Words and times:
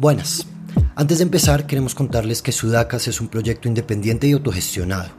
Buenas. 0.00 0.46
Antes 0.94 1.18
de 1.18 1.24
empezar, 1.24 1.66
queremos 1.66 1.94
contarles 1.94 2.40
que 2.40 2.52
Sudacas 2.52 3.06
es 3.06 3.20
un 3.20 3.28
proyecto 3.28 3.68
independiente 3.68 4.26
y 4.26 4.32
autogestionado. 4.32 5.10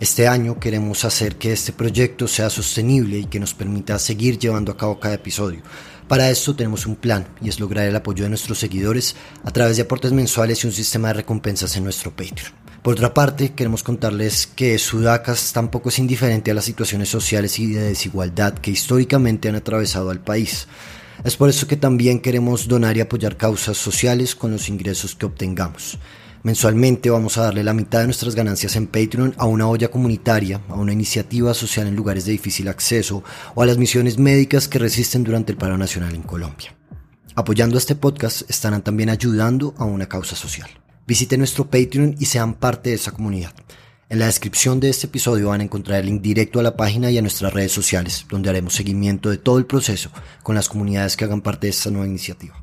Este 0.00 0.26
año 0.26 0.58
queremos 0.58 1.04
hacer 1.04 1.36
que 1.36 1.52
este 1.52 1.72
proyecto 1.72 2.26
sea 2.26 2.50
sostenible 2.50 3.18
y 3.18 3.26
que 3.26 3.38
nos 3.38 3.54
permita 3.54 4.00
seguir 4.00 4.36
llevando 4.36 4.72
a 4.72 4.76
cabo 4.76 4.98
cada 4.98 5.14
episodio. 5.14 5.60
Para 6.08 6.28
esto 6.28 6.56
tenemos 6.56 6.86
un 6.86 6.96
plan 6.96 7.28
y 7.40 7.50
es 7.50 7.60
lograr 7.60 7.86
el 7.86 7.94
apoyo 7.94 8.24
de 8.24 8.30
nuestros 8.30 8.58
seguidores 8.58 9.14
a 9.44 9.52
través 9.52 9.76
de 9.76 9.84
aportes 9.84 10.10
mensuales 10.10 10.64
y 10.64 10.66
un 10.66 10.72
sistema 10.72 11.06
de 11.06 11.14
recompensas 11.14 11.76
en 11.76 11.84
nuestro 11.84 12.10
Patreon. 12.10 12.50
Por 12.82 12.94
otra 12.94 13.14
parte, 13.14 13.52
queremos 13.52 13.84
contarles 13.84 14.48
que 14.48 14.76
Sudacas 14.80 15.52
tampoco 15.52 15.90
es 15.90 16.00
indiferente 16.00 16.50
a 16.50 16.54
las 16.54 16.64
situaciones 16.64 17.08
sociales 17.08 17.60
y 17.60 17.68
de 17.68 17.82
desigualdad 17.82 18.54
que 18.54 18.72
históricamente 18.72 19.48
han 19.48 19.54
atravesado 19.54 20.10
al 20.10 20.18
país. 20.18 20.66
Es 21.24 21.36
por 21.36 21.48
eso 21.48 21.66
que 21.66 21.76
también 21.76 22.20
queremos 22.20 22.68
donar 22.68 22.96
y 22.96 23.00
apoyar 23.00 23.36
causas 23.36 23.76
sociales 23.76 24.34
con 24.34 24.52
los 24.52 24.68
ingresos 24.68 25.14
que 25.14 25.26
obtengamos. 25.26 25.98
Mensualmente 26.42 27.10
vamos 27.10 27.38
a 27.38 27.42
darle 27.42 27.64
la 27.64 27.74
mitad 27.74 28.00
de 28.00 28.04
nuestras 28.04 28.36
ganancias 28.36 28.76
en 28.76 28.86
Patreon 28.86 29.34
a 29.36 29.46
una 29.46 29.68
olla 29.68 29.90
comunitaria, 29.90 30.60
a 30.68 30.74
una 30.74 30.92
iniciativa 30.92 31.52
social 31.54 31.88
en 31.88 31.96
lugares 31.96 32.24
de 32.24 32.32
difícil 32.32 32.68
acceso 32.68 33.24
o 33.54 33.62
a 33.62 33.66
las 33.66 33.78
misiones 33.78 34.18
médicas 34.18 34.68
que 34.68 34.78
resisten 34.78 35.24
durante 35.24 35.50
el 35.50 35.58
paro 35.58 35.76
nacional 35.76 36.14
en 36.14 36.22
Colombia. 36.22 36.76
Apoyando 37.34 37.76
este 37.76 37.96
podcast 37.96 38.48
estarán 38.48 38.82
también 38.82 39.10
ayudando 39.10 39.74
a 39.76 39.84
una 39.84 40.06
causa 40.06 40.36
social. 40.36 40.70
Visiten 41.06 41.40
nuestro 41.40 41.68
Patreon 41.68 42.14
y 42.18 42.26
sean 42.26 42.54
parte 42.54 42.90
de 42.90 42.96
esa 42.96 43.10
comunidad. 43.10 43.52
En 44.08 44.20
la 44.20 44.26
descripción 44.26 44.78
de 44.78 44.88
este 44.88 45.08
episodio 45.08 45.48
van 45.48 45.62
a 45.62 45.64
encontrar 45.64 45.98
el 45.98 46.06
link 46.06 46.22
directo 46.22 46.60
a 46.60 46.62
la 46.62 46.76
página 46.76 47.10
y 47.10 47.18
a 47.18 47.22
nuestras 47.22 47.52
redes 47.52 47.72
sociales, 47.72 48.24
donde 48.30 48.48
haremos 48.48 48.74
seguimiento 48.74 49.30
de 49.30 49.38
todo 49.38 49.58
el 49.58 49.66
proceso 49.66 50.12
con 50.44 50.54
las 50.54 50.68
comunidades 50.68 51.16
que 51.16 51.24
hagan 51.24 51.40
parte 51.40 51.66
de 51.66 51.72
esta 51.72 51.90
nueva 51.90 52.06
iniciativa. 52.06 52.54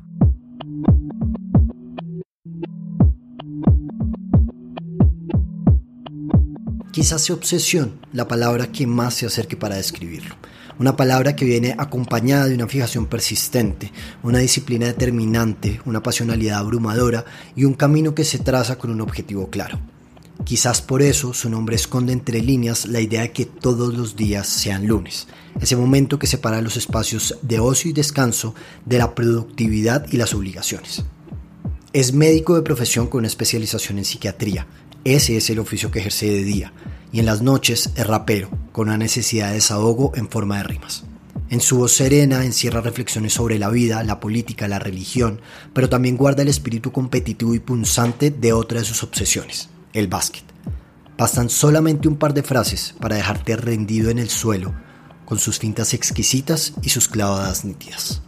Quizás 6.92 7.20
sea 7.20 7.36
obsesión 7.36 8.00
la 8.14 8.26
palabra 8.26 8.72
que 8.72 8.86
más 8.86 9.12
se 9.12 9.26
acerque 9.26 9.58
para 9.58 9.76
describirlo. 9.76 10.36
Una 10.78 10.96
palabra 10.96 11.36
que 11.36 11.44
viene 11.44 11.74
acompañada 11.76 12.46
de 12.46 12.54
una 12.54 12.68
fijación 12.68 13.04
persistente, 13.04 13.92
una 14.22 14.38
disciplina 14.38 14.86
determinante, 14.86 15.82
una 15.84 16.02
pasionalidad 16.02 16.60
abrumadora 16.60 17.26
y 17.54 17.64
un 17.64 17.74
camino 17.74 18.14
que 18.14 18.24
se 18.24 18.38
traza 18.38 18.78
con 18.78 18.90
un 18.90 19.02
objetivo 19.02 19.50
claro 19.50 19.78
Quizás 20.42 20.82
por 20.82 21.00
eso 21.00 21.32
su 21.32 21.48
nombre 21.48 21.76
esconde 21.76 22.12
entre 22.12 22.42
líneas 22.42 22.86
la 22.86 23.00
idea 23.00 23.22
de 23.22 23.32
que 23.32 23.46
todos 23.46 23.94
los 23.94 24.16
días 24.16 24.48
sean 24.48 24.86
lunes, 24.86 25.28
ese 25.60 25.76
momento 25.76 26.18
que 26.18 26.26
separa 26.26 26.60
los 26.60 26.76
espacios 26.76 27.38
de 27.42 27.60
ocio 27.60 27.90
y 27.90 27.94
descanso 27.94 28.54
de 28.84 28.98
la 28.98 29.14
productividad 29.14 30.06
y 30.10 30.16
las 30.16 30.34
obligaciones. 30.34 31.04
Es 31.92 32.12
médico 32.12 32.56
de 32.56 32.62
profesión 32.62 33.06
con 33.06 33.20
una 33.20 33.28
especialización 33.28 33.98
en 33.98 34.04
psiquiatría, 34.04 34.66
ese 35.04 35.36
es 35.36 35.48
el 35.50 35.60
oficio 35.60 35.90
que 35.90 36.00
ejerce 36.00 36.26
de 36.26 36.42
día, 36.42 36.72
y 37.12 37.20
en 37.20 37.26
las 37.26 37.40
noches 37.40 37.90
es 37.94 38.06
rapero, 38.06 38.50
con 38.72 38.88
una 38.88 38.98
necesidad 38.98 39.48
de 39.48 39.54
desahogo 39.54 40.12
en 40.16 40.28
forma 40.28 40.58
de 40.58 40.64
rimas. 40.64 41.04
En 41.50 41.60
su 41.60 41.76
voz 41.76 41.92
serena 41.92 42.44
encierra 42.44 42.80
reflexiones 42.80 43.34
sobre 43.34 43.58
la 43.58 43.68
vida, 43.68 44.02
la 44.02 44.18
política, 44.18 44.66
la 44.66 44.78
religión, 44.78 45.40
pero 45.72 45.88
también 45.88 46.16
guarda 46.16 46.42
el 46.42 46.48
espíritu 46.48 46.90
competitivo 46.90 47.54
y 47.54 47.60
punzante 47.60 48.30
de 48.30 48.52
otra 48.52 48.80
de 48.80 48.86
sus 48.86 49.02
obsesiones, 49.02 49.68
el 49.94 50.08
básquet. 50.08 50.44
Bastan 51.16 51.48
solamente 51.48 52.08
un 52.08 52.16
par 52.16 52.34
de 52.34 52.42
frases 52.42 52.94
para 53.00 53.16
dejarte 53.16 53.56
rendido 53.56 54.10
en 54.10 54.18
el 54.18 54.28
suelo, 54.28 54.74
con 55.24 55.38
sus 55.38 55.58
fintas 55.58 55.94
exquisitas 55.94 56.74
y 56.82 56.90
sus 56.90 57.08
clavadas 57.08 57.64
nítidas. 57.64 58.20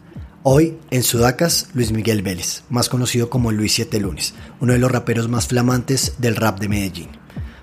Hoy, 0.44 0.78
en 0.90 1.02
Sudacas, 1.02 1.68
Luis 1.74 1.90
Miguel 1.90 2.22
Vélez, 2.22 2.62
más 2.70 2.88
conocido 2.88 3.28
como 3.28 3.50
Luis 3.50 3.74
Siete 3.74 3.98
Lunes, 3.98 4.34
uno 4.60 4.72
de 4.72 4.78
los 4.78 4.90
raperos 4.92 5.28
más 5.28 5.48
flamantes 5.48 6.14
del 6.18 6.36
rap 6.36 6.60
de 6.60 6.68
Medellín. 6.68 7.08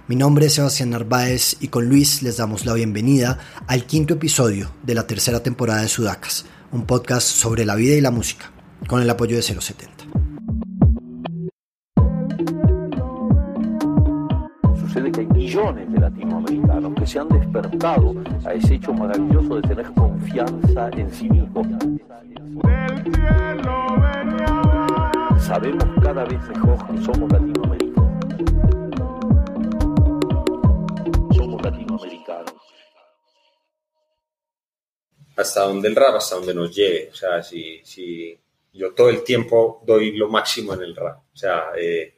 Mi 0.09 0.17
nombre 0.17 0.47
es 0.47 0.55
Sebastián 0.55 0.89
Narváez 0.89 1.55
y 1.61 1.69
con 1.69 1.87
Luis 1.87 2.21
les 2.21 2.35
damos 2.35 2.65
la 2.65 2.73
bienvenida 2.73 3.39
al 3.67 3.85
quinto 3.85 4.15
episodio 4.15 4.69
de 4.83 4.95
la 4.95 5.07
tercera 5.07 5.41
temporada 5.41 5.81
de 5.81 5.87
Sudacas, 5.87 6.45
un 6.73 6.85
podcast 6.85 7.25
sobre 7.25 7.63
la 7.63 7.75
vida 7.75 7.95
y 7.95 8.01
la 8.01 8.11
música, 8.11 8.51
con 8.87 9.01
el 9.01 9.09
apoyo 9.09 9.37
de 9.37 9.43
070. 9.43 9.92
De 14.93 15.99
latinoamericanos 15.99 16.93
que 16.93 17.07
se 17.07 17.17
han 17.17 17.27
despertado 17.29 18.13
a 18.45 18.53
ese 18.53 18.75
hecho 18.75 18.93
maravilloso 18.93 19.55
de 19.55 19.61
tener 19.63 19.91
confianza 19.93 20.89
en 20.95 21.09
sí 21.09 21.27
mismos. 21.29 21.65
Sabemos 25.39 25.85
cada 26.03 26.23
vez 26.25 26.39
mejor 26.47 26.87
que 26.87 27.01
somos 27.01 27.31
latinoamericanos. 27.31 28.15
Somos 31.35 31.61
latinoamericanos. 31.63 32.53
Hasta 35.35 35.61
donde 35.63 35.87
el 35.87 35.95
rap, 35.95 36.15
hasta 36.17 36.35
donde 36.35 36.53
nos 36.53 36.75
lleve. 36.75 37.09
O 37.11 37.15
sea, 37.15 37.41
si, 37.41 37.81
si 37.83 38.39
yo 38.73 38.93
todo 38.93 39.09
el 39.09 39.23
tiempo 39.23 39.81
doy 39.87 40.15
lo 40.15 40.29
máximo 40.29 40.75
en 40.75 40.83
el 40.83 40.95
rap. 40.95 41.17
O 41.33 41.35
sea, 41.35 41.71
eh, 41.75 42.12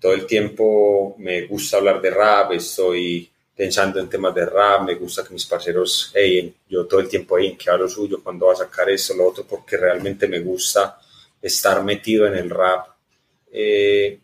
todo 0.00 0.12
el 0.12 0.26
tiempo 0.26 1.16
me 1.18 1.46
gusta 1.46 1.78
hablar 1.78 2.00
de 2.00 2.10
rap, 2.10 2.52
estoy 2.52 3.30
pensando 3.54 3.98
en 3.98 4.08
temas 4.08 4.34
de 4.34 4.46
rap, 4.46 4.82
me 4.82 4.94
gusta 4.94 5.24
que 5.24 5.34
mis 5.34 5.44
parceros, 5.44 6.12
hey, 6.14 6.54
yo 6.68 6.86
todo 6.86 7.00
el 7.00 7.08
tiempo, 7.08 7.36
hey, 7.38 7.56
¿qué 7.58 7.72
lo 7.76 7.88
suyo? 7.88 8.22
¿Cuándo 8.22 8.46
va 8.46 8.52
a 8.52 8.56
sacar 8.56 8.88
eso, 8.88 9.14
lo 9.14 9.26
otro? 9.26 9.44
Porque 9.44 9.76
realmente 9.76 10.28
me 10.28 10.38
gusta 10.38 11.00
estar 11.42 11.82
metido 11.82 12.26
en 12.28 12.36
el 12.36 12.50
rap. 12.50 12.86
Eh, 13.52 14.18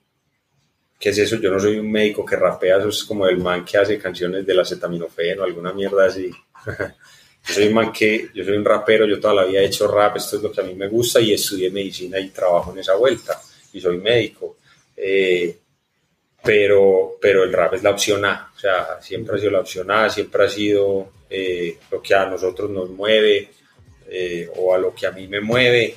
¿Qué 0.98 1.08
es 1.08 1.18
eso? 1.18 1.36
Yo 1.36 1.50
no 1.50 1.58
soy 1.58 1.78
un 1.78 1.90
médico 1.90 2.24
que 2.24 2.36
rapea, 2.36 2.78
eso 2.78 2.88
es 2.88 3.02
como 3.02 3.26
el 3.26 3.38
man 3.38 3.64
que 3.64 3.76
hace 3.76 3.98
canciones 3.98 4.46
de 4.46 4.54
la 4.54 4.62
acetaminofén 4.62 5.40
o 5.40 5.42
alguna 5.42 5.72
mierda 5.72 6.06
así. 6.06 6.30
yo 6.68 7.54
soy 7.54 7.66
un 7.66 7.74
man 7.74 7.92
que, 7.92 8.28
yo 8.32 8.44
soy 8.44 8.56
un 8.56 8.64
rapero, 8.64 9.04
yo 9.04 9.18
toda 9.18 9.34
la 9.34 9.44
vida 9.44 9.60
he 9.60 9.66
hecho 9.66 9.88
rap, 9.88 10.16
esto 10.16 10.36
es 10.36 10.42
lo 10.44 10.52
que 10.52 10.60
a 10.60 10.64
mí 10.64 10.74
me 10.74 10.86
gusta 10.86 11.20
y 11.20 11.34
estudié 11.34 11.70
medicina 11.70 12.20
y 12.20 12.30
trabajo 12.30 12.72
en 12.72 12.78
esa 12.78 12.94
vuelta 12.94 13.40
y 13.72 13.80
soy 13.80 13.98
médico. 13.98 14.58
Eh, 14.96 15.58
pero, 16.44 17.16
pero 17.20 17.42
el 17.42 17.52
rap 17.52 17.74
es 17.74 17.82
la 17.82 17.90
opción 17.90 18.24
A, 18.24 18.52
o 18.54 18.58
sea, 18.58 19.00
siempre 19.00 19.36
ha 19.36 19.38
sido 19.38 19.50
la 19.50 19.60
opción 19.60 19.90
A, 19.90 20.10
siempre 20.10 20.44
ha 20.44 20.48
sido 20.48 21.08
eh, 21.30 21.78
lo 21.90 22.02
que 22.02 22.14
a 22.14 22.26
nosotros 22.26 22.70
nos 22.70 22.90
mueve 22.90 23.50
eh, 24.08 24.48
o 24.56 24.74
a 24.74 24.78
lo 24.78 24.94
que 24.94 25.06
a 25.06 25.10
mí 25.10 25.26
me 25.26 25.40
mueve. 25.40 25.96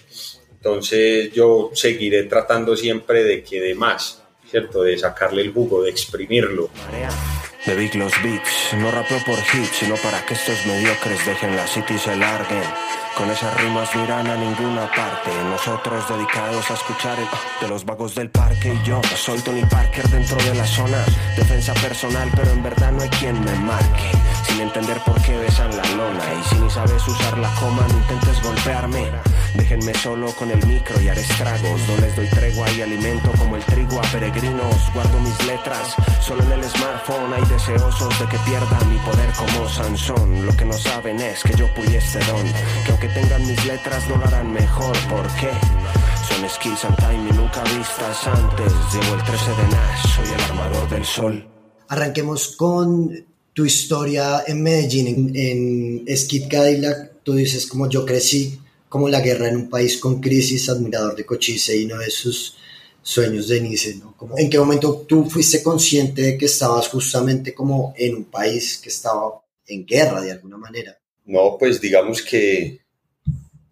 Entonces 0.53 1.31
yo 1.33 1.71
seguiré 1.73 2.23
tratando 2.23 2.75
siempre 2.75 3.23
de 3.23 3.43
que 3.43 3.59
de 3.59 3.75
más, 3.75 4.23
¿cierto? 4.49 4.83
De 4.83 4.97
sacarle 4.97 5.41
el 5.41 5.51
jugo, 5.51 5.83
de 5.83 5.89
exprimirlo. 5.89 6.69
De 7.67 7.75
Big 7.75 7.95
Los 7.95 8.13
Beats, 8.23 8.73
no 8.77 8.89
rapeo 8.91 9.19
por 9.25 9.35
hit, 9.35 9.69
sino 9.73 9.95
para 9.97 10.25
que 10.25 10.35
estos 10.35 10.65
mediocres 10.65 11.25
dejen 11.25 11.53
la 11.53 11.67
city 11.67 11.95
y 11.95 11.97
se 11.97 12.15
larguen. 12.15 12.63
Con 13.17 13.29
esas 13.29 13.53
rimas 13.61 13.93
no 13.93 14.05
irán 14.05 14.25
a 14.25 14.37
ninguna 14.37 14.89
parte. 14.89 15.31
Nosotros 15.49 16.07
dedicados 16.07 16.71
a 16.71 16.75
escuchar 16.75 17.19
el 17.19 17.27
de 17.59 17.67
los 17.67 17.83
vagos 17.83 18.15
del 18.15 18.29
parque 18.29 18.73
y 18.73 18.87
yo 18.87 19.01
soy 19.17 19.39
Tony 19.41 19.65
Parker 19.65 20.07
dentro 20.07 20.37
de 20.37 20.55
la 20.55 20.65
zona. 20.65 21.03
Defensa 21.35 21.73
personal, 21.73 22.29
pero 22.33 22.51
en 22.51 22.63
verdad 22.63 22.93
no 22.93 23.01
hay 23.01 23.09
quien 23.09 23.37
me 23.43 23.53
marque. 23.55 24.16
Entender 24.67 24.99
por 25.05 25.19
qué 25.21 25.37
besan 25.37 25.75
la 25.77 25.83
lona. 25.95 26.23
Y 26.37 26.43
si 26.49 26.55
ni 26.59 26.69
sabes 26.69 27.07
usar 27.07 27.37
la 27.37 27.49
coma, 27.55 27.87
no 27.87 27.97
intentes 27.99 28.43
golpearme. 28.43 29.09
Déjenme 29.55 29.93
solo 29.93 30.27
con 30.33 30.51
el 30.51 30.63
micro 30.67 30.99
y 30.99 31.07
haré 31.07 31.21
estragos. 31.21 31.81
No 31.87 31.97
les 32.01 32.13
doy 32.17 32.27
tregua 32.27 32.69
y 32.71 32.81
alimento 32.81 33.31
como 33.37 33.55
el 33.55 33.63
trigo 33.63 33.97
a 33.97 34.01
peregrinos. 34.11 34.75
Guardo 34.93 35.19
mis 35.21 35.45
letras, 35.45 35.95
solo 36.19 36.43
en 36.43 36.51
el 36.51 36.63
smartphone 36.65 37.33
hay 37.33 37.45
deseosos 37.45 38.19
de 38.19 38.25
que 38.27 38.37
pierda 38.39 38.77
mi 38.91 38.97
poder 38.99 39.31
como 39.37 39.69
Sansón. 39.69 40.45
Lo 40.45 40.55
que 40.57 40.65
no 40.65 40.73
saben 40.73 41.21
es 41.21 41.43
que 41.43 41.55
yo 41.55 41.73
pudiese 41.73 42.19
don. 42.25 42.45
Que 42.83 42.91
aunque 42.91 43.07
tengan 43.07 43.47
mis 43.47 43.65
letras 43.65 44.05
no 44.09 44.17
lo 44.17 44.25
harán 44.25 44.51
mejor. 44.51 44.97
¿Por 45.07 45.27
qué? 45.39 45.51
Son 46.27 46.49
skills 46.49 46.83
and 46.83 46.97
time 46.97 47.29
y 47.29 47.33
nunca 47.33 47.63
vistas 47.63 48.27
antes. 48.27 48.73
Llevo 48.91 49.15
el 49.15 49.23
13 49.23 49.49
de 49.49 49.67
Nash, 49.69 50.07
soy 50.13 50.27
el 50.27 50.41
armador 50.41 50.89
del 50.89 51.05
sol. 51.05 51.49
Arranquemos 51.87 52.57
con 52.57 53.26
tu 53.57 53.65
historia 53.65 54.43
en 54.45 54.61
Medellín, 54.61 55.33
en, 55.35 56.03
en 56.07 56.15
Skid 56.15 56.47
Cadillac. 56.47 57.23
Tú 57.23 57.33
dices 57.33 57.65
como 57.65 57.89
yo 57.89 58.05
crecí 58.05 58.59
como 58.87 59.09
la 59.09 59.19
guerra 59.19 59.49
en 59.49 59.55
un 59.55 59.67
país 59.67 59.97
con 59.97 60.21
crisis, 60.21 60.69
admirador 60.69 61.15
de 61.15 61.25
Cochise 61.25 61.75
y 61.75 61.85
uno 61.85 61.97
de 61.97 62.11
sus 62.11 62.55
sueños 63.01 63.47
de 63.47 63.59
Nice, 63.59 63.95
¿no? 63.95 64.15
Como, 64.15 64.37
¿En 64.37 64.51
qué 64.51 64.59
momento 64.59 65.03
tú 65.07 65.27
fuiste 65.27 65.63
consciente 65.63 66.21
de 66.21 66.37
que 66.37 66.45
estabas 66.45 66.87
justamente 66.87 67.55
como 67.55 67.95
en 67.97 68.17
un 68.17 68.25
país 68.25 68.77
que 68.77 68.89
estaba 68.89 69.41
en 69.65 69.87
guerra 69.87 70.21
de 70.21 70.33
alguna 70.33 70.57
manera? 70.57 70.95
No, 71.25 71.57
pues 71.57 71.81
digamos 71.81 72.21
que 72.21 72.81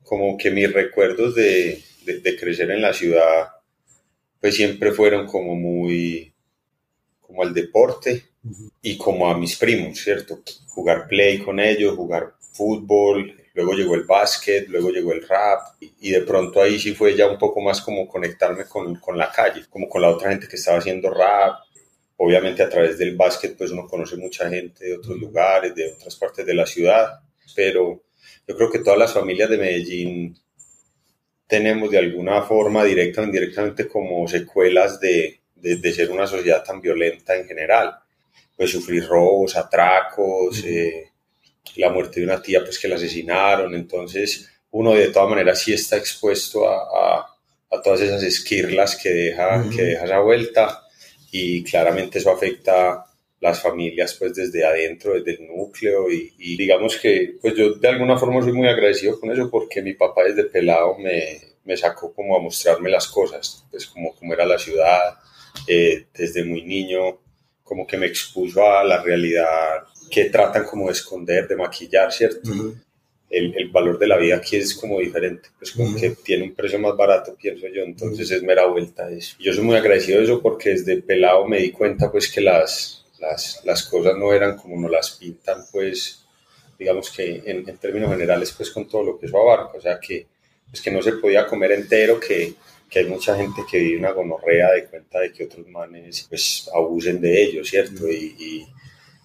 como 0.01 0.35
que 0.35 0.49
mis 0.49 0.73
recuerdos 0.73 1.35
de, 1.35 1.83
de, 2.07 2.35
crecer 2.35 2.71
en 2.71 2.81
la 2.81 2.91
ciudad 2.91 3.49
pues 4.41 4.55
siempre 4.55 4.91
fueron 4.93 5.27
como 5.27 5.53
muy 5.53 6.33
como 7.21 7.43
al 7.43 7.53
deporte 7.53 8.34
y 8.81 8.97
como 8.97 9.29
a 9.29 9.37
mis 9.37 9.55
primos, 9.55 9.99
¿cierto? 9.99 10.39
Jugar 10.67 11.07
play 11.07 11.39
con 11.39 11.59
ellos, 11.59 11.95
jugar 11.95 12.35
fútbol, 12.39 13.35
luego 13.53 13.73
llegó 13.73 13.95
el 13.95 14.03
básquet, 14.03 14.67
luego 14.67 14.91
llegó 14.91 15.13
el 15.13 15.27
rap 15.27 15.75
y, 15.79 16.11
de 16.11 16.21
pronto 16.21 16.61
ahí 16.61 16.77
sí 16.79 16.93
fue 16.93 17.15
ya 17.15 17.27
un 17.27 17.37
poco 17.37 17.61
más 17.61 17.81
como 17.81 18.07
conectarme 18.07 18.65
con, 18.65 18.95
con, 18.95 19.17
la 19.17 19.31
calle, 19.31 19.65
como 19.69 19.89
con 19.89 20.01
la 20.01 20.09
otra 20.09 20.29
gente 20.29 20.47
que 20.47 20.57
estaba 20.57 20.77
haciendo 20.77 21.09
rap. 21.09 21.59
Obviamente 22.17 22.63
a 22.63 22.69
través 22.69 22.97
del 22.97 23.15
básquet 23.15 23.57
pues 23.57 23.71
uno 23.71 23.87
conoce 23.87 24.15
mucha 24.17 24.49
gente 24.49 24.85
de 24.85 24.97
otros 24.97 25.17
lugares, 25.17 25.75
de 25.75 25.93
otras 25.93 26.15
partes 26.15 26.45
de 26.45 26.53
la 26.53 26.65
ciudad, 26.65 27.19
pero 27.55 28.03
yo 28.47 28.55
creo 28.55 28.71
que 28.71 28.79
todas 28.79 28.99
las 28.99 29.13
familias 29.13 29.49
de 29.49 29.57
Medellín 29.57 30.37
tenemos 31.47 31.91
de 31.91 31.97
alguna 31.97 32.41
forma, 32.43 32.83
directa 32.83 33.21
o 33.21 33.25
indirectamente, 33.25 33.87
como 33.87 34.27
secuelas 34.27 34.99
de, 34.99 35.41
de, 35.55 35.93
ser 35.93 36.11
una 36.11 36.27
sociedad 36.27 36.63
tan 36.63 36.81
violenta 36.81 37.35
en 37.35 37.47
general. 37.47 37.99
Pues 38.55 38.71
sufrir 38.71 39.05
robos, 39.05 39.55
atracos, 39.55 40.63
eh, 40.65 41.11
la 41.75 41.89
muerte 41.89 42.19
de 42.19 42.25
una 42.25 42.41
tía 42.41 42.63
pues 42.63 42.79
que 42.79 42.87
la 42.87 42.95
asesinaron, 42.95 43.73
entonces 43.75 44.49
uno 44.71 44.93
de 44.93 45.07
todas 45.09 45.29
maneras 45.29 45.59
sí 45.59 45.73
está 45.73 45.97
expuesto 45.97 46.67
a, 46.69 47.19
a, 47.71 47.81
todas 47.81 48.01
esas 48.01 48.23
esquirlas 48.23 48.95
que 48.95 49.09
deja, 49.09 49.63
que 49.73 49.83
deja 49.83 50.05
esa 50.05 50.19
vuelta. 50.19 50.81
Y 51.31 51.63
claramente 51.63 52.19
eso 52.19 52.31
afecta 52.31 53.05
las 53.39 53.61
familias 53.61 54.15
pues 54.15 54.33
desde 54.33 54.65
adentro, 54.65 55.13
desde 55.13 55.41
el 55.41 55.47
núcleo. 55.47 56.11
Y, 56.11 56.33
y, 56.37 56.57
digamos 56.57 56.97
que 56.97 57.35
pues 57.41 57.55
yo 57.55 57.75
de 57.75 57.87
alguna 57.87 58.17
forma 58.17 58.41
soy 58.41 58.53
muy 58.53 58.67
agradecido 58.67 59.19
con 59.19 59.31
eso 59.31 59.49
porque 59.49 59.81
mi 59.81 59.93
papá 59.93 60.23
desde 60.23 60.45
pelado 60.45 60.97
me, 60.97 61.39
me 61.65 61.75
sacó 61.75 62.13
como 62.13 62.37
a 62.37 62.41
mostrarme 62.41 62.89
las 62.89 63.07
cosas, 63.07 63.65
pues 63.71 63.87
como 63.87 64.15
cómo 64.15 64.33
era 64.33 64.45
la 64.45 64.57
ciudad, 64.57 65.17
eh, 65.67 66.07
desde 66.13 66.43
muy 66.43 66.63
niño, 66.63 67.19
como 67.65 67.85
que 67.85 67.97
me 67.97 68.05
expuso 68.05 68.65
a 68.65 68.83
la 68.85 69.03
realidad 69.03 69.83
que 70.09 70.25
tratan 70.25 70.63
como 70.63 70.85
de 70.85 70.93
esconder, 70.93 71.47
de 71.47 71.57
maquillar, 71.57 72.13
¿cierto? 72.13 72.49
el, 73.29 73.53
el, 73.57 73.69
valor 73.69 73.97
de 73.97 74.07
la 74.07 74.17
vida 74.17 74.37
aquí 74.37 74.55
es 74.55 74.75
como 74.75 74.99
diferente, 74.99 75.49
pues 75.57 75.71
como 75.71 75.95
que 75.97 76.11
tiene 76.11 76.43
un 76.43 76.53
precio 76.53 76.79
más 76.79 76.95
barato, 76.95 77.35
pienso 77.35 77.67
yo, 77.67 77.83
entonces 77.83 78.29
es 78.31 78.43
mera 78.43 78.65
vuelta 78.67 79.09
eso. 79.09 79.35
Yo 79.39 79.51
soy 79.51 79.63
muy 79.63 79.75
agradecido 79.75 80.19
de 80.19 80.25
eso 80.25 80.41
porque 80.41 80.69
desde 80.69 81.01
pelado 81.01 81.47
me 81.47 81.59
di 81.59 81.71
cuenta 81.71 82.11
pues 82.11 82.31
que 82.31 82.39
las, 82.39 83.05
las, 83.19 83.61
las 83.65 83.83
cosas 83.83 84.15
no 84.17 84.31
eran 84.31 84.55
como 84.55 84.79
nos 84.79 84.91
las 84.91 85.11
pintan, 85.11 85.65
pues 85.71 86.23
digamos 86.77 87.09
que 87.09 87.41
en, 87.45 87.67
en, 87.67 87.77
términos 87.77 88.11
generales 88.11 88.53
pues 88.55 88.69
con 88.69 88.87
todo 88.87 89.03
lo 89.03 89.19
que 89.19 89.25
eso 89.25 89.37
abarca, 89.37 89.77
o 89.77 89.81
sea 89.81 89.99
que, 89.99 90.27
pues, 90.69 90.81
que 90.81 90.91
no 90.91 91.01
se 91.01 91.13
podía 91.13 91.47
comer 91.47 91.71
entero, 91.71 92.19
que 92.19 92.53
que 92.95 92.99
hay 92.99 93.07
mucha 93.07 93.35
gente 93.35 93.63
que 93.69 93.77
vive 93.77 93.99
una 93.99 94.13
gonorrea 94.13 94.71
de 94.71 94.85
cuenta 94.85 95.19
de 95.19 95.33
que 95.33 95.43
otros 95.43 95.67
manes 95.67 96.25
pues 96.29 96.69
abusen 96.73 97.19
de 97.19 97.43
ellos, 97.43 97.67
¿cierto? 97.67 98.09
Y, 98.09 98.65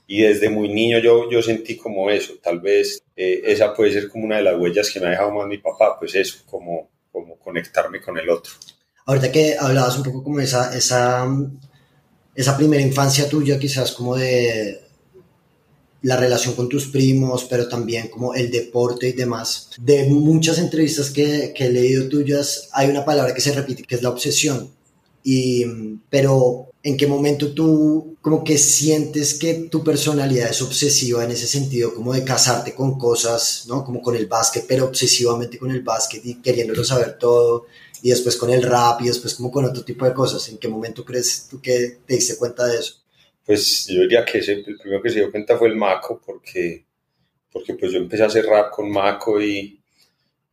y, 0.08 0.22
desde 0.22 0.50
muy 0.50 0.68
niño 0.68 0.98
yo, 0.98 1.30
yo 1.30 1.40
sentí 1.40 1.76
como 1.76 2.10
eso, 2.10 2.32
tal 2.42 2.58
vez 2.58 3.00
eh, 3.14 3.42
esa 3.44 3.72
puede 3.72 3.92
ser 3.92 4.08
como 4.08 4.24
una 4.24 4.38
de 4.38 4.42
las 4.42 4.58
huellas 4.58 4.90
que 4.90 4.98
me 4.98 5.06
ha 5.06 5.10
dejado 5.10 5.30
más 5.30 5.46
mi 5.46 5.58
papá, 5.58 5.96
pues 6.00 6.16
eso, 6.16 6.38
como, 6.46 6.90
como 7.12 7.38
conectarme 7.38 8.00
con 8.00 8.18
el 8.18 8.28
otro. 8.28 8.52
Ahorita 9.06 9.30
que 9.30 9.54
hablabas 9.56 9.96
un 9.96 10.02
poco 10.02 10.24
como 10.24 10.40
esa, 10.40 10.76
esa, 10.76 11.28
esa 12.34 12.56
primera 12.56 12.82
infancia 12.82 13.28
tuya, 13.28 13.56
quizás 13.56 13.92
como 13.92 14.16
de 14.16 14.80
la 16.02 16.16
relación 16.16 16.54
con 16.54 16.68
tus 16.68 16.86
primos, 16.86 17.44
pero 17.44 17.68
también 17.68 18.08
como 18.08 18.34
el 18.34 18.50
deporte 18.50 19.08
y 19.08 19.12
demás. 19.12 19.70
De 19.78 20.06
muchas 20.06 20.58
entrevistas 20.58 21.10
que, 21.10 21.52
que, 21.54 21.66
he 21.66 21.70
leído 21.70 22.08
tuyas, 22.08 22.68
hay 22.72 22.88
una 22.88 23.04
palabra 23.04 23.34
que 23.34 23.40
se 23.40 23.52
repite, 23.52 23.82
que 23.82 23.96
es 23.96 24.02
la 24.02 24.10
obsesión. 24.10 24.70
Y, 25.22 25.64
pero, 26.08 26.70
¿en 26.82 26.96
qué 26.96 27.06
momento 27.06 27.52
tú 27.52 28.16
como 28.22 28.42
que 28.42 28.56
sientes 28.56 29.34
que 29.34 29.68
tu 29.70 29.84
personalidad 29.84 30.50
es 30.50 30.62
obsesiva 30.62 31.24
en 31.24 31.30
ese 31.30 31.46
sentido, 31.46 31.94
como 31.94 32.12
de 32.12 32.24
casarte 32.24 32.74
con 32.74 32.98
cosas, 32.98 33.64
¿no? 33.66 33.84
Como 33.84 34.00
con 34.00 34.16
el 34.16 34.26
básquet, 34.26 34.64
pero 34.66 34.86
obsesivamente 34.86 35.58
con 35.58 35.70
el 35.70 35.82
básquet 35.82 36.24
y 36.24 36.36
queriéndolo 36.36 36.84
saber 36.84 37.18
todo, 37.18 37.66
y 38.02 38.10
después 38.10 38.36
con 38.36 38.50
el 38.50 38.62
rap 38.62 39.02
y 39.02 39.08
después 39.08 39.34
como 39.34 39.50
con 39.50 39.64
otro 39.64 39.84
tipo 39.84 40.04
de 40.04 40.14
cosas. 40.14 40.48
¿En 40.48 40.58
qué 40.58 40.68
momento 40.68 41.04
crees 41.04 41.46
tú 41.50 41.60
que 41.60 41.98
te 42.06 42.14
diste 42.14 42.36
cuenta 42.36 42.66
de 42.66 42.78
eso? 42.78 42.94
Pues 43.50 43.88
yo 43.88 44.02
diría 44.02 44.24
que 44.24 44.38
el 44.38 44.78
primero 44.78 45.02
que 45.02 45.08
se 45.10 45.16
dio 45.16 45.30
cuenta 45.32 45.58
fue 45.58 45.66
el 45.66 45.74
Maco, 45.74 46.22
porque, 46.24 46.86
porque 47.50 47.74
pues 47.74 47.90
yo 47.90 47.98
empecé 47.98 48.22
a 48.22 48.26
hacer 48.26 48.46
rap 48.46 48.70
con 48.70 48.88
Maco 48.88 49.42
y, 49.42 49.82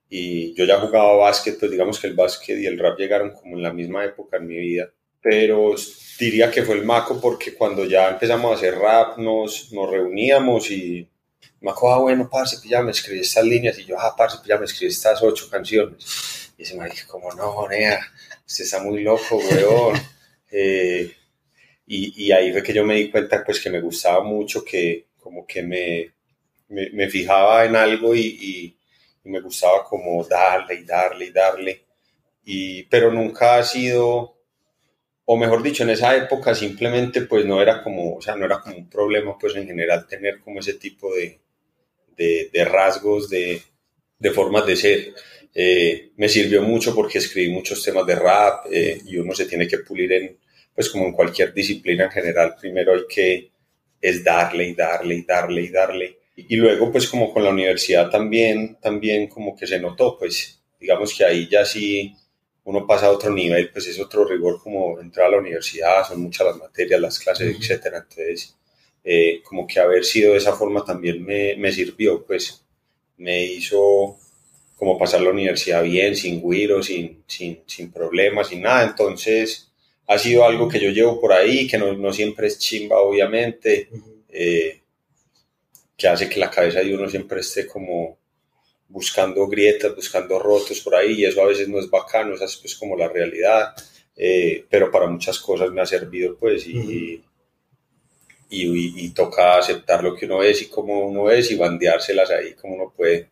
y 0.09 0.55
yo 0.55 0.65
ya 0.65 0.79
jugaba 0.79 1.15
básquet, 1.15 1.59
pues 1.59 1.69
digamos 1.69 1.99
que 1.99 2.07
el 2.07 2.15
básquet 2.15 2.57
y 2.57 2.65
el 2.65 2.79
rap 2.79 2.97
llegaron 2.97 3.33
como 3.33 3.55
en 3.55 3.61
la 3.61 3.71
misma 3.71 4.03
época 4.03 4.37
en 4.37 4.47
mi 4.47 4.57
vida, 4.57 4.91
pero 5.21 5.75
diría 6.19 6.49
que 6.49 6.63
fue 6.63 6.73
el 6.73 6.85
Maco 6.85 7.21
porque 7.21 7.53
cuando 7.53 7.85
ya 7.85 8.09
empezamos 8.09 8.51
a 8.51 8.55
hacer 8.55 8.73
rap 8.73 9.19
nos, 9.19 9.71
nos 9.73 9.91
reuníamos 9.91 10.71
y 10.71 11.07
Maco, 11.61 11.93
ah, 11.93 11.99
bueno, 11.99 12.27
parce, 12.27 12.67
ya 12.67 12.81
me 12.81 12.89
escribí 12.89 13.19
estas 13.19 13.45
líneas 13.45 13.77
y 13.77 13.85
yo, 13.85 13.99
ah, 13.99 14.15
parce, 14.17 14.39
ya 14.43 14.57
me 14.57 14.65
escribí 14.65 14.91
estas 14.91 15.21
ocho 15.21 15.47
canciones. 15.51 16.51
Y 16.57 16.63
ese 16.63 16.75
me 16.75 16.89
dijo, 16.89 17.07
como 17.11 17.31
no, 17.35 17.67
nea, 17.67 17.99
usted 18.43 18.63
está 18.63 18.81
muy 18.81 19.03
loco, 19.03 19.37
weón. 19.37 20.01
Eh, 20.49 21.16
y, 21.87 22.25
y, 22.25 22.31
ahí 22.33 22.51
fue 22.51 22.61
que 22.61 22.73
yo 22.73 22.83
me 22.83 22.95
di 22.95 23.09
cuenta 23.09 23.43
pues 23.45 23.61
que 23.61 23.69
me 23.69 23.79
gustaba 23.79 24.21
mucho, 24.21 24.63
que 24.63 25.07
como 25.17 25.47
que 25.47 25.63
me, 25.63 26.11
me, 26.67 26.89
me 26.91 27.09
fijaba 27.09 27.63
en 27.65 27.77
algo 27.77 28.13
y, 28.13 28.21
y, 28.21 28.77
me 29.29 29.41
gustaba 29.41 29.83
como 29.83 30.23
darle 30.23 30.75
y 30.75 30.83
darle 30.83 31.25
y 31.25 31.31
darle. 31.31 31.85
Y, 32.45 32.83
pero 32.83 33.11
nunca 33.11 33.57
ha 33.57 33.63
sido, 33.63 34.37
o 35.25 35.37
mejor 35.37 35.63
dicho, 35.63 35.83
en 35.83 35.89
esa 35.91 36.15
época 36.15 36.55
simplemente 36.55 37.21
pues 37.21 37.45
no 37.45 37.61
era 37.61 37.83
como, 37.83 38.15
o 38.15 38.21
sea, 38.21 38.35
no 38.35 38.45
era 38.45 38.61
como 38.61 38.77
un 38.77 38.89
problema 38.89 39.37
pues 39.37 39.55
en 39.55 39.67
general 39.67 40.07
tener 40.07 40.39
como 40.39 40.59
ese 40.59 40.75
tipo 40.75 41.13
de, 41.15 41.39
de, 42.17 42.49
de 42.53 42.65
rasgos, 42.65 43.29
de, 43.29 43.61
de 44.19 44.31
formas 44.31 44.65
de 44.65 44.75
ser. 44.75 45.13
Eh, 45.53 46.11
me 46.17 46.29
sirvió 46.29 46.61
mucho 46.61 46.93
porque 46.95 47.17
escribí 47.19 47.49
muchos 47.49 47.83
temas 47.83 48.05
de 48.05 48.15
rap 48.15 48.65
eh, 48.71 49.01
y 49.05 49.17
uno 49.17 49.33
se 49.33 49.45
tiene 49.45 49.67
que 49.67 49.79
pulir 49.79 50.11
en, 50.13 50.37
pues 50.77 50.89
como 50.91 51.05
en 51.05 51.13
cualquier 51.13 51.55
disciplina 51.55 52.03
en 52.03 52.11
general, 52.11 52.55
primero 52.61 52.93
hay 52.93 53.01
que 53.09 53.49
es 53.99 54.23
darle 54.23 54.65
y 54.65 54.75
darle 54.75 55.15
y 55.15 55.23
darle 55.23 55.61
y 55.63 55.69
darle. 55.69 56.19
Y 56.35 56.55
luego 56.55 56.91
pues 56.91 57.07
como 57.07 57.33
con 57.33 57.43
la 57.43 57.49
universidad 57.49 58.11
también, 58.11 58.77
también 58.79 59.27
como 59.27 59.55
que 59.55 59.65
se 59.65 59.79
notó, 59.79 60.19
pues 60.19 60.61
digamos 60.79 61.17
que 61.17 61.25
ahí 61.25 61.49
ya 61.49 61.65
sí 61.65 62.15
uno 62.65 62.85
pasa 62.85 63.07
a 63.07 63.11
otro 63.11 63.31
nivel, 63.31 63.71
pues 63.71 63.87
es 63.87 63.99
otro 63.99 64.23
rigor 64.23 64.61
como 64.61 64.99
entrar 64.99 65.25
a 65.25 65.31
la 65.31 65.39
universidad, 65.39 66.07
son 66.07 66.21
muchas 66.21 66.45
las 66.45 66.57
materias, 66.57 67.01
las 67.01 67.17
clases, 67.17 67.57
etcétera. 67.57 68.05
Entonces, 68.07 68.55
eh, 69.03 69.41
como 69.43 69.65
que 69.65 69.79
haber 69.79 70.05
sido 70.05 70.33
de 70.33 70.37
esa 70.37 70.53
forma 70.53 70.85
también 70.85 71.25
me, 71.25 71.55
me 71.55 71.71
sirvió, 71.71 72.23
pues 72.23 72.63
me 73.17 73.45
hizo 73.45 74.19
como 74.75 74.95
pasar 74.95 75.21
la 75.21 75.31
universidad 75.31 75.81
bien, 75.81 76.15
sin 76.15 76.39
guiro, 76.47 76.83
sin, 76.83 77.23
sin, 77.25 77.63
sin 77.65 77.91
problemas, 77.91 78.49
sin 78.49 78.61
nada. 78.61 78.83
Entonces, 78.83 79.66
ha 80.07 80.17
sido 80.17 80.45
algo 80.45 80.67
que 80.67 80.79
yo 80.79 80.89
llevo 80.89 81.19
por 81.19 81.33
ahí, 81.33 81.67
que 81.67 81.77
no, 81.77 81.93
no 81.93 82.13
siempre 82.13 82.47
es 82.47 82.57
chimba, 82.57 82.99
obviamente, 82.99 83.89
eh, 84.29 84.81
que 85.97 86.07
hace 86.07 86.29
que 86.29 86.39
la 86.39 86.49
cabeza 86.49 86.79
de 86.79 86.95
uno 86.95 87.09
siempre 87.09 87.41
esté 87.41 87.67
como 87.67 88.17
buscando 88.87 89.45
grietas, 89.47 89.93
buscando 89.95 90.39
rotos 90.39 90.79
por 90.79 90.95
ahí, 90.95 91.13
y 91.13 91.25
eso 91.25 91.41
a 91.41 91.47
veces 91.47 91.67
no 91.67 91.77
es 91.79 91.89
bacano, 91.89 92.35
esa 92.35 92.45
es 92.45 92.55
pues 92.55 92.75
como 92.75 92.95
la 92.95 93.09
realidad, 93.09 93.75
eh, 94.15 94.65
pero 94.69 94.89
para 94.89 95.07
muchas 95.07 95.39
cosas 95.39 95.71
me 95.71 95.81
ha 95.81 95.85
servido, 95.85 96.37
pues, 96.37 96.65
y, 96.67 97.21
y, 98.49 99.05
y, 99.05 99.09
toca 99.09 99.57
aceptar 99.57 100.01
lo 100.03 100.15
que 100.15 100.25
uno 100.25 100.41
es 100.41 100.61
y 100.61 100.69
cómo 100.69 101.05
uno 101.05 101.29
es 101.29 101.51
y 101.51 101.55
bandeárselas 101.55 102.31
ahí 102.31 102.53
como 102.53 102.75
uno 102.75 102.93
puede 102.95 103.29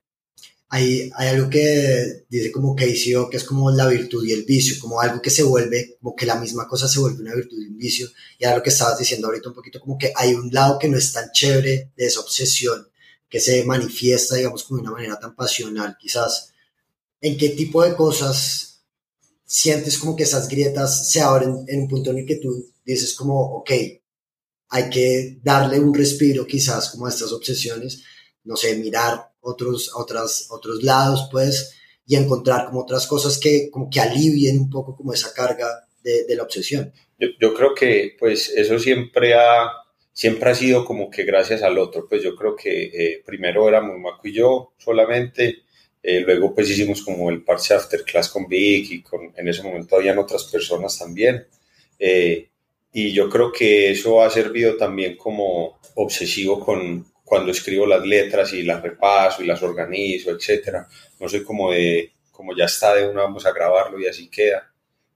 hay, 0.75 1.09
algo 1.15 1.49
que 1.49 2.25
dice 2.27 2.51
como 2.51 2.75
Casey 2.75 3.13
que 3.31 3.37
es 3.37 3.45
como 3.45 3.71
la 3.71 3.87
virtud 3.87 4.25
y 4.25 4.33
el 4.33 4.43
vicio, 4.43 4.75
como 4.81 4.99
algo 4.99 5.21
que 5.21 5.29
se 5.29 5.43
vuelve, 5.43 5.97
como 6.01 6.13
que 6.13 6.25
la 6.25 6.35
misma 6.35 6.67
cosa 6.67 6.89
se 6.89 6.99
vuelve 6.99 7.21
una 7.21 7.33
virtud 7.33 7.57
y 7.61 7.67
un 7.67 7.77
vicio. 7.77 8.09
Y 8.37 8.43
ahora 8.43 8.57
lo 8.57 8.63
que 8.63 8.71
estabas 8.71 8.99
diciendo 8.99 9.27
ahorita 9.27 9.49
un 9.49 9.55
poquito, 9.55 9.79
como 9.79 9.97
que 9.97 10.11
hay 10.13 10.33
un 10.33 10.51
lado 10.51 10.77
que 10.77 10.89
no 10.89 10.97
es 10.97 11.13
tan 11.13 11.31
chévere 11.31 11.91
de 11.95 12.05
esa 12.05 12.19
obsesión, 12.19 12.89
que 13.29 13.39
se 13.39 13.63
manifiesta, 13.63 14.35
digamos, 14.35 14.65
como 14.65 14.81
de 14.81 14.87
una 14.87 14.91
manera 14.91 15.17
tan 15.17 15.33
pasional, 15.33 15.95
quizás. 15.97 16.51
¿En 17.21 17.37
qué 17.37 17.49
tipo 17.49 17.81
de 17.81 17.95
cosas 17.95 18.81
sientes 19.45 19.97
como 19.97 20.13
que 20.13 20.23
esas 20.23 20.49
grietas 20.49 21.09
se 21.09 21.21
abren 21.21 21.63
en 21.67 21.83
un 21.83 21.87
punto 21.87 22.11
en 22.11 22.19
el 22.19 22.25
que 22.25 22.35
tú 22.35 22.73
dices 22.83 23.13
como, 23.13 23.39
ok, 23.39 23.71
hay 24.69 24.89
que 24.89 25.39
darle 25.41 25.79
un 25.79 25.93
respiro 25.93 26.45
quizás 26.45 26.89
como 26.89 27.05
a 27.05 27.09
estas 27.09 27.31
obsesiones, 27.31 28.01
no 28.45 28.55
sé, 28.55 28.75
mirar 28.77 29.31
otros, 29.41 29.91
otras, 29.95 30.47
otros 30.49 30.83
lados, 30.83 31.27
pues, 31.31 31.75
y 32.07 32.15
encontrar 32.15 32.67
como 32.67 32.81
otras 32.81 33.07
cosas 33.07 33.37
que 33.37 33.69
como 33.69 33.89
que 33.89 33.99
alivien 33.99 34.59
un 34.59 34.69
poco 34.69 34.95
como 34.95 35.13
esa 35.13 35.33
carga 35.33 35.67
de, 36.03 36.35
la 36.35 36.43
obsesión. 36.43 36.93
Yo, 37.19 37.29
yo, 37.41 37.53
creo 37.55 37.73
que 37.73 38.15
pues 38.19 38.49
eso 38.49 38.77
siempre 38.77 39.33
ha, 39.33 39.71
siempre 40.13 40.51
ha 40.51 40.55
sido 40.55 40.85
como 40.85 41.09
que 41.09 41.23
gracias 41.23 41.63
al 41.63 41.79
otro, 41.79 42.07
pues 42.07 42.21
yo 42.21 42.35
creo 42.35 42.55
que 42.55 42.83
eh, 42.85 43.23
primero 43.25 43.67
éramos 43.67 43.97
Maco 43.99 44.27
y 44.27 44.33
yo 44.33 44.73
solamente, 44.77 45.63
eh, 46.03 46.19
luego 46.21 46.53
pues 46.53 46.69
hicimos 46.69 47.01
como 47.01 47.31
el 47.31 47.43
parche 47.43 47.73
after 47.73 48.03
class 48.03 48.29
con 48.29 48.47
Vic 48.47 48.91
y 48.91 49.01
con, 49.01 49.33
en 49.35 49.47
ese 49.47 49.63
momento 49.63 49.95
habían 49.95 50.19
otras 50.19 50.43
personas 50.43 50.97
también. 50.99 51.47
Eh, 51.97 52.49
y 52.93 53.11
yo 53.11 53.29
creo 53.29 53.51
que 53.51 53.91
eso 53.91 54.21
ha 54.21 54.29
servido 54.29 54.77
también 54.77 55.17
como 55.17 55.79
obsesivo 55.95 56.59
con, 56.63 57.05
cuando 57.25 57.51
escribo 57.51 57.87
las 57.87 58.05
letras 58.05 58.53
y 58.53 58.63
las 58.63 58.81
repaso 58.81 59.43
y 59.43 59.47
las 59.47 59.61
organizo, 59.63 60.29
etcétera. 60.31 60.87
No 61.19 61.27
soy 61.27 61.43
como 61.43 61.71
de, 61.71 62.11
como 62.31 62.55
ya 62.55 62.65
está 62.65 62.93
de 62.93 63.09
una, 63.09 63.23
vamos 63.23 63.45
a 63.45 63.51
grabarlo 63.51 63.99
y 63.99 64.07
así 64.07 64.29
queda. 64.29 64.71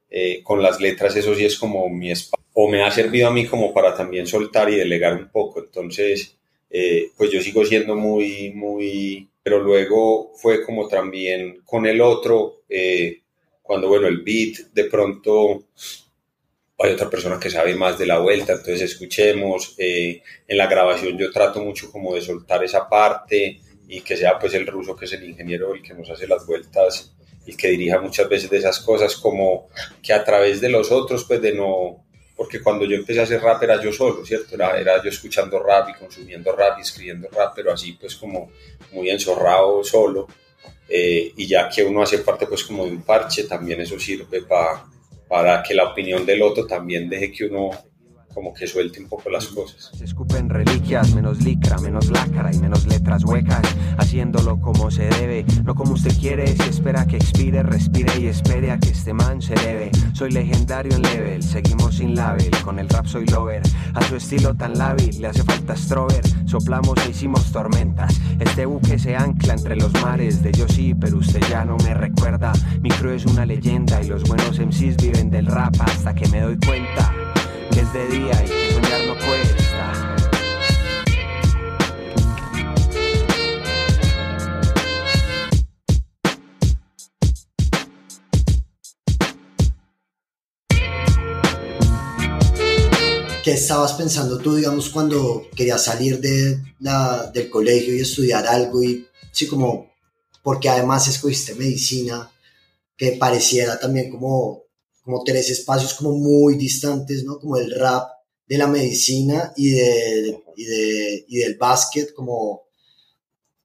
Eh, 0.09 0.41
con 0.43 0.61
las 0.61 0.81
letras 0.81 1.15
eso 1.15 1.35
sí 1.35 1.45
es 1.45 1.57
como 1.57 1.87
mi 1.87 2.11
espacio. 2.11 2.43
O 2.53 2.67
me 2.67 2.83
ha 2.83 2.89
servido 2.89 3.27
a 3.27 3.31
mí 3.31 3.45
como 3.45 3.71
para 3.73 3.95
también 3.95 4.25
soltar 4.25 4.69
y 4.71 4.75
delegar 4.75 5.13
un 5.13 5.29
poco. 5.29 5.59
Entonces, 5.63 6.35
eh, 6.69 7.11
pues 7.15 7.29
yo 7.29 7.41
sigo 7.41 7.63
siendo 7.63 7.95
muy, 7.95 8.51
muy, 8.53 9.29
pero 9.43 9.59
luego 9.59 10.33
fue 10.35 10.63
como 10.65 10.87
también 10.87 11.61
con 11.63 11.85
el 11.85 12.01
otro, 12.01 12.63
eh, 12.67 13.21
cuando, 13.61 13.87
bueno, 13.87 14.07
el 14.07 14.23
beat 14.23 14.73
de 14.73 14.85
pronto 14.85 15.65
hay 16.79 16.93
otra 16.93 17.09
persona 17.09 17.39
que 17.39 17.49
sabe 17.49 17.75
más 17.75 17.99
de 17.99 18.05
la 18.05 18.19
vuelta, 18.19 18.53
entonces 18.53 18.81
escuchemos. 18.81 19.75
en 19.77 20.21
la 20.57 20.67
grabación 20.67 21.17
yo 21.17 21.31
trato 21.31 21.61
mucho 21.61 21.91
como 21.91 22.15
de 22.15 22.21
soltar 22.21 22.63
esa 22.63 22.87
parte 22.87 23.59
y 23.87 24.01
que 24.01 24.15
sea 24.15 24.39
pues 24.39 24.53
el 24.53 24.67
ruso 24.67 24.95
que 24.95 25.05
es 25.05 25.13
el 25.13 25.23
ingeniero 25.23 25.73
el 25.73 25.81
que 25.81 25.93
nos 25.93 26.09
hace 26.09 26.27
las 26.27 26.45
vueltas 26.45 27.13
y 27.45 27.55
que 27.55 27.69
dirija 27.69 27.99
muchas 27.99 28.29
veces 28.29 28.49
de 28.49 28.57
esas 28.57 28.79
cosas 28.79 29.15
como 29.15 29.67
que 30.01 30.13
a 30.13 30.23
través 30.23 30.61
de 30.61 30.69
los 30.69 30.91
otros 30.91 31.25
pues 31.25 31.41
de 31.41 31.53
no 31.53 32.05
porque 32.39 32.61
cuando 32.61 32.85
yo 32.85 32.95
empecé 32.95 33.19
a 33.19 33.23
hacer 33.23 33.41
rap 33.41 33.61
era 33.63 33.81
yo 33.81 33.91
solo, 33.91 34.25
¿cierto? 34.25 34.55
Era, 34.55 34.79
era 34.79 35.03
yo 35.03 35.09
escuchando 35.09 35.61
rap 35.61 35.89
y 35.89 35.93
consumiendo 35.99 36.55
rap 36.55 36.77
y 36.77 36.83
escribiendo 36.83 37.27
rap, 37.29 37.51
pero 37.53 37.73
así 37.73 37.97
pues 37.99 38.15
como 38.15 38.49
muy 38.93 39.09
enzorrado 39.09 39.83
solo. 39.83 40.25
Eh, 40.87 41.33
y 41.35 41.47
ya 41.47 41.67
que 41.67 41.83
uno 41.83 42.01
hace 42.01 42.19
parte 42.19 42.47
pues 42.47 42.63
como 42.63 42.85
de 42.85 42.91
un 42.91 43.01
parche, 43.01 43.43
también 43.43 43.81
eso 43.81 43.99
sirve 43.99 44.41
para 44.43 44.85
para 45.29 45.61
que 45.61 45.75
la 45.75 45.83
opinión 45.83 46.25
del 46.25 46.41
otro 46.41 46.65
también 46.65 47.07
deje 47.07 47.31
que 47.31 47.45
uno 47.45 47.69
como 48.39 48.53
que 48.53 48.67
suelte 48.67 49.01
un 49.01 49.09
poco 49.09 49.29
las 49.29 49.47
cosas. 49.47 49.91
Se 49.93 50.05
escupen 50.05 50.47
reliquias, 50.47 51.13
menos 51.13 51.43
licra, 51.43 51.77
menos 51.79 52.09
lácara 52.09 52.53
y 52.53 52.57
menos 52.57 52.87
letras 52.87 53.25
huecas, 53.25 53.59
haciéndolo 53.97 54.61
como 54.61 54.89
se 54.91 55.09
debe, 55.09 55.43
no 55.65 55.75
como 55.75 55.95
usted 55.95 56.17
quiere, 56.17 56.47
si 56.47 56.69
espera 56.69 57.05
que 57.05 57.17
expire, 57.17 57.63
respire 57.63 58.17
y 58.17 58.27
espere 58.27 58.71
a 58.71 58.79
que 58.79 58.91
este 58.91 59.11
man 59.11 59.41
se 59.41 59.55
debe. 59.55 59.91
Soy 60.13 60.31
legendario 60.31 60.95
en 60.95 61.01
level, 61.01 61.43
seguimos 61.43 61.97
sin 61.97 62.15
label, 62.15 62.49
con 62.63 62.79
el 62.79 62.87
rap 62.87 63.07
soy 63.07 63.25
lover, 63.25 63.61
a 63.93 64.01
su 64.03 64.15
estilo 64.15 64.55
tan 64.55 64.77
lábil 64.77 65.19
le 65.19 65.27
hace 65.27 65.43
falta 65.43 65.75
strober, 65.75 66.21
soplamos 66.45 66.97
e 67.05 67.09
hicimos 67.09 67.51
tormentas, 67.51 68.21
este 68.39 68.65
buque 68.65 68.97
se 68.97 69.17
ancla 69.17 69.55
entre 69.55 69.75
los 69.75 69.91
mares 70.01 70.41
de 70.41 70.53
yo 70.53 70.65
sí, 70.69 70.95
pero 70.95 71.17
usted 71.17 71.41
ya 71.49 71.65
no 71.65 71.75
me 71.83 71.93
recuerda, 71.93 72.53
mi 72.79 72.89
crew 72.89 73.11
es 73.11 73.25
una 73.25 73.45
leyenda 73.45 74.01
y 74.01 74.07
los 74.07 74.23
buenos 74.23 74.57
MCs 74.57 74.95
viven 74.95 75.29
del 75.29 75.47
rap 75.47 75.75
hasta 75.81 76.15
que 76.15 76.25
me 76.29 76.39
doy 76.39 76.57
cuenta 76.65 77.18
que 77.71 77.79
es 77.81 77.93
de 77.93 78.07
día 78.07 78.43
y 78.43 78.47
que 78.47 78.73
soñar 78.73 79.05
no 79.05 79.15
cuesta. 79.15 80.15
¿Qué 93.43 93.53
estabas 93.53 93.93
pensando 93.93 94.37
tú, 94.37 94.55
digamos, 94.55 94.89
cuando 94.89 95.47
querías 95.55 95.83
salir 95.83 96.19
de 96.19 96.61
la, 96.79 97.31
del 97.33 97.49
colegio 97.49 97.95
y 97.95 98.01
estudiar 98.01 98.45
algo? 98.47 98.83
Y 98.83 99.07
sí, 99.31 99.47
como, 99.47 99.91
porque 100.43 100.69
además 100.69 101.07
escogiste 101.07 101.55
medicina, 101.55 102.29
que 102.95 103.13
pareciera 103.13 103.79
también 103.79 104.11
como 104.11 104.68
como 105.09 105.23
tres 105.23 105.49
espacios 105.49 105.95
como 105.95 106.11
muy 106.11 106.55
distantes, 106.55 107.23
¿no? 107.23 107.39
Como 107.39 107.57
el 107.57 107.71
rap 107.71 108.11
de 108.45 108.59
la 108.59 108.67
medicina 108.67 109.51
y, 109.57 109.71
de, 109.71 110.43
y, 110.55 110.65
de, 110.65 111.25
y 111.27 111.37
del 111.39 111.55
básquet, 111.55 112.13
como 112.13 112.67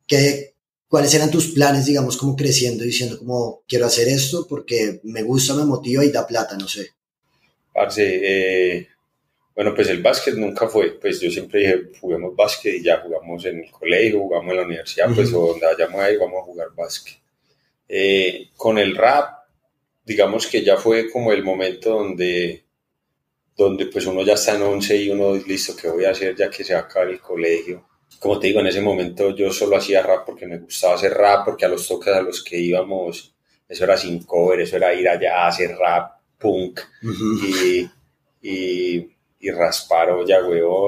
que, 0.06 0.54
cuáles 0.88 1.12
eran 1.12 1.30
tus 1.30 1.48
planes, 1.48 1.84
digamos, 1.84 2.16
como 2.16 2.34
creciendo, 2.34 2.82
diciendo 2.82 3.18
como 3.18 3.62
quiero 3.68 3.84
hacer 3.84 4.08
esto 4.08 4.46
porque 4.48 5.00
me 5.02 5.22
gusta, 5.22 5.52
me 5.52 5.66
motiva 5.66 6.02
y 6.02 6.10
da 6.10 6.26
plata, 6.26 6.56
no 6.56 6.66
sé. 6.66 6.92
Parce, 7.74 8.20
eh, 8.22 8.88
bueno, 9.54 9.74
pues 9.74 9.90
el 9.90 10.00
básquet 10.00 10.36
nunca 10.36 10.66
fue, 10.66 10.98
pues 10.98 11.20
yo 11.20 11.30
siempre 11.30 11.60
dije, 11.60 11.98
juguemos 12.00 12.34
básquet 12.34 12.76
y 12.76 12.84
ya 12.84 13.02
jugamos 13.02 13.44
en 13.44 13.64
el 13.64 13.70
colegio, 13.70 14.20
jugamos 14.20 14.50
en 14.50 14.56
la 14.56 14.64
universidad, 14.64 15.14
pues 15.14 15.30
o 15.34 15.48
donde 15.48 15.66
vayamos 15.66 16.00
ahí 16.00 16.16
vamos 16.16 16.40
a 16.40 16.44
jugar 16.44 16.68
básquet. 16.74 17.18
Eh, 17.86 18.48
con 18.56 18.78
el 18.78 18.96
rap, 18.96 19.43
digamos 20.04 20.46
que 20.46 20.62
ya 20.62 20.76
fue 20.76 21.10
como 21.10 21.32
el 21.32 21.42
momento 21.42 21.90
donde, 21.90 22.64
donde 23.56 23.86
pues 23.86 24.06
uno 24.06 24.22
ya 24.22 24.34
está 24.34 24.54
en 24.54 24.62
11 24.62 24.96
y 24.96 25.10
uno 25.10 25.34
listo, 25.34 25.74
¿qué 25.74 25.88
voy 25.88 26.04
a 26.04 26.10
hacer 26.10 26.36
ya 26.36 26.50
que 26.50 26.64
se 26.64 26.74
acaba 26.74 27.10
el 27.10 27.20
colegio? 27.20 27.88
Como 28.18 28.38
te 28.38 28.48
digo, 28.48 28.60
en 28.60 28.66
ese 28.66 28.80
momento 28.80 29.34
yo 29.34 29.52
solo 29.52 29.76
hacía 29.76 30.02
rap 30.02 30.24
porque 30.26 30.46
me 30.46 30.58
gustaba 30.58 30.94
hacer 30.94 31.12
rap, 31.12 31.44
porque 31.44 31.64
a 31.64 31.68
los 31.68 31.86
toques 31.86 32.14
a 32.14 32.22
los 32.22 32.42
que 32.42 32.58
íbamos, 32.58 33.34
eso 33.68 33.84
era 33.84 33.96
sin 33.96 34.22
cover, 34.24 34.60
eso 34.60 34.76
era 34.76 34.94
ir 34.94 35.08
allá 35.08 35.44
a 35.44 35.48
hacer 35.48 35.76
rap, 35.76 36.20
punk, 36.38 36.80
y, 37.02 37.88
y, 38.42 39.10
y, 39.40 39.50
raspar 39.50 40.10
olla, 40.10 40.38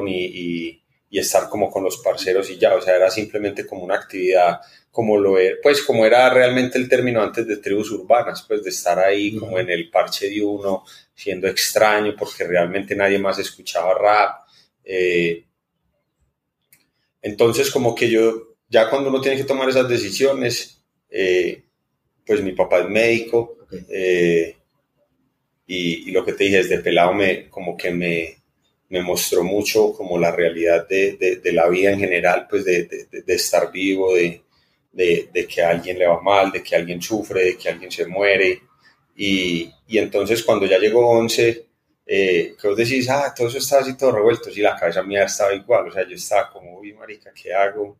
y, 0.06 0.12
y, 0.12 0.82
y 1.16 1.18
estar 1.18 1.48
como 1.48 1.70
con 1.70 1.82
los 1.82 1.96
parceros 1.96 2.50
y 2.50 2.58
ya, 2.58 2.74
o 2.74 2.82
sea, 2.82 2.94
era 2.94 3.10
simplemente 3.10 3.66
como 3.66 3.84
una 3.84 3.94
actividad 3.94 4.60
como 4.90 5.16
lo 5.16 5.38
era, 5.38 5.56
pues 5.62 5.80
como 5.80 6.04
era 6.04 6.28
realmente 6.28 6.76
el 6.76 6.90
término 6.90 7.22
antes 7.22 7.46
de 7.46 7.56
tribus 7.56 7.90
urbanas, 7.90 8.44
pues 8.46 8.62
de 8.62 8.68
estar 8.68 8.98
ahí 8.98 9.34
como 9.34 9.58
en 9.58 9.70
el 9.70 9.88
parche 9.88 10.28
de 10.28 10.42
uno, 10.42 10.84
siendo 11.14 11.48
extraño 11.48 12.14
porque 12.18 12.44
realmente 12.44 12.94
nadie 12.94 13.18
más 13.18 13.38
escuchaba 13.38 13.94
rap. 13.94 14.46
Eh, 14.84 15.42
entonces 17.22 17.70
como 17.70 17.94
que 17.94 18.10
yo, 18.10 18.56
ya 18.68 18.90
cuando 18.90 19.08
uno 19.08 19.22
tiene 19.22 19.38
que 19.38 19.44
tomar 19.44 19.70
esas 19.70 19.88
decisiones, 19.88 20.82
eh, 21.08 21.62
pues 22.26 22.42
mi 22.42 22.52
papá 22.52 22.80
es 22.80 22.90
médico 22.90 23.56
eh, 23.88 24.54
y, 25.66 26.10
y, 26.10 26.10
lo 26.10 26.26
que 26.26 26.34
te 26.34 26.44
dije 26.44 26.58
desde 26.58 26.80
pelado 26.80 27.14
me, 27.14 27.48
como 27.48 27.74
que 27.74 27.90
me, 27.90 28.35
me 28.88 29.02
mostró 29.02 29.42
mucho 29.42 29.92
como 29.92 30.18
la 30.18 30.30
realidad 30.30 30.86
de, 30.88 31.40
de, 31.42 31.52
la 31.52 31.68
vida 31.68 31.90
en 31.90 32.00
general, 32.00 32.46
pues 32.48 32.64
de, 32.64 32.84
de 32.84 33.34
estar 33.34 33.70
vivo, 33.72 34.14
de, 34.14 34.42
de, 34.96 35.46
que 35.46 35.62
a 35.62 35.70
alguien 35.70 35.98
le 35.98 36.06
va 36.06 36.20
mal, 36.20 36.50
de 36.50 36.62
que 36.62 36.74
alguien 36.74 37.02
sufre, 37.02 37.44
de 37.44 37.58
que 37.58 37.68
alguien 37.68 37.90
se 37.90 38.06
muere. 38.06 38.62
Y, 39.14 39.70
y 39.86 39.98
entonces 39.98 40.42
cuando 40.42 40.66
ya 40.66 40.78
llegó 40.78 41.08
11, 41.10 41.66
eh, 42.06 42.54
que 42.60 42.68
vos 42.68 42.76
decís, 42.76 43.08
ah, 43.10 43.32
todo 43.36 43.48
eso 43.48 43.58
estaba 43.58 43.82
así 43.82 43.96
todo 43.96 44.12
revuelto, 44.12 44.50
sí, 44.50 44.60
la 44.60 44.76
cabeza 44.76 45.02
mía 45.02 45.24
estaba 45.24 45.54
igual, 45.54 45.88
o 45.88 45.92
sea, 45.92 46.06
yo 46.06 46.14
estaba 46.14 46.50
como, 46.50 46.78
uy, 46.78 46.92
marica, 46.94 47.32
¿qué 47.32 47.52
hago? 47.52 47.98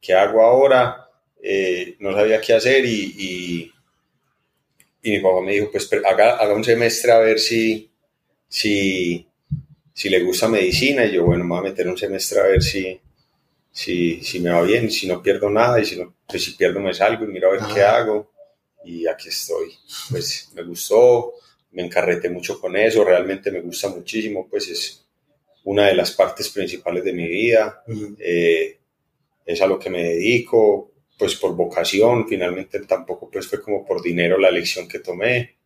¿Qué 0.00 0.14
hago 0.14 0.42
ahora? 0.42 1.08
Eh, 1.42 1.96
no 2.00 2.12
sabía 2.12 2.40
qué 2.40 2.54
hacer 2.54 2.84
y, 2.84 3.14
y, 3.18 3.72
y, 5.02 5.10
mi 5.10 5.20
papá 5.20 5.40
me 5.40 5.52
dijo, 5.52 5.70
pues 5.72 5.90
haga, 6.04 6.36
haga 6.36 6.54
un 6.54 6.64
semestre 6.64 7.12
a 7.12 7.18
ver 7.18 7.38
si, 7.38 7.90
si, 8.48 9.26
si 9.98 10.08
le 10.08 10.20
gusta 10.20 10.46
medicina 10.46 11.04
y 11.04 11.14
yo, 11.14 11.24
bueno, 11.24 11.42
me 11.42 11.50
voy 11.50 11.58
a 11.58 11.70
meter 11.70 11.88
un 11.88 11.98
semestre 11.98 12.38
a 12.38 12.44
ver 12.44 12.62
si, 12.62 13.00
si, 13.72 14.22
si 14.22 14.38
me 14.38 14.50
va 14.50 14.62
bien, 14.62 14.92
si 14.92 15.08
no 15.08 15.20
pierdo 15.20 15.50
nada 15.50 15.80
y 15.80 15.84
si, 15.84 15.98
no, 15.98 16.14
pues 16.24 16.44
si 16.44 16.52
pierdo 16.52 16.78
me 16.78 16.94
salgo 16.94 17.24
y 17.24 17.26
miro 17.26 17.48
a 17.48 17.54
ver 17.54 17.62
qué 17.74 17.82
hago 17.82 18.30
y 18.84 19.08
aquí 19.08 19.28
estoy. 19.28 19.72
Pues 20.08 20.50
me 20.54 20.62
gustó, 20.62 21.32
me 21.72 21.82
encarreté 21.82 22.30
mucho 22.30 22.60
con 22.60 22.76
eso, 22.76 23.02
realmente 23.02 23.50
me 23.50 23.60
gusta 23.60 23.88
muchísimo, 23.88 24.46
pues 24.48 24.68
es 24.68 25.04
una 25.64 25.88
de 25.88 25.96
las 25.96 26.12
partes 26.12 26.48
principales 26.50 27.02
de 27.02 27.12
mi 27.12 27.26
vida, 27.26 27.82
eh, 28.20 28.78
es 29.44 29.60
a 29.60 29.66
lo 29.66 29.80
que 29.80 29.90
me 29.90 30.04
dedico, 30.04 30.92
pues 31.18 31.34
por 31.34 31.56
vocación, 31.56 32.28
finalmente 32.28 32.78
tampoco 32.86 33.28
pues 33.28 33.48
fue 33.48 33.60
como 33.60 33.84
por 33.84 34.00
dinero 34.00 34.38
la 34.38 34.50
elección 34.50 34.86
que 34.86 35.00
tomé 35.00 35.56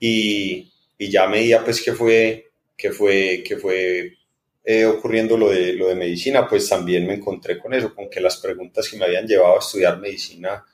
y, 0.00 0.72
y 0.98 1.08
ya 1.08 1.28
medía 1.28 1.64
pues 1.64 1.80
que 1.80 1.92
fue, 1.92 2.46
que 2.76 2.90
fue, 2.92 3.42
que 3.46 3.56
fue 3.56 4.16
eh, 4.64 4.84
ocurriendo 4.84 5.36
lo 5.36 5.50
de, 5.50 5.72
lo 5.74 5.88
de 5.88 5.94
medicina, 5.94 6.48
pues 6.48 6.68
también 6.68 7.06
me 7.06 7.14
encontré 7.14 7.58
con 7.58 7.72
eso, 7.72 7.94
con 7.94 8.10
que 8.10 8.20
las 8.20 8.36
preguntas 8.38 8.88
que 8.88 8.96
me 8.96 9.04
habían 9.04 9.26
llevado 9.26 9.56
a 9.56 9.60
estudiar 9.60 9.98
medicina 10.00 10.64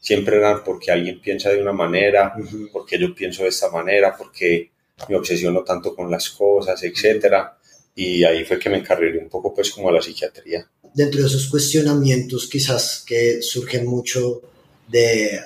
siempre 0.00 0.36
eran 0.36 0.62
porque 0.62 0.92
alguien 0.92 1.20
piensa 1.20 1.50
de 1.50 1.60
una 1.60 1.72
manera, 1.72 2.34
porque 2.72 2.98
yo 2.98 3.14
pienso 3.14 3.42
de 3.42 3.48
esta 3.48 3.70
manera, 3.70 4.14
porque 4.16 4.70
me 5.08 5.16
obsesiono 5.16 5.62
tanto 5.64 5.94
con 5.94 6.10
las 6.10 6.30
cosas, 6.30 6.82
etcétera. 6.82 7.56
Y 7.94 8.22
ahí 8.24 8.44
fue 8.44 8.58
que 8.58 8.70
me 8.70 8.78
encarrilé 8.78 9.18
un 9.18 9.28
poco 9.28 9.54
pues 9.54 9.70
como 9.70 9.88
a 9.88 9.92
la 9.92 10.02
psiquiatría. 10.02 10.68
Dentro 10.94 11.20
de 11.20 11.26
esos 11.26 11.48
cuestionamientos 11.48 12.48
quizás 12.48 13.04
que 13.06 13.42
surgen 13.42 13.86
mucho 13.86 14.42
de 14.86 15.40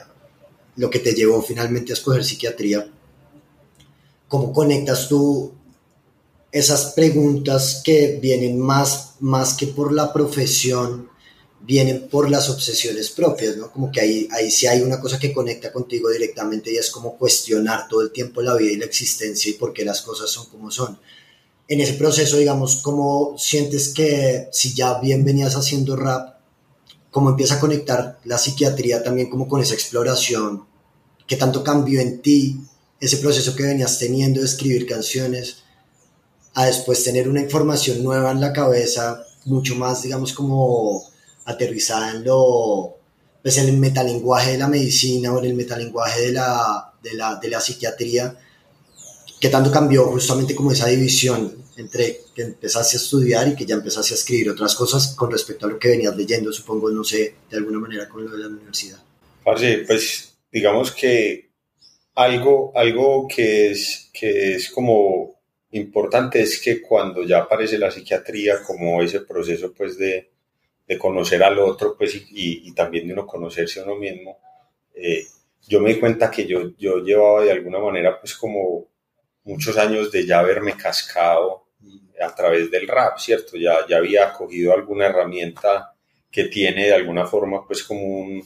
lo 0.77 0.91
que 0.91 0.99
te 0.99 1.15
llevó 1.15 1.41
finalmente 1.41 1.93
a 1.93 1.95
escoger 1.95 2.25
psiquiatría, 2.25 2.87
¿cómo 4.29 4.53
conectas 4.53 5.09
tú 5.09 5.55
esas 6.53 6.93
preguntas 6.93 7.81
que 7.83 8.19
vienen 8.21 8.61
más, 8.61 9.15
más 9.21 9.55
que 9.55 9.67
por 9.67 9.91
la 9.91 10.13
profesión, 10.13 11.09
vienen 11.63 12.09
por 12.11 12.29
las 12.29 12.51
obsesiones 12.51 13.11
propias, 13.11 13.57
¿no? 13.57 13.73
Como 13.73 13.91
que 13.91 14.01
ahí, 14.01 14.29
ahí 14.33 14.51
sí 14.51 14.67
hay 14.67 14.83
una 14.83 15.01
cosa 15.01 15.19
que 15.19 15.33
conecta 15.33 15.73
contigo 15.73 16.11
directamente 16.11 16.71
y 16.71 16.77
es 16.77 16.91
como 16.91 17.17
cuestionar 17.17 17.89
todo 17.89 18.03
el 18.03 18.13
tiempo 18.13 18.43
la 18.43 18.55
vida 18.55 18.73
y 18.73 18.77
la 18.77 18.85
existencia 18.85 19.51
y 19.51 19.55
por 19.55 19.73
qué 19.73 19.85
las 19.85 20.03
cosas 20.03 20.31
son 20.31 20.47
como 20.47 20.71
son. 20.71 20.99
en 21.69 21.81
ese 21.81 21.95
proceso, 21.95 22.37
digamos, 22.37 22.83
¿cómo 22.83 23.37
sientes 23.39 23.89
que 23.91 24.49
si 24.53 24.75
ya 24.75 25.01
bien 25.01 25.25
venías 25.25 25.57
haciendo 25.57 25.97
rap, 25.97 26.41
cómo 27.11 27.31
empieza 27.31 27.55
a 27.55 27.61
conectar 27.61 28.19
la 28.25 28.37
psiquiatría 28.37 29.03
también 29.03 29.31
como 29.31 29.49
con 29.49 29.63
esa 29.63 29.73
exploración? 29.73 30.67
¿Qué 31.27 31.37
tanto 31.37 31.65
cambió 31.65 32.01
en 32.01 32.21
ti 32.21 32.61
ese 33.01 33.17
proceso 33.19 33.57
que 33.57 33.63
venías 33.63 33.99
teniendo 33.99 34.41
de 34.41 34.47
escribir 34.47 34.87
canciones 34.87 35.63
a 36.55 36.67
después 36.67 37.03
tener 37.03 37.29
una 37.29 37.41
información 37.41 38.03
nueva 38.03 38.31
en 38.31 38.41
la 38.41 38.53
cabeza, 38.53 39.25
mucho 39.45 39.75
más, 39.77 40.03
digamos, 40.03 40.33
como 40.33 41.03
aterrizada 41.45 42.13
en 42.13 42.25
lo, 42.25 42.97
pues 43.43 43.59
el 43.59 43.77
metalenguaje 43.77 44.53
de 44.53 44.59
la 44.59 44.69
medicina 44.69 45.33
o 45.33 45.39
en 45.39 45.47
el 45.47 45.55
metalenguaje 45.55 46.21
de 46.21 46.33
la, 46.33 46.93
de 47.03 47.15
la, 47.15 47.37
de 47.37 47.49
la 47.49 47.61
psiquiatría, 47.61 48.39
¿qué 49.41 49.49
tanto 49.49 49.71
cambió 49.71 50.05
justamente 50.07 50.55
como 50.55 50.73
esa 50.73 50.87
división 50.87 51.63
entre 51.77 52.21
que 52.35 52.43
empezaste 52.43 52.97
a 52.97 53.01
estudiar 53.01 53.49
y 53.49 53.57
que 53.57 53.67
ya 53.67 53.75
empezaste 53.75 54.15
a 54.15 54.17
escribir 54.17 54.51
otras 54.51 54.75
cosas 54.75 55.15
con 55.15 55.31
respecto 55.31 55.67
a 55.67 55.71
lo 55.71 55.79
que 55.79 55.89
venías 55.89 56.17
leyendo, 56.17 56.53
supongo, 56.53 56.91
no 56.91 57.03
sé, 57.03 57.35
de 57.51 57.57
alguna 57.57 57.79
manera 57.79 58.09
con 58.09 58.25
lo 58.25 58.31
de 58.31 58.39
la 58.39 58.49
universidad? 58.49 58.99
pues 59.87 60.35
digamos 60.53 60.93
que 60.93 61.51
algo, 62.15 62.73
algo 62.77 63.27
que, 63.27 63.71
es, 63.71 64.11
que 64.13 64.57
es 64.57 64.71
como 64.71 65.42
importante 65.73 66.41
es 66.41 66.61
que 66.61 66.81
cuando 66.81 67.23
ya 67.25 67.39
aparece 67.39 67.79
la 67.79 67.91
psiquiatría 67.91 68.63
como 68.63 69.03
ese 69.03 69.21
proceso 69.21 69.73
pues 69.73 69.99
de, 69.99 70.31
de 70.87 70.99
conocer 70.99 71.43
al 71.43 71.59
otro 71.59 71.97
pues 71.97 72.15
y, 72.15 72.69
y, 72.69 72.73
también 72.75 73.07
de 73.07 73.15
uno 73.15 73.27
conocerse 73.27 73.81
a 73.81 73.85
uno 73.85 73.97
mismo, 73.97 74.39
eh, 74.95 75.25
yo 75.67 75.81
me 75.81 75.95
di 75.95 76.01
cuenta 76.01 76.31
que 76.31 76.47
yo, 76.47 76.77
yo 76.77 76.99
llevaba 76.99 77.43
de 77.43 77.53
alguna 77.53 77.79
manera 77.79 78.19
pues 78.21 78.35
como 78.35 78.89
muchos 79.45 79.77
años 79.79 80.13
de 80.13 80.27
ya 80.27 80.41
haberme 80.41 80.77
cascado 80.77 81.69
a 82.21 82.35
través 82.35 82.71
del 82.71 82.87
rap, 82.87 83.19
¿cierto? 83.19 83.57
Ya, 83.57 83.87
ya 83.89 83.97
había 83.97 84.33
cogido 84.33 84.73
alguna 84.73 85.07
herramienta 85.07 85.95
que 86.31 86.45
tiene 86.45 86.87
de 86.87 86.95
alguna 86.95 87.27
forma 87.27 87.67
pues 87.67 87.83
como 87.83 88.03
un, 88.03 88.45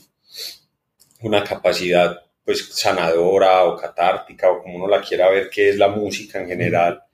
una 1.22 1.42
capacidad 1.42 2.22
pues 2.44 2.68
sanadora 2.72 3.64
o 3.64 3.76
catártica 3.76 4.50
o 4.50 4.62
como 4.62 4.76
uno 4.76 4.86
la 4.86 5.02
quiera 5.02 5.28
ver, 5.28 5.50
que 5.50 5.70
es 5.70 5.76
la 5.76 5.88
música 5.88 6.40
en 6.40 6.48
general 6.48 7.05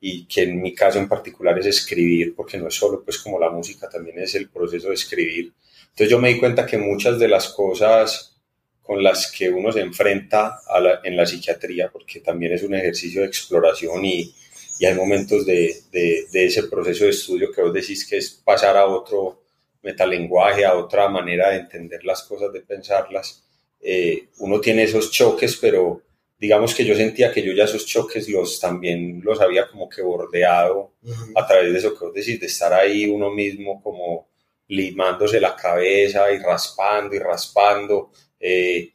y 0.00 0.26
que 0.26 0.42
en 0.42 0.60
mi 0.60 0.74
caso 0.74 0.98
en 0.98 1.08
particular 1.08 1.58
es 1.58 1.66
escribir, 1.66 2.34
porque 2.34 2.58
no 2.58 2.68
es 2.68 2.74
solo 2.74 3.02
pues 3.04 3.18
como 3.18 3.38
la 3.38 3.50
música, 3.50 3.88
también 3.88 4.18
es 4.18 4.34
el 4.34 4.48
proceso 4.48 4.88
de 4.88 4.94
escribir. 4.94 5.52
Entonces 5.90 6.10
yo 6.10 6.18
me 6.18 6.32
di 6.32 6.38
cuenta 6.38 6.66
que 6.66 6.78
muchas 6.78 7.18
de 7.18 7.28
las 7.28 7.48
cosas 7.48 8.36
con 8.82 9.02
las 9.02 9.30
que 9.30 9.50
uno 9.50 9.70
se 9.70 9.80
enfrenta 9.80 10.60
en 11.04 11.16
la 11.16 11.26
psiquiatría, 11.26 11.90
porque 11.90 12.20
también 12.20 12.52
es 12.52 12.62
un 12.62 12.74
ejercicio 12.74 13.20
de 13.20 13.26
exploración 13.26 14.04
y, 14.04 14.32
y 14.78 14.86
hay 14.86 14.94
momentos 14.94 15.44
de, 15.44 15.82
ese 16.32 16.62
proceso 16.64 17.04
de 17.04 17.10
estudio 17.10 17.50
que 17.52 17.62
vos 17.62 17.72
decís 17.72 18.06
que 18.06 18.18
es 18.18 18.30
pasar 18.30 18.76
a 18.76 18.86
otro 18.86 19.42
metalenguaje, 19.82 20.64
a 20.64 20.76
otra 20.76 21.08
manera 21.08 21.50
de 21.50 21.58
entender 21.58 22.04
las 22.04 22.22
cosas, 22.22 22.52
de 22.52 22.60
pensarlas. 22.60 23.44
Eh, 23.80 24.28
uno 24.38 24.60
tiene 24.60 24.84
esos 24.84 25.10
choques, 25.10 25.56
pero 25.56 26.02
digamos 26.38 26.74
que 26.74 26.84
yo 26.84 26.94
sentía 26.94 27.32
que 27.32 27.42
yo 27.42 27.52
ya 27.52 27.64
esos 27.64 27.84
choques 27.84 28.28
los 28.28 28.60
también 28.60 29.20
los 29.24 29.40
había 29.40 29.68
como 29.68 29.88
que 29.88 30.02
bordeado 30.02 30.92
a 31.34 31.46
través 31.46 31.72
de 31.72 31.78
eso 31.78 31.98
que 31.98 32.04
vos 32.04 32.14
decís, 32.14 32.38
de 32.38 32.46
estar 32.46 32.72
ahí 32.72 33.06
uno 33.06 33.30
mismo 33.30 33.82
como 33.82 34.28
limándose 34.68 35.40
la 35.40 35.56
cabeza 35.56 36.30
y 36.32 36.38
raspando 36.38 37.16
y 37.16 37.18
raspando, 37.18 38.12
eh, 38.38 38.92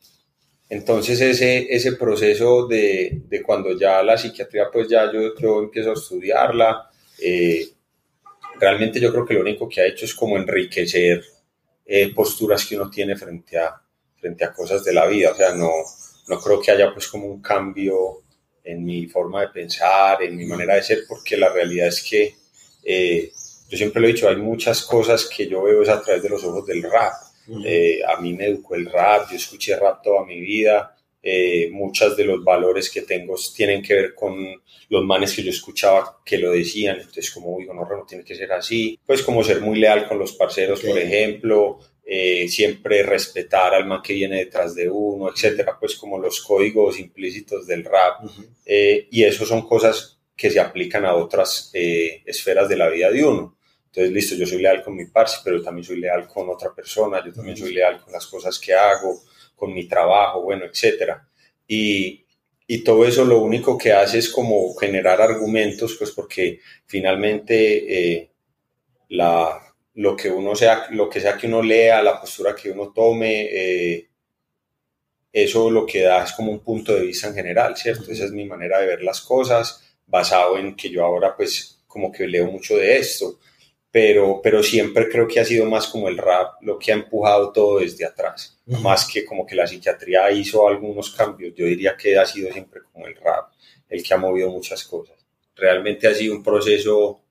entonces 0.70 1.20
ese, 1.20 1.68
ese 1.70 1.94
proceso 1.94 2.68
de, 2.68 3.24
de, 3.28 3.44
cuando 3.44 3.78
ya 3.78 4.02
la 4.02 4.18
psiquiatría, 4.18 4.70
pues 4.72 4.88
ya 4.88 5.12
yo, 5.12 5.36
yo 5.38 5.60
empiezo 5.60 5.92
a 5.92 5.94
estudiarla, 5.94 6.90
eh, 7.20 7.68
realmente 8.60 9.00
yo 9.00 9.12
creo 9.12 9.26
que 9.26 9.34
lo 9.34 9.42
único 9.42 9.68
que 9.68 9.82
ha 9.82 9.88
hecho 9.88 10.06
es 10.06 10.14
como 10.14 10.38
enriquecer 10.38 11.24
eh, 11.86 12.14
posturas 12.14 12.66
que 12.66 12.76
uno 12.76 12.90
tiene 12.90 13.16
frente 13.16 13.58
a, 13.58 13.82
frente 14.16 14.46
a 14.46 14.54
cosas 14.54 14.84
de 14.84 14.94
la 14.94 15.06
vida, 15.06 15.32
o 15.32 15.36
sea, 15.36 15.54
no, 15.54 15.70
no 16.28 16.40
creo 16.40 16.62
que 16.62 16.72
haya 16.72 16.94
pues 16.94 17.08
como 17.08 17.28
un 17.28 17.42
cambio 17.42 18.22
en 18.64 18.84
mi 18.84 19.08
forma 19.08 19.42
de 19.42 19.50
pensar, 19.50 20.24
en 20.24 20.38
mi 20.38 20.46
manera 20.46 20.76
de 20.76 20.84
ser, 20.84 21.04
porque 21.08 21.38
la 21.38 21.52
realidad 21.52 21.88
es 21.88 22.02
que 22.04 22.36
yo 23.70 23.78
siempre 23.78 24.02
lo 24.02 24.08
he 24.08 24.14
dicho, 24.14 24.30
hay 24.30 24.36
muchas 24.36 24.84
cosas 24.84 25.26
que 25.26 25.48
yo 25.48 25.64
veo 25.64 25.82
es 25.82 25.90
a 25.90 26.02
través 26.02 26.22
de 26.22 26.30
los 26.30 26.44
ojos 26.44 26.66
del 26.66 26.84
rap 26.84 27.14
eh, 27.66 28.00
a 28.08 28.20
mí 28.22 28.34
me 28.34 28.48
educó 28.48 28.76
el 28.76 28.86
rap, 28.86 29.30
yo 29.30 29.36
escuché 29.36 29.76
rap 29.76 30.02
toda 30.02 30.26
mi 30.26 30.40
vida. 30.40 30.96
Eh, 31.26 31.70
muchos 31.72 32.18
de 32.18 32.26
los 32.26 32.44
valores 32.44 32.90
que 32.90 33.04
tengo 33.04 33.36
tienen 33.56 33.82
que 33.82 33.94
ver 33.94 34.14
con 34.14 34.62
los 34.90 35.06
manes 35.06 35.34
que 35.34 35.42
yo 35.44 35.52
escuchaba 35.52 36.20
que 36.26 36.38
lo 36.38 36.52
decían. 36.52 36.98
Entonces, 36.98 37.32
como 37.32 37.58
digo, 37.58 37.74
no, 37.74 37.88
no 37.88 38.06
tiene 38.06 38.24
que 38.24 38.36
ser 38.36 38.52
así. 38.52 39.00
Pues 39.06 39.24
como 39.24 39.44
ser 39.44 39.62
muy 39.62 39.80
leal 39.80 40.08
con 40.08 40.20
los 40.20 40.34
parceros, 40.34 40.82
por 40.82 40.98
ejemplo. 40.98 41.80
Eh, 42.06 42.48
siempre 42.50 43.02
respetar 43.04 43.74
al 43.74 43.86
man 43.86 44.02
que 44.02 44.14
viene 44.14 44.38
detrás 44.38 44.76
de 44.76 44.90
uno, 44.90 45.30
etcétera, 45.30 45.78
pues 45.80 45.96
como 45.96 46.20
los 46.20 46.42
códigos 46.42 47.00
implícitos 47.00 47.66
del 47.66 47.86
rap. 47.86 48.24
y 48.66 49.24
eso 49.24 49.46
son 49.46 49.68
cosas 49.68 50.20
que 50.36 50.52
se 50.52 50.60
aplican 50.60 51.06
a 51.06 51.16
otras 51.16 51.72
esferas 51.74 52.68
de 52.68 52.78
la 52.78 52.90
vida 52.90 53.10
de 53.10 53.24
uno. 53.24 53.58
Entonces, 53.94 54.12
listo, 54.12 54.36
yo 54.36 54.48
soy 54.48 54.60
leal 54.60 54.84
con 54.84 54.96
mi 54.96 55.06
parce, 55.06 55.42
pero 55.44 55.62
también 55.62 55.86
soy 55.86 56.00
leal 56.00 56.28
con 56.28 56.50
otra 56.50 56.74
persona, 56.74 57.24
yo 57.24 57.32
también 57.32 57.56
soy 57.56 57.76
leal 57.76 58.02
con 58.02 58.12
las 58.12 58.26
cosas 58.26 58.58
que 58.58 58.74
hago, 58.74 59.22
con 59.56 59.72
mi 59.72 59.88
trabajo, 59.88 60.42
bueno, 60.42 60.66
etcétera. 60.66 61.30
Y, 61.68 62.26
y 62.66 62.84
todo 62.84 63.06
eso 63.06 63.24
lo 63.24 63.40
único 63.40 63.78
que 63.78 63.94
hace 63.94 64.18
es 64.18 64.30
como 64.30 64.74
generar 64.74 65.22
argumentos, 65.22 65.96
pues 66.00 66.10
porque 66.10 66.60
finalmente 66.88 68.16
eh, 68.16 68.32
la, 69.10 69.73
lo 69.96 70.16
que 70.16 70.30
uno 70.30 70.56
sea, 70.56 70.88
lo 70.92 71.10
que 71.10 71.22
sea 71.22 71.38
que 71.38 71.48
uno 71.48 71.62
lea, 71.62 72.02
la 72.02 72.20
postura 72.20 72.56
que 72.56 72.72
uno 72.72 72.92
tome, 72.92 73.48
eh, 73.52 74.10
eso 75.32 75.70
lo 75.70 75.86
que 75.86 76.02
da 76.02 76.24
es 76.24 76.34
como 76.34 76.52
un 76.52 76.64
punto 76.64 76.94
de 76.94 77.02
vista 77.02 77.28
en 77.28 77.36
general, 77.36 77.76
¿cierto? 77.76 78.12
Esa 78.12 78.26
es 78.26 78.32
mi 78.32 78.46
manera 78.46 78.80
de 78.80 78.88
ver 78.88 79.04
las 79.04 79.22
cosas, 79.22 79.98
basado 80.06 80.58
en 80.58 80.76
que 80.76 80.90
yo 80.90 81.04
ahora 81.04 81.36
pues 81.36 81.84
como 81.88 82.12
que 82.12 82.28
leo 82.28 82.48
mucho 82.48 82.78
de 82.78 82.98
esto 82.98 83.40
pero, 83.94 84.42
pero 84.42 84.64
siempre 84.64 85.08
creo 85.08 85.28
que 85.28 85.40
ha 85.40 85.46
sido 85.46 85.68
más 85.68 85.86
como 85.86 86.10
el 86.10 86.18
rap 86.18 86.56
lo 86.62 86.80
que 86.80 86.92
ha 86.92 86.96
empujado 86.96 87.52
todo 87.52 87.78
desde 87.78 88.04
atrás, 88.04 88.60
más 88.66 89.08
que 89.08 89.24
como 89.24 89.46
que 89.46 89.54
la 89.54 89.68
psiquiatría 89.68 90.32
hizo 90.32 90.68
algunos 90.68 91.12
cambios, 91.12 91.54
yo 91.56 91.68
diría 91.68 91.96
que 91.96 92.18
ha 92.18 92.26
sido 92.26 92.52
siempre 92.52 92.82
como 92.92 93.06
el 93.06 93.16
rap 93.16 93.52
el 93.88 94.02
que 94.02 94.12
ha 94.16 94.18
movido 94.18 94.50
muchas 94.50 94.84
cosas. 94.86 95.16
Realmente 95.56 96.08
ha 96.08 96.16
sido 96.16 96.34
un 96.34 96.42
proceso 96.42 97.22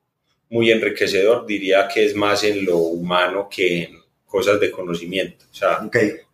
muy 0.53 0.71
enriquecedor, 0.71 1.45
diría 1.47 1.89
que 1.89 2.05
es 2.05 2.15
más 2.15 2.45
en 2.45 2.65
lo 2.65 2.79
humano 2.79 3.49
que 3.51 3.83
en 3.83 3.99
cosas 4.25 4.61
de 4.61 4.71
conocimiento, 4.71 5.47
o 5.51 5.55
sea, 5.55 5.81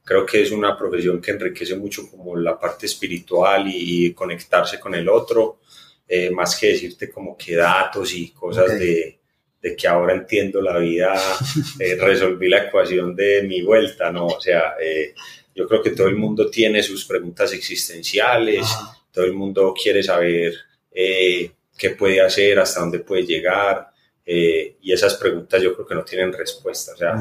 creo 0.04 0.24
que 0.26 0.42
es 0.42 0.52
una 0.52 0.76
profesión 0.76 1.20
que 1.20 1.32
enriquece 1.32 1.74
mucho 1.74 2.08
como 2.10 2.36
la 2.36 2.58
parte 2.58 2.86
espiritual 2.86 3.64
y, 3.66 4.12
conectarse 4.12 4.78
con 4.78 4.94
el 4.94 5.08
otro, 5.08 5.60
eh, 6.06 6.30
más 6.30 6.56
que 6.56 6.68
decirte 6.68 7.10
como 7.10 7.36
que 7.36 7.56
datos 7.56 8.14
y 8.14 8.30
cosas 8.30 8.78
de 8.78 9.18
de 9.60 9.74
que 9.74 9.88
ahora 9.88 10.14
entiendo 10.14 10.60
la 10.60 10.78
vida, 10.78 11.14
eh, 11.80 11.96
resolví 11.96 12.48
la 12.48 12.64
ecuación 12.64 13.14
de 13.14 13.42
mi 13.42 13.62
vuelta, 13.62 14.10
¿no? 14.10 14.26
O 14.26 14.40
sea, 14.40 14.74
eh, 14.80 15.14
yo 15.54 15.66
creo 15.66 15.82
que 15.82 15.90
todo 15.90 16.08
el 16.08 16.16
mundo 16.16 16.48
tiene 16.48 16.82
sus 16.82 17.04
preguntas 17.04 17.52
existenciales, 17.52 18.66
todo 19.12 19.24
el 19.24 19.32
mundo 19.32 19.74
quiere 19.80 20.02
saber 20.02 20.54
eh, 20.92 21.50
qué 21.76 21.90
puede 21.90 22.20
hacer, 22.20 22.58
hasta 22.58 22.80
dónde 22.80 23.00
puede 23.00 23.24
llegar, 23.24 23.88
y 24.30 24.92
esas 24.92 25.14
preguntas 25.14 25.62
yo 25.62 25.74
creo 25.74 25.86
que 25.86 25.94
no 25.94 26.04
tienen 26.04 26.32
respuesta. 26.32 26.92
O 26.92 26.96
sea, 26.96 27.18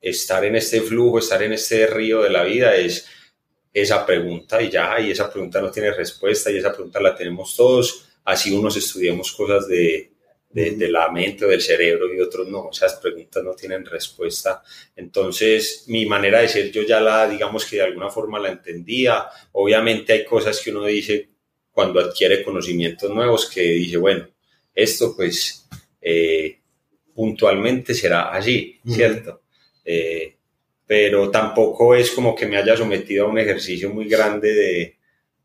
estar 0.00 0.44
en 0.44 0.56
este 0.56 0.80
flujo, 0.80 1.18
estar 1.18 1.42
en 1.42 1.52
este 1.52 1.86
río 1.86 2.22
de 2.22 2.30
la 2.30 2.44
vida 2.44 2.74
es 2.74 3.06
esa 3.72 4.06
pregunta 4.06 4.60
y 4.62 4.70
ya, 4.70 4.98
y 4.98 5.10
esa 5.10 5.30
pregunta 5.30 5.60
no 5.60 5.70
tiene 5.70 5.92
respuesta 5.92 6.50
y 6.50 6.56
esa 6.56 6.72
pregunta 6.72 7.00
la 7.00 7.14
tenemos 7.14 7.54
todos, 7.54 8.08
así 8.24 8.50
unos 8.52 8.76
estudiamos 8.76 9.32
cosas 9.32 9.68
de 9.68 10.10
de, 10.50 10.90
la 10.90 11.10
mente 11.10 11.44
o 11.44 11.48
del 11.48 11.60
cerebro 11.60 12.12
y 12.12 12.20
otros 12.20 12.48
no. 12.48 12.70
Esas 12.70 12.94
preguntas 12.96 13.42
no 13.42 13.54
tienen 13.54 13.84
respuesta. 13.84 14.62
Entonces, 14.96 15.84
mi 15.86 16.06
manera 16.06 16.40
de 16.40 16.48
ser, 16.48 16.70
yo 16.72 16.82
ya 16.82 17.00
la, 17.00 17.28
digamos 17.28 17.64
que 17.64 17.76
de 17.76 17.82
alguna 17.82 18.10
forma 18.10 18.38
la 18.38 18.50
entendía. 18.50 19.26
Obviamente 19.52 20.12
hay 20.12 20.24
cosas 20.24 20.60
que 20.60 20.70
uno 20.70 20.84
dice 20.84 21.30
cuando 21.70 22.00
adquiere 22.00 22.42
conocimientos 22.42 23.10
nuevos 23.10 23.48
que 23.48 23.62
dice, 23.62 23.96
bueno, 23.96 24.28
esto 24.74 25.14
pues 25.16 25.66
eh, 26.00 26.58
puntualmente 27.14 27.94
será 27.94 28.30
así, 28.30 28.80
¿cierto? 28.86 29.42
Eh, 29.84 30.36
pero 30.86 31.30
tampoco 31.30 31.94
es 31.94 32.10
como 32.10 32.34
que 32.34 32.46
me 32.46 32.56
haya 32.56 32.76
sometido 32.76 33.26
a 33.26 33.28
un 33.28 33.38
ejercicio 33.38 33.90
muy 33.90 34.08
grande 34.08 34.52
de, 34.52 34.96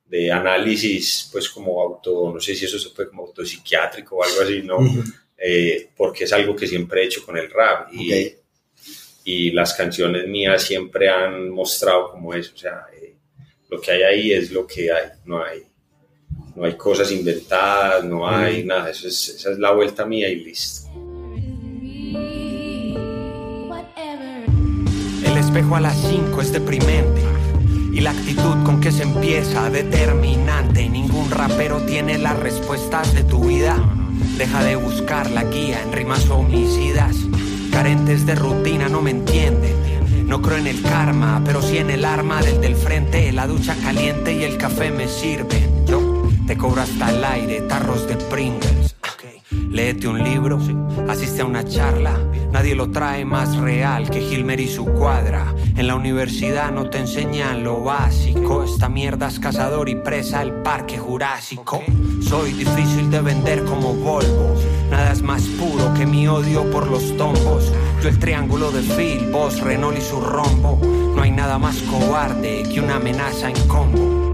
de 0.06 0.32
análisis, 0.32 1.30
pues 1.32 1.50
como 1.50 1.82
auto, 1.82 2.32
no 2.34 2.40
sé 2.40 2.56
si 2.56 2.66
eso 2.66 2.80
se 2.80 2.90
puede 2.90 3.10
como 3.10 3.24
autopsiquiátrico 3.24 4.16
o 4.16 4.24
algo 4.24 4.42
así, 4.42 4.62
¿no? 4.62 4.78
Eh, 5.38 5.90
porque 5.98 6.24
es 6.24 6.34
algo 6.34 6.56
que 6.56 6.68
siempre 6.68 7.02
he 7.02 7.06
hecho 7.06 7.26
con 7.26 7.38
el 7.38 7.50
rap 7.52 7.94
y, 7.94 8.34
y 9.26 9.52
las 9.52 9.74
canciones 9.74 10.28
mías 10.28 10.64
siempre 10.64 11.10
han 11.10 11.50
mostrado 11.50 12.12
como 12.12 12.34
eso, 12.34 12.54
o 12.54 12.58
sea, 12.58 12.86
eh, 12.96 13.16
lo 13.70 13.82
que 13.82 13.92
hay 13.92 14.04
ahí 14.04 14.34
es 14.34 14.52
lo 14.52 14.66
que 14.66 14.92
hay, 14.92 15.10
no 15.26 15.44
hay, 15.44 15.64
no 16.56 16.64
hay 16.64 16.76
cosas 16.78 17.12
inventadas, 17.12 18.04
no 18.06 18.28
hay 18.28 18.64
nada, 18.64 18.90
Eso 18.90 19.08
es, 19.08 19.30
esa 19.30 19.52
es 19.52 19.60
la 19.60 19.72
vuelta 19.72 20.06
mía 20.06 20.30
y 20.30 20.38
listo. 20.38 20.90
El 25.26 25.38
espejo 25.38 25.76
a 25.76 25.82
las 25.82 25.98
5 26.10 26.42
es 26.42 26.54
deprimente 26.54 27.22
y 27.92 28.02
la 28.02 28.12
actitud 28.12 28.64
con 28.64 28.80
que 28.80 28.92
se 28.92 29.04
empieza 29.04 29.70
determinante. 29.70 30.82
Y 30.84 30.90
ningún 30.90 31.30
rapero 31.30 31.82
tiene 31.82 32.18
las 32.18 32.38
respuestas 32.40 33.14
de 33.14 33.24
tu 33.24 33.46
vida. 33.46 33.78
Deja 34.38 34.64
de 34.64 34.76
buscar 34.76 35.30
la 35.32 35.44
guía 35.44 35.82
en 35.82 35.92
rimas 35.92 36.30
homicidas. 36.30 37.18
Carentes 37.72 38.26
de 38.26 38.36
rutina 38.36 38.88
no 38.88 39.02
me 39.02 39.12
entienden. 39.12 40.28
No 40.28 40.42
creo 40.42 40.58
en 40.58 40.68
el 40.68 40.82
karma, 40.82 41.42
pero 41.46 41.62
sí 41.62 41.78
en 41.78 41.90
el 41.90 42.06
arma 42.06 42.42
del 42.42 42.62
del 42.62 42.76
frente. 42.76 43.32
La 43.32 43.48
ducha 43.48 43.76
caliente 43.82 44.34
y 44.34 44.44
el 44.44 44.58
café 44.58 44.92
me 44.92 45.08
sirven. 45.08 45.75
Te 46.48 46.56
cobro 46.58 46.82
hasta 46.82 47.10
el 47.10 47.24
aire, 47.24 47.62
tarros 47.62 48.08
de 48.08 48.16
Pringles. 48.16 48.96
Léete 49.72 50.08
un 50.08 50.24
libro, 50.24 50.60
asiste 51.10 51.42
a 51.42 51.46
una 51.46 51.66
charla. 51.66 52.20
Nadie 52.52 52.76
lo 52.76 52.92
trae 52.92 53.26
más 53.26 53.58
real 53.58 54.10
que 54.10 54.22
Gilmer 54.22 54.60
y 54.60 54.68
su 54.68 54.86
cuadra. 54.86 55.54
En 55.76 55.88
la 55.88 55.96
universidad 55.96 56.72
no 56.72 56.90
te 56.90 57.00
enseñan 57.00 57.64
lo 57.64 57.84
básico. 57.84 58.64
Esta 58.64 58.90
mierda 58.90 59.28
es 59.28 59.40
cazador 59.40 59.90
y 59.90 59.96
presa 59.96 60.44
el 60.44 60.54
parque 60.62 61.00
jurásico. 61.00 61.84
Soy 62.22 62.54
difícil 62.54 63.10
de 63.10 63.22
vender 63.22 63.66
como 63.66 63.94
Volvo. 63.94 64.56
Nada 64.92 65.14
es 65.14 65.24
más 65.24 65.42
puro 65.44 65.94
que 65.96 66.06
mi 66.06 66.28
odio 66.28 66.70
por 66.70 66.90
los 66.90 67.18
tombos. 67.18 67.72
Yo 68.04 68.10
el 68.10 68.20
triángulo 68.20 68.72
de 68.72 68.82
Phil, 68.82 69.32
vos 69.32 69.60
Renault 69.62 69.98
y 69.98 70.02
su 70.02 70.22
rombo. 70.22 70.80
No 71.16 71.24
hay 71.24 71.32
nada 71.32 71.58
más 71.58 71.78
cobarde 71.82 72.64
que 72.72 72.80
una 72.80 72.98
amenaza 72.98 73.50
en 73.50 73.68
combo. 73.68 74.25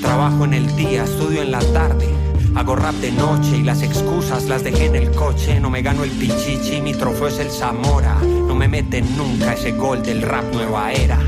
Trabajo 0.00 0.44
en 0.44 0.54
el 0.54 0.76
día, 0.76 1.04
estudio 1.04 1.42
en 1.42 1.50
la 1.50 1.60
tarde. 1.72 2.06
Hago 2.54 2.76
rap 2.76 2.94
de 2.96 3.10
noche 3.10 3.56
y 3.58 3.62
las 3.62 3.82
excusas 3.82 4.44
las 4.44 4.62
dejé 4.62 4.86
en 4.86 4.96
el 4.96 5.10
coche. 5.10 5.58
No 5.58 5.70
me 5.70 5.82
gano 5.82 6.04
el 6.04 6.10
pichichi, 6.10 6.80
mi 6.80 6.94
trofeo 6.94 7.28
es 7.28 7.38
el 7.40 7.50
Zamora. 7.50 8.14
No 8.22 8.54
me 8.54 8.68
meten 8.68 9.16
nunca 9.16 9.54
ese 9.54 9.72
gol 9.72 10.02
del 10.02 10.22
rap 10.22 10.52
nueva 10.52 10.92
era. 10.92 11.18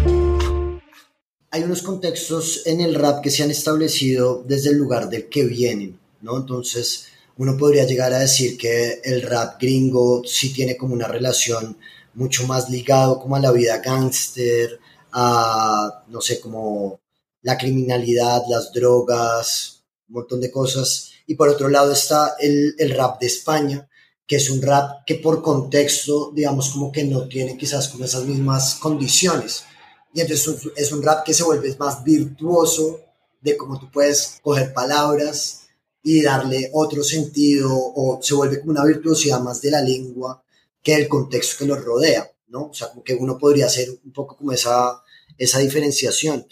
Hay 1.51 1.63
unos 1.65 1.83
contextos 1.83 2.63
en 2.65 2.81
el 2.81 2.95
rap 2.95 3.23
que 3.23 3.31
se 3.31 3.43
han 3.43 3.51
establecido 3.51 4.45
desde 4.47 4.71
el 4.71 4.77
lugar 4.77 5.09
del 5.09 5.29
que 5.29 5.45
vienen, 5.45 5.99
¿no? 6.21 6.37
Entonces, 6.37 7.09
uno 7.39 7.57
podría 7.57 7.85
llegar 7.85 8.13
a 8.13 8.21
decir 8.21 8.57
que 8.57 9.01
el 9.03 9.23
rap 9.23 9.61
gringo 9.61 10.23
sí 10.25 10.53
tiene 10.53 10.77
como 10.77 10.95
una 10.95 11.09
relación 11.09 11.77
mucho 12.15 12.47
más 12.47 12.71
ligado 12.71 13.19
como 13.19 13.35
a 13.35 13.41
la 13.41 13.51
vida 13.51 13.79
gángster, 13.79 14.79
a, 15.13 16.05
no 16.09 16.21
sé, 16.21 16.39
como 16.41 17.01
la 17.43 17.57
criminalidad, 17.59 18.43
las 18.49 18.73
drogas, 18.73 19.85
un 20.09 20.15
montón 20.15 20.41
de 20.41 20.51
cosas. 20.51 21.11
Y 21.27 21.35
por 21.35 21.49
otro 21.49 21.69
lado 21.69 21.93
está 21.93 22.37
el, 22.41 22.75
el, 22.79 22.91
rap 22.91 23.21
de 23.21 23.27
España, 23.27 23.89
que 24.27 24.37
es 24.37 24.51
un 24.51 24.63
rap 24.63 25.05
que 25.07 25.17
por 25.17 25.43
contexto, 25.43 26.33
digamos, 26.35 26.71
como 26.71 26.93
que 26.93 27.05
no 27.05 27.29
tiene 27.29 27.57
quizás 27.57 27.89
como 27.89 28.05
esas 28.05 28.25
mismas 28.25 28.77
condiciones. 28.77 29.65
Y 30.13 30.21
entonces 30.21 30.73
es 30.77 30.93
un 30.93 31.03
rap 31.03 31.25
que 31.25 31.35
se 31.35 31.45
vuelve 31.45 31.75
más 31.79 32.03
virtuoso 32.03 33.01
de 33.41 33.57
cómo 33.57 33.79
tú 33.79 33.91
puedes 33.91 34.39
coger 34.43 34.73
palabras 34.73 35.61
y 36.03 36.23
darle 36.23 36.71
otro 36.73 37.03
sentido 37.03 37.71
o 37.73 38.21
se 38.23 38.35
vuelve 38.35 38.61
como 38.61 38.73
una 38.73 38.85
virtuosidad 38.85 39.41
más 39.41 39.61
de 39.61 39.71
la 39.71 39.83
lengua 39.83 40.43
que 40.83 40.95
el 40.95 41.09
contexto 41.09 41.59
que 41.59 41.67
nos 41.67 41.85
rodea, 41.85 42.31
¿no? 42.49 42.67
O 42.67 42.75
sea, 42.75 42.89
como 42.89 43.05
que 43.05 43.15
uno 43.15 43.39
podría 43.39 43.67
hacer 43.67 43.91
un 44.05 44.13
poco 44.13 44.37
como 44.37 44.53
esa, 44.53 45.03
esa 45.37 45.59
diferenciación. 45.59 46.47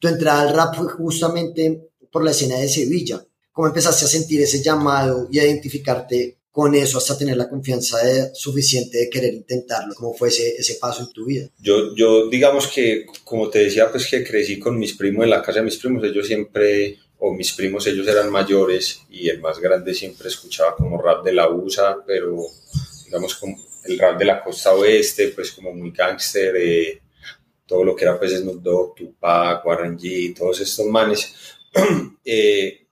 Tu 0.00 0.08
entrada 0.08 0.40
al 0.40 0.54
rap 0.54 0.74
fue 0.74 0.88
justamente 0.88 1.90
por 2.10 2.24
la 2.24 2.32
escena 2.32 2.58
de 2.58 2.68
Sevilla. 2.68 3.24
¿Cómo 3.52 3.68
empezaste 3.68 4.06
a 4.06 4.08
sentir 4.08 4.40
ese 4.40 4.62
llamado 4.62 5.28
y 5.30 5.38
a 5.38 5.44
identificarte 5.44 6.38
con 6.50 6.74
eso 6.74 6.98
hasta 6.98 7.18
tener 7.18 7.36
la 7.36 7.48
confianza 7.48 7.98
suficiente 8.32 8.96
de 8.96 9.10
querer 9.10 9.34
intentarlo? 9.34 9.94
¿Cómo 9.94 10.14
fue 10.14 10.28
ese, 10.28 10.56
ese, 10.56 10.76
paso 10.80 11.02
en 11.02 11.12
tu 11.12 11.26
vida? 11.26 11.48
Yo, 11.58 11.94
yo, 11.94 12.28
digamos 12.30 12.66
que, 12.68 13.04
como 13.24 13.50
te 13.50 13.60
decía, 13.60 13.90
pues 13.90 14.08
que 14.08 14.24
crecí 14.24 14.58
con 14.58 14.78
mis 14.78 14.94
primos 14.94 15.24
en 15.24 15.30
la 15.30 15.42
casa 15.42 15.58
de 15.58 15.66
mis 15.66 15.76
primos. 15.76 16.02
Ellos 16.02 16.26
siempre, 16.26 16.98
o 17.18 17.34
mis 17.34 17.52
primos, 17.52 17.86
ellos 17.86 18.08
eran 18.08 18.30
mayores 18.30 19.02
y 19.10 19.28
el 19.28 19.40
más 19.40 19.58
grande 19.58 19.92
siempre 19.92 20.28
escuchaba 20.28 20.74
como 20.74 21.00
rap 21.00 21.22
de 21.22 21.34
la 21.34 21.50
USA, 21.50 21.98
pero 22.06 22.38
digamos 23.04 23.34
como 23.34 23.62
el 23.84 23.98
rap 23.98 24.18
de 24.18 24.24
la 24.24 24.42
costa 24.42 24.72
oeste, 24.72 25.28
pues 25.28 25.52
como 25.52 25.74
muy 25.74 25.90
gángster, 25.90 26.56
eh, 26.56 27.00
todo 27.70 27.84
lo 27.84 27.94
que 27.94 28.02
era 28.04 28.18
pues 28.18 28.32
Snoop 28.32 28.60
Dogg, 28.60 28.96
Tupac, 28.96 29.64
Warren 29.64 29.96
G, 29.96 30.36
todos 30.36 30.60
estos 30.60 30.86
manes. 30.86 31.32
eh, 32.24 32.88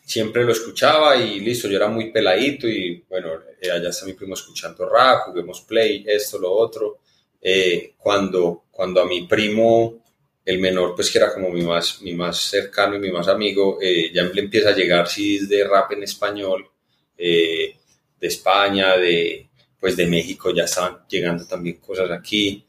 siempre 0.00 0.44
lo 0.44 0.52
escuchaba 0.52 1.16
y 1.16 1.40
listo, 1.40 1.66
yo 1.66 1.76
era 1.76 1.88
muy 1.88 2.12
peladito 2.12 2.68
y 2.68 3.04
bueno, 3.08 3.30
eh, 3.60 3.68
allá 3.68 3.88
está 3.88 4.06
mi 4.06 4.12
primo 4.12 4.34
escuchando 4.34 4.88
rap, 4.88 5.26
juguemos 5.26 5.62
play, 5.62 6.04
esto, 6.06 6.38
lo 6.38 6.52
otro. 6.52 7.00
Eh, 7.42 7.94
cuando, 7.98 8.66
cuando 8.70 9.02
a 9.02 9.06
mi 9.06 9.26
primo, 9.26 10.04
el 10.44 10.60
menor, 10.60 10.94
pues 10.94 11.10
que 11.10 11.18
era 11.18 11.34
como 11.34 11.50
mi 11.50 11.62
más, 11.62 12.00
mi 12.00 12.14
más 12.14 12.38
cercano 12.38 12.94
y 12.94 13.00
mi 13.00 13.10
más 13.10 13.26
amigo, 13.26 13.78
eh, 13.82 14.12
ya 14.14 14.22
le 14.22 14.40
empieza 14.40 14.68
a 14.68 14.76
llegar 14.76 15.08
CDs 15.08 15.48
de 15.48 15.64
rap 15.64 15.90
en 15.90 16.04
español, 16.04 16.70
de 17.16 17.74
España, 18.20 18.96
de, 18.96 19.48
pues 19.80 19.96
de 19.96 20.06
México, 20.06 20.52
ya 20.54 20.62
estaban 20.62 21.00
llegando 21.08 21.44
también 21.44 21.78
cosas 21.78 22.08
aquí. 22.12 22.66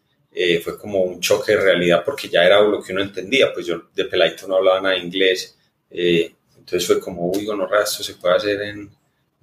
Fue 0.63 0.78
como 0.78 1.02
un 1.02 1.19
choque 1.19 1.54
de 1.54 1.62
realidad 1.62 2.04
porque 2.06 2.30
ya 2.30 2.45
era 2.45 2.62
lo 2.62 2.82
que 2.82 2.93
uno 2.93 3.02
entendía, 3.02 3.52
pues 3.54 3.65
yo 3.65 3.89
de 3.95 4.06
peladito 4.06 4.47
no 4.47 4.58
hablaba 4.58 4.82
nada 4.82 4.97
inglés. 4.97 5.58
Eh, 5.89 6.32
entonces 6.58 6.86
fue 6.86 7.00
como, 7.00 7.32
uy, 7.32 7.45
no 7.45 7.67
esto 7.82 8.04
se 8.04 8.15
puede 8.15 8.36
hacer 8.36 8.62
en, 8.62 8.89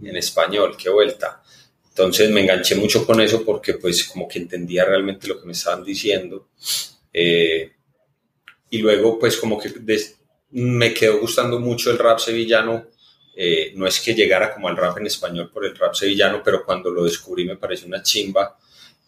en, 0.03 0.17
español, 0.17 0.77
qué 0.77 0.91
vuelta. 0.91 1.43
Entonces 1.89 2.31
me 2.31 2.43
enganché 2.43 2.75
mucho 2.77 3.07
con 3.07 3.21
eso 3.21 3.45
porque 3.45 3.75
pues 3.75 4.05
como 4.05 4.29
que 4.29 4.39
entendía 4.39 4.85
realmente 4.85 5.27
lo 5.27 5.41
que 5.41 5.47
me 5.47 5.53
estaban 5.53 5.83
diciendo. 5.85 6.49
Eh, 7.13 7.73
y 8.71 8.79
luego 8.79 9.19
pues 9.19 9.37
como 9.37 9.59
que 9.59 9.71
des, 9.71 10.17
me 10.51 10.95
quedó 10.95 11.19
gustando 11.19 11.59
mucho 11.59 11.91
el 11.91 11.99
rap 11.99 12.19
sevillano. 12.19 12.87
Eh, 13.37 13.73
no 13.75 13.87
es 13.87 13.99
que 14.01 14.15
llegara 14.15 14.55
como 14.55 14.69
al 14.69 14.77
rap 14.77 14.99
en 14.99 15.07
español 15.07 15.51
por 15.53 15.65
el 15.65 15.77
rap 15.77 15.95
sevillano, 15.95 16.41
pero 16.45 16.65
cuando 16.65 16.91
lo 16.91 17.03
descubrí 17.03 17.45
me 17.45 17.57
pareció 17.57 17.89
una 17.89 18.03
chimba 18.03 18.57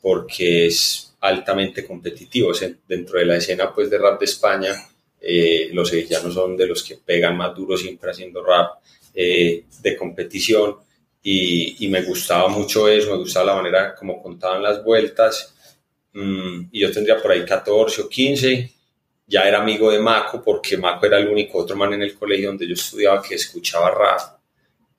porque 0.01 0.67
es 0.67 1.16
altamente 1.27 1.85
competitivo. 1.87 2.51
O 2.51 2.55
sea, 2.55 2.71
dentro 2.87 3.19
de 3.19 3.27
la 3.27 3.37
escena 3.37 3.73
pues 3.75 3.91
de 3.91 3.99
rap 3.99 4.19
de 4.19 4.25
España 4.25 4.75
eh, 5.21 5.71
los 5.73 5.89
sevillanos 5.89 6.35
son 6.35 6.57
de 6.57 6.67
los 6.67 6.83
que 6.83 6.97
pegan 6.97 7.37
más 7.37 7.55
duro 7.55 7.77
siempre 7.77 8.11
haciendo 8.11 8.45
rap 8.45 8.79
eh, 9.15 9.65
de 9.81 9.97
competición. 9.97 10.77
Y, 11.23 11.85
y, 11.85 11.89
me 11.89 12.03
gustaba 12.03 12.47
mucho 12.47 12.87
eso, 12.87 13.11
me 13.11 13.17
gustaba 13.17 13.47
la 13.47 13.57
manera 13.57 13.95
como 13.97 14.23
contaban 14.23 14.63
las 14.63 14.85
vueltas. 14.85 15.55
Mm, 16.13 16.69
y 16.73 16.81
yo 16.81 16.93
tendría 16.93 17.21
por 17.21 17.33
ahí 17.33 17.45
14 17.45 18.03
o 18.03 18.09
15, 18.09 18.73
ya 19.27 19.43
era 19.43 19.61
amigo 19.61 19.91
de 19.91 19.99
Mako 19.99 20.43
porque 20.43 20.77
Mako 20.77 21.07
era 21.07 21.19
el 21.19 21.29
único 21.29 21.59
otro 21.59 21.77
man 21.77 21.93
en 21.93 22.03
el 22.03 22.15
colegio 22.15 22.49
donde 22.49 22.67
yo 22.67 22.75
estudiaba 22.75 23.21
que 23.21 23.35
escuchaba 23.35 23.91
rap, 23.91 24.21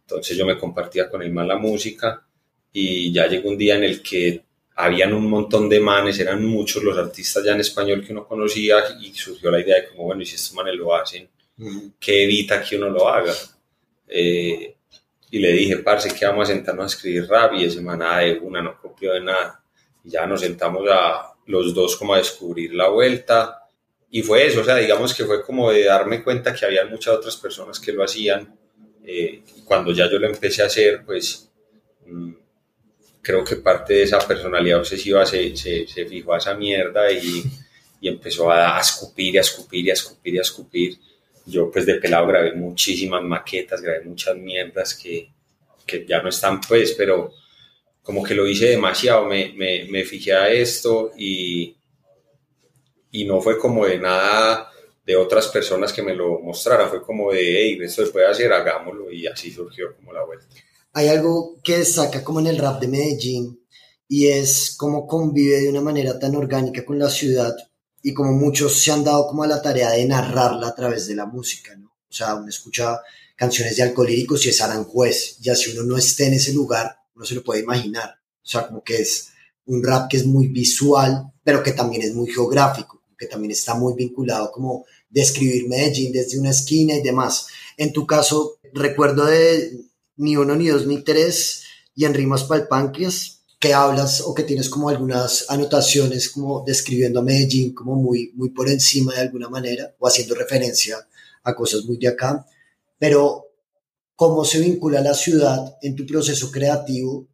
entonces 0.01 0.37
yo 0.37 0.45
me 0.45 0.57
compartía 0.57 1.09
con 1.09 1.23
él 1.23 1.31
más 1.31 1.47
la 1.47 1.57
música 1.57 2.23
y 2.71 3.11
ya 3.11 3.27
llegó 3.27 3.49
un 3.49 3.57
día 3.57 3.75
en 3.75 3.85
el 3.85 4.03
que 4.03 4.43
habían 4.79 5.11
un 5.13 5.27
montón 5.27 5.67
de 5.67 5.79
manes, 5.79 6.19
eran 6.19 6.45
muchos 6.45 6.83
los 6.83 6.95
artistas 6.95 7.43
ya 7.43 7.53
en 7.53 7.61
español 7.61 8.05
que 8.05 8.13
uno 8.13 8.27
conocía 8.27 8.77
y 9.01 9.11
surgió 9.11 9.49
la 9.49 9.59
idea 9.59 9.77
de 9.77 9.87
como, 9.87 10.03
bueno, 10.03 10.21
y 10.21 10.25
si 10.25 10.35
estos 10.35 10.53
manes 10.53 10.75
lo 10.75 10.95
hacen, 10.95 11.27
¿qué 11.99 12.23
evita 12.25 12.61
que 12.61 12.77
uno 12.77 12.89
lo 12.89 13.09
haga? 13.09 13.33
Eh, 14.07 14.75
y 15.31 15.39
le 15.39 15.51
dije, 15.51 15.77
parce, 15.77 16.13
que 16.13 16.25
vamos 16.25 16.47
a 16.47 16.53
sentarnos 16.53 16.83
a 16.83 16.95
escribir 16.95 17.27
rap 17.27 17.53
y 17.55 17.65
ese 17.65 17.81
man, 17.81 17.99
de 17.99 18.39
una, 18.39 18.61
no 18.61 18.79
copió 18.79 19.13
de 19.13 19.21
nada. 19.21 19.63
Y 20.03 20.11
ya 20.11 20.27
nos 20.27 20.41
sentamos 20.41 20.87
a 20.91 21.33
los 21.47 21.73
dos 21.73 21.97
como 21.97 22.13
a 22.13 22.19
descubrir 22.19 22.75
la 22.75 22.87
vuelta 22.89 23.63
y 24.11 24.21
fue 24.21 24.45
eso, 24.45 24.61
o 24.61 24.63
sea, 24.63 24.75
digamos 24.75 25.15
que 25.15 25.25
fue 25.25 25.41
como 25.43 25.71
de 25.71 25.85
darme 25.85 26.23
cuenta 26.23 26.53
que 26.53 26.65
había 26.65 26.85
muchas 26.85 27.15
otras 27.15 27.35
personas 27.35 27.79
que 27.79 27.91
lo 27.91 28.03
hacían. 28.03 28.55
Eh, 29.03 29.41
cuando 29.65 29.91
ya 29.91 30.07
yo 30.09 30.19
lo 30.19 30.27
empecé 30.27 30.61
a 30.61 30.67
hacer, 30.67 31.03
pues... 31.03 31.49
Mmm, 32.05 32.36
creo 33.27 33.43
que 33.43 33.57
parte 33.57 33.93
de 33.93 34.03
esa 34.03 34.19
personalidad 34.19 34.79
obsesiva 34.79 35.25
se, 35.25 35.53
se, 35.57 35.85
se 35.85 36.05
fijó 36.05 36.33
a 36.33 36.37
esa 36.37 36.53
mierda 36.53 37.11
y, 37.11 37.43
y, 37.99 38.07
empezó 38.07 38.49
a, 38.49 38.79
escupir 38.79 39.35
y 39.35 39.37
a 39.37 39.41
escupir 39.41 39.89
a 39.89 39.93
escupir 39.93 40.39
a 40.39 40.41
escupir. 40.41 40.97
Yo 41.45 41.69
pues 41.69 41.85
de 41.85 41.95
pelado 41.95 42.27
grabé 42.27 42.53
muchísimas 42.53 43.21
maquetas, 43.21 43.81
grabé 43.81 44.05
muchas 44.05 44.37
mierdas 44.37 44.95
que, 44.95 45.29
que 45.85 46.05
ya 46.05 46.21
no 46.21 46.29
están 46.29 46.61
pues, 46.61 46.93
pero 46.93 47.33
como 48.01 48.23
que 48.23 48.33
lo 48.33 48.47
hice 48.47 48.67
demasiado, 48.67 49.25
me, 49.25 49.51
me, 49.57 49.83
me 49.89 50.05
fijé 50.05 50.31
a 50.31 50.49
esto 50.49 51.11
y, 51.17 51.75
y 53.11 53.25
no 53.25 53.41
fue 53.41 53.57
como 53.57 53.85
de 53.85 53.99
nada 53.99 54.71
de 55.05 55.17
otras 55.17 55.49
personas 55.49 55.91
que 55.91 56.01
me 56.01 56.15
lo 56.15 56.39
mostraran, 56.39 56.89
fue 56.89 57.01
como 57.01 57.33
de, 57.33 57.41
hey, 57.41 57.77
esto 57.81 58.05
se 58.05 58.11
puede 58.13 58.27
hacer, 58.27 58.53
hagámoslo 58.53 59.11
y 59.11 59.27
así 59.27 59.51
surgió 59.51 59.93
como 59.97 60.13
la 60.13 60.23
vuelta 60.23 60.47
hay 60.97 61.09
algo 61.09 61.59
que 61.63 61.77
destaca 61.77 62.23
como 62.23 62.39
en 62.39 62.47
el 62.47 62.57
rap 62.57 62.81
de 62.81 62.87
Medellín 62.87 63.63
y 64.07 64.29
es 64.29 64.73
cómo 64.75 65.05
convive 65.05 65.61
de 65.61 65.69
una 65.69 65.79
manera 65.79 66.17
tan 66.17 66.35
orgánica 66.35 66.83
con 66.83 66.97
la 66.97 67.07
ciudad 67.07 67.55
y 68.01 68.15
como 68.15 68.31
muchos 68.31 68.81
se 68.81 68.91
han 68.91 69.03
dado 69.03 69.27
como 69.27 69.43
a 69.43 69.47
la 69.47 69.61
tarea 69.61 69.91
de 69.91 70.05
narrarla 70.05 70.69
a 70.69 70.73
través 70.73 71.05
de 71.05 71.13
la 71.13 71.27
música, 71.27 71.75
¿no? 71.75 71.89
O 72.09 72.11
sea, 72.11 72.33
uno 72.33 72.49
escucha 72.49 72.99
canciones 73.35 73.77
de 73.77 73.83
Alcolíricos 73.83 74.43
y 74.47 74.49
es 74.49 74.59
Aranjuez. 74.59 75.37
Ya 75.39 75.55
si 75.55 75.69
uno 75.69 75.83
no 75.83 75.97
esté 75.97 76.25
en 76.25 76.33
ese 76.33 76.51
lugar, 76.51 76.97
uno 77.15 77.25
se 77.25 77.35
lo 77.35 77.43
puede 77.43 77.61
imaginar. 77.61 78.15
O 78.41 78.47
sea, 78.49 78.65
como 78.65 78.83
que 78.83 78.99
es 78.99 79.27
un 79.67 79.83
rap 79.83 80.09
que 80.09 80.17
es 80.17 80.25
muy 80.25 80.47
visual, 80.47 81.31
pero 81.43 81.61
que 81.61 81.73
también 81.73 82.01
es 82.01 82.15
muy 82.15 82.31
geográfico, 82.31 83.03
que 83.15 83.27
también 83.27 83.51
está 83.51 83.75
muy 83.75 83.93
vinculado 83.93 84.51
como 84.51 84.85
describir 85.11 85.67
Medellín 85.67 86.11
desde 86.11 86.39
una 86.39 86.49
esquina 86.49 86.95
y 86.95 87.03
demás. 87.03 87.45
En 87.77 87.93
tu 87.93 88.07
caso, 88.07 88.57
recuerdo 88.73 89.25
de 89.25 89.86
ni 90.17 90.35
uno, 90.35 90.55
ni 90.55 90.67
dos, 90.67 90.85
ni 90.85 91.01
tres, 91.03 91.63
y 91.95 92.05
en 92.05 92.13
Rimas 92.13 92.43
Palpanquias, 92.43 93.41
que 93.59 93.73
hablas 93.73 94.21
o 94.21 94.33
que 94.33 94.43
tienes 94.43 94.69
como 94.69 94.89
algunas 94.89 95.45
anotaciones 95.49 96.29
como 96.29 96.63
describiendo 96.65 97.19
a 97.19 97.23
Medellín 97.23 97.73
como 97.73 97.95
muy, 97.95 98.31
muy 98.35 98.49
por 98.49 98.69
encima 98.69 99.13
de 99.13 99.21
alguna 99.21 99.49
manera, 99.49 99.95
o 99.97 100.07
haciendo 100.07 100.35
referencia 100.35 101.07
a 101.43 101.55
cosas 101.55 101.85
muy 101.85 101.97
de 101.97 102.09
acá, 102.09 102.45
pero 102.99 103.45
cómo 104.15 104.45
se 104.45 104.59
vincula 104.59 105.01
la 105.01 105.13
ciudad 105.13 105.77
en 105.81 105.95
tu 105.95 106.05
proceso 106.05 106.51
creativo 106.51 107.27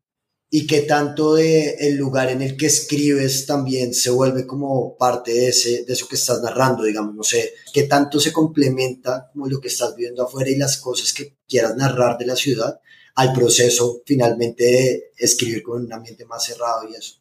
y 0.56 0.68
qué 0.68 0.82
tanto 0.82 1.34
de 1.34 1.78
el 1.80 1.96
lugar 1.96 2.30
en 2.30 2.44
el 2.44 2.56
que 2.56 2.68
escribes 2.68 3.48
también 3.48 3.92
se 3.92 4.12
vuelve 4.12 4.46
como 4.46 4.96
parte 4.96 5.34
de, 5.34 5.48
ese, 5.48 5.84
de 5.84 5.94
eso 5.94 6.08
que 6.08 6.14
estás 6.14 6.44
narrando, 6.44 6.84
digamos, 6.84 7.16
no 7.16 7.24
sé, 7.24 7.56
qué 7.74 7.84
tanto 7.84 8.20
se 8.20 8.32
complementa 8.32 9.32
como 9.34 9.48
lo 9.48 9.60
que 9.60 9.70
estás 9.70 9.96
viendo 9.96 10.22
afuera 10.22 10.52
y 10.52 10.56
las 10.56 10.78
cosas 10.78 11.12
que 11.12 11.38
quieras 11.50 11.76
narrar 11.76 12.20
de 12.20 12.28
la 12.28 12.36
ciudad 12.36 12.80
al 13.16 13.34
proceso 13.34 14.04
finalmente 14.06 14.64
de 14.64 15.12
escribir 15.18 15.64
con 15.64 15.86
un 15.86 15.92
ambiente 15.92 16.24
más 16.26 16.46
cerrado 16.46 16.88
y 16.88 16.98
eso. 16.98 17.16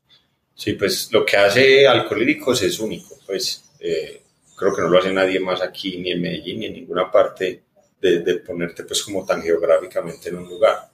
Sí, 0.55 0.75
pues 0.75 1.09
lo 1.11 1.25
que 1.25 1.39
hace 1.39 1.87
Alcolíricos 1.87 2.61
es 2.61 2.79
único, 2.81 3.19
pues 3.25 3.65
eh, 3.81 4.21
creo 4.55 4.75
que 4.75 4.83
no 4.83 4.91
lo 4.91 4.99
hace 4.99 5.11
nadie 5.11 5.41
más 5.41 5.63
aquí, 5.63 5.97
ni 5.97 6.11
en 6.11 6.21
Medellín, 6.21 6.61
ni 6.61 6.67
en 6.67 6.75
ninguna 6.75 7.11
parte 7.11 7.63
de, 7.99 8.19
de 8.19 8.35
ponerte 8.41 8.85
pues 8.85 9.03
como 9.03 9.25
tan 9.25 9.41
geográficamente 9.41 10.29
en 10.29 10.37
un 10.37 10.51
lugar. 10.51 10.91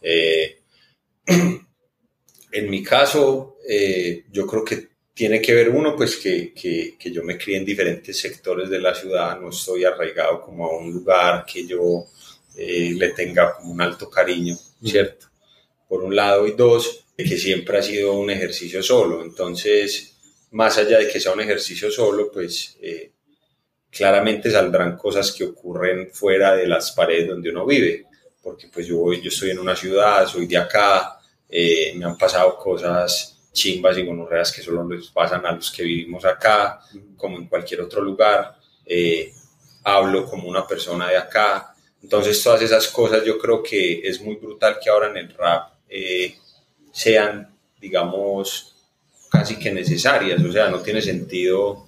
Eh, 0.00 0.60
En 2.52 2.70
mi 2.70 2.82
caso, 2.82 3.58
eh, 3.68 4.24
yo 4.30 4.46
creo 4.46 4.64
que 4.64 4.88
tiene 5.14 5.40
que 5.40 5.54
ver 5.54 5.68
uno, 5.68 5.94
pues 5.94 6.16
que, 6.16 6.52
que, 6.54 6.96
que, 6.98 7.10
yo 7.12 7.22
me 7.22 7.36
crié 7.36 7.58
en 7.58 7.64
diferentes 7.64 8.18
sectores 8.18 8.70
de 8.70 8.80
la 8.80 8.94
ciudad, 8.94 9.38
no 9.38 9.50
estoy 9.50 9.84
arraigado 9.84 10.42
como 10.42 10.66
a 10.66 10.78
un 10.78 10.92
lugar 10.92 11.44
que 11.44 11.66
yo 11.66 12.06
eh, 12.56 12.92
le 12.96 13.10
tenga 13.10 13.54
como 13.54 13.72
un 13.72 13.80
alto 13.80 14.08
cariño. 14.08 14.56
¿cierto? 14.82 15.26
Por 15.88 16.02
un 16.02 16.14
lado, 16.14 16.46
y 16.46 16.52
dos, 16.52 17.04
que 17.16 17.36
siempre 17.36 17.78
ha 17.78 17.82
sido 17.82 18.14
un 18.14 18.30
ejercicio 18.30 18.82
solo, 18.82 19.22
entonces, 19.22 20.16
más 20.52 20.78
allá 20.78 20.98
de 20.98 21.08
que 21.08 21.20
sea 21.20 21.32
un 21.32 21.40
ejercicio 21.40 21.90
solo, 21.90 22.30
pues 22.32 22.76
eh, 22.80 23.12
claramente 23.90 24.50
saldrán 24.50 24.96
cosas 24.96 25.32
que 25.32 25.44
ocurren 25.44 26.10
fuera 26.12 26.56
de 26.56 26.66
las 26.66 26.92
paredes 26.92 27.28
donde 27.28 27.50
uno 27.50 27.66
vive, 27.66 28.06
porque 28.42 28.68
pues 28.72 28.86
yo, 28.86 29.12
yo 29.12 29.28
estoy 29.28 29.50
en 29.50 29.58
una 29.58 29.76
ciudad, 29.76 30.26
soy 30.26 30.46
de 30.46 30.56
acá, 30.56 31.19
eh, 31.50 31.92
me 31.96 32.04
han 32.04 32.16
pasado 32.16 32.56
cosas 32.56 33.38
chimbas 33.52 33.98
y 33.98 34.06
gonorreas 34.06 34.52
que 34.52 34.62
solo 34.62 34.88
les 34.88 35.08
pasan 35.08 35.44
a 35.44 35.52
los 35.52 35.70
que 35.70 35.82
vivimos 35.82 36.24
acá, 36.24 36.80
como 37.16 37.36
en 37.36 37.48
cualquier 37.48 37.80
otro 37.80 38.02
lugar. 38.02 38.56
Eh, 38.86 39.32
hablo 39.84 40.26
como 40.26 40.48
una 40.48 40.66
persona 40.66 41.08
de 41.08 41.16
acá. 41.16 41.74
Entonces 42.02 42.42
todas 42.42 42.62
esas 42.62 42.88
cosas 42.88 43.24
yo 43.24 43.38
creo 43.38 43.62
que 43.62 44.00
es 44.00 44.20
muy 44.20 44.36
brutal 44.36 44.78
que 44.82 44.88
ahora 44.88 45.08
en 45.10 45.16
el 45.16 45.34
rap 45.34 45.72
eh, 45.88 46.36
sean, 46.92 47.54
digamos, 47.80 48.74
casi 49.30 49.58
que 49.58 49.72
necesarias. 49.72 50.42
O 50.42 50.52
sea, 50.52 50.68
no 50.68 50.80
tiene 50.80 51.02
sentido 51.02 51.86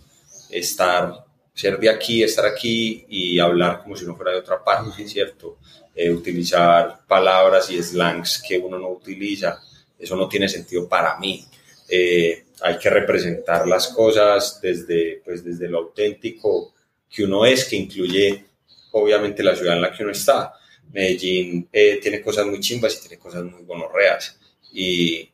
estar, 0.51 1.25
ser 1.55 1.79
de 1.79 1.91
aquí, 1.91 2.23
estar 2.23 2.47
aquí 2.47 3.05
y 3.09 3.39
hablar 3.39 3.83
como 3.83 3.97
si 3.97 4.07
no 4.07 4.17
fuera 4.17 4.33
de 4.33 4.39
otra 4.39 4.63
parte, 4.63 5.07
¿cierto? 5.07 5.59
Eh, 5.95 6.11
utilizar 6.11 7.07
palabras 7.07 7.71
y 7.71 7.83
slangs 7.83 8.43
que 8.47 8.59
uno 8.59 8.79
no 8.79 8.89
utiliza. 8.89 9.61
Eso 9.99 10.17
no 10.17 10.29
tiene 10.29 10.49
sentido 10.49 10.89
para 10.89 11.19
mí. 11.19 11.45
Eh, 11.89 12.45
hay 12.63 12.79
que 12.79 12.89
representar 12.89 13.69
las 13.69 13.89
cosas 13.89 14.61
desde, 14.63 15.21
pues, 15.25 15.45
desde 15.45 15.69
lo 15.69 15.79
auténtico 15.79 16.75
que 17.11 17.25
uno 17.25 17.45
es, 17.45 17.67
que 17.67 17.77
incluye 17.77 18.47
obviamente 18.93 19.43
la 19.43 19.55
ciudad 19.55 19.77
en 19.77 19.83
la 19.83 19.93
que 19.93 20.03
uno 20.03 20.13
está. 20.13 20.55
Medellín 20.93 21.69
eh, 21.73 21.99
tiene 22.03 22.23
cosas 22.23 22.47
muy 22.47 22.61
chimbas 22.61 22.97
y 22.97 23.09
tiene 23.09 23.19
cosas 23.19 23.45
muy 23.45 23.65
gonorreas. 23.65 24.39
Y, 24.73 25.31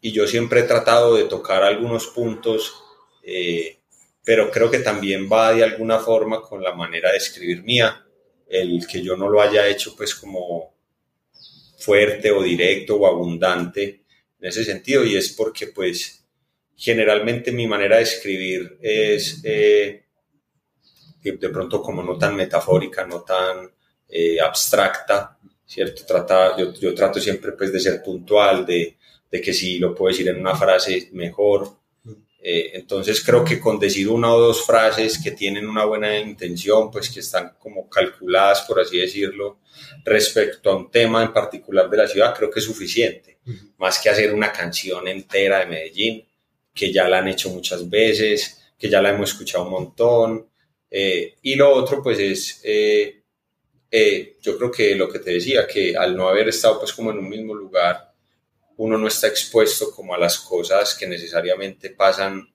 y 0.00 0.12
yo 0.12 0.26
siempre 0.26 0.60
he 0.60 0.64
tratado 0.64 1.14
de 1.14 1.24
tocar 1.24 1.62
algunos 1.62 2.08
puntos, 2.08 2.74
pero 4.24 4.50
creo 4.50 4.70
que 4.70 4.78
también 4.78 5.28
va 5.30 5.52
de 5.52 5.62
alguna 5.62 5.98
forma 5.98 6.40
con 6.40 6.62
la 6.62 6.74
manera 6.74 7.12
de 7.12 7.18
escribir 7.18 7.62
mía 7.62 8.04
el 8.48 8.86
que 8.86 9.02
yo 9.02 9.16
no 9.16 9.28
lo 9.28 9.40
haya 9.40 9.68
hecho 9.68 9.94
pues 9.96 10.14
como 10.14 10.74
fuerte 11.78 12.30
o 12.30 12.42
directo 12.42 12.96
o 12.96 13.06
abundante 13.06 14.04
en 14.40 14.48
ese 14.48 14.64
sentido 14.64 15.04
y 15.04 15.16
es 15.16 15.32
porque 15.32 15.68
pues 15.68 16.24
generalmente 16.76 17.52
mi 17.52 17.66
manera 17.66 17.96
de 17.96 18.02
escribir 18.02 18.78
es 18.80 19.40
eh, 19.44 20.04
de 21.22 21.48
pronto 21.48 21.82
como 21.82 22.02
no 22.02 22.18
tan 22.18 22.36
metafórica, 22.36 23.06
no 23.06 23.22
tan 23.22 23.70
eh, 24.08 24.38
abstracta, 24.40 25.38
¿cierto? 25.64 26.04
Trata, 26.06 26.56
yo, 26.58 26.94
trato 26.94 27.18
siempre 27.18 27.52
pues 27.52 27.72
de 27.72 27.80
ser 27.80 28.02
puntual, 28.02 28.66
de 28.66 28.96
que 29.30 29.52
si 29.54 29.78
lo 29.78 29.94
puedo 29.94 30.12
decir 30.12 30.28
en 30.28 30.38
una 30.38 30.54
frase 30.54 31.08
mejor, 31.12 31.83
eh, 32.46 32.72
entonces 32.74 33.24
creo 33.24 33.42
que 33.42 33.58
con 33.58 33.78
decir 33.78 34.06
una 34.06 34.30
o 34.30 34.38
dos 34.38 34.66
frases 34.66 35.18
que 35.18 35.30
tienen 35.30 35.66
una 35.66 35.86
buena 35.86 36.18
intención, 36.18 36.90
pues 36.90 37.08
que 37.08 37.20
están 37.20 37.54
como 37.58 37.88
calculadas, 37.88 38.60
por 38.68 38.78
así 38.78 38.98
decirlo, 38.98 39.60
respecto 40.04 40.70
a 40.70 40.76
un 40.76 40.90
tema 40.90 41.22
en 41.22 41.32
particular 41.32 41.88
de 41.88 41.96
la 41.96 42.06
ciudad, 42.06 42.34
creo 42.36 42.50
que 42.50 42.60
es 42.60 42.66
suficiente. 42.66 43.38
Más 43.78 43.98
que 43.98 44.10
hacer 44.10 44.34
una 44.34 44.52
canción 44.52 45.08
entera 45.08 45.60
de 45.60 45.66
Medellín, 45.66 46.28
que 46.74 46.92
ya 46.92 47.08
la 47.08 47.20
han 47.20 47.28
hecho 47.28 47.48
muchas 47.48 47.88
veces, 47.88 48.60
que 48.78 48.90
ya 48.90 49.00
la 49.00 49.08
hemos 49.08 49.30
escuchado 49.30 49.64
un 49.64 49.70
montón. 49.70 50.46
Eh, 50.90 51.36
y 51.40 51.54
lo 51.54 51.72
otro, 51.72 52.02
pues 52.02 52.18
es, 52.18 52.60
eh, 52.62 53.22
yo 54.42 54.58
creo 54.58 54.70
que 54.70 54.94
lo 54.94 55.08
que 55.08 55.20
te 55.20 55.32
decía, 55.32 55.66
que 55.66 55.96
al 55.96 56.14
no 56.14 56.28
haber 56.28 56.50
estado 56.50 56.78
pues 56.78 56.92
como 56.92 57.10
en 57.10 57.20
un 57.20 57.28
mismo 57.30 57.54
lugar, 57.54 58.13
uno 58.76 58.98
no 58.98 59.08
está 59.08 59.28
expuesto 59.28 59.90
como 59.90 60.14
a 60.14 60.18
las 60.18 60.38
cosas 60.38 60.94
que 60.94 61.06
necesariamente 61.06 61.90
pasan 61.90 62.48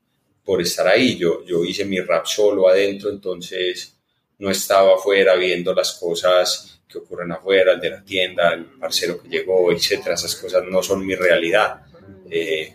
por 0.43 0.61
estar 0.61 0.87
ahí. 0.87 1.17
Yo, 1.17 1.45
yo 1.45 1.63
hice 1.63 1.85
mi 1.85 1.99
rap 1.99 2.25
solo 2.25 2.67
adentro, 2.67 3.09
entonces 3.09 3.95
no 4.39 4.49
estaba 4.49 4.95
afuera 4.95 5.35
viendo 5.35 5.73
las 5.73 5.93
cosas 5.93 6.81
que 6.87 6.97
ocurren 6.97 7.31
afuera, 7.31 7.73
el 7.73 7.79
de 7.79 7.89
la 7.91 8.03
tienda, 8.03 8.53
el 8.53 8.65
parcero 8.65 9.21
que 9.21 9.29
llegó, 9.29 9.71
etcétera. 9.71 10.15
Esas 10.15 10.35
cosas 10.35 10.63
no 10.69 10.81
son 10.81 11.05
mi 11.05 11.15
realidad. 11.15 11.81
Eh, 12.29 12.73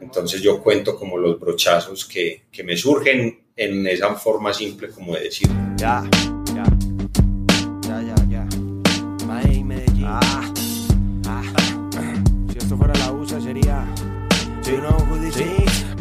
entonces 0.00 0.42
yo 0.42 0.60
cuento 0.60 0.96
como 0.96 1.16
los 1.16 1.38
brochazos 1.38 2.04
que, 2.04 2.44
que, 2.50 2.64
me 2.64 2.76
surgen 2.76 3.44
en 3.54 3.86
esa 3.86 4.14
forma 4.16 4.52
simple 4.52 4.88
como 4.88 5.14
de 5.14 5.22
decir. 5.22 5.48
Ya, 5.76 6.02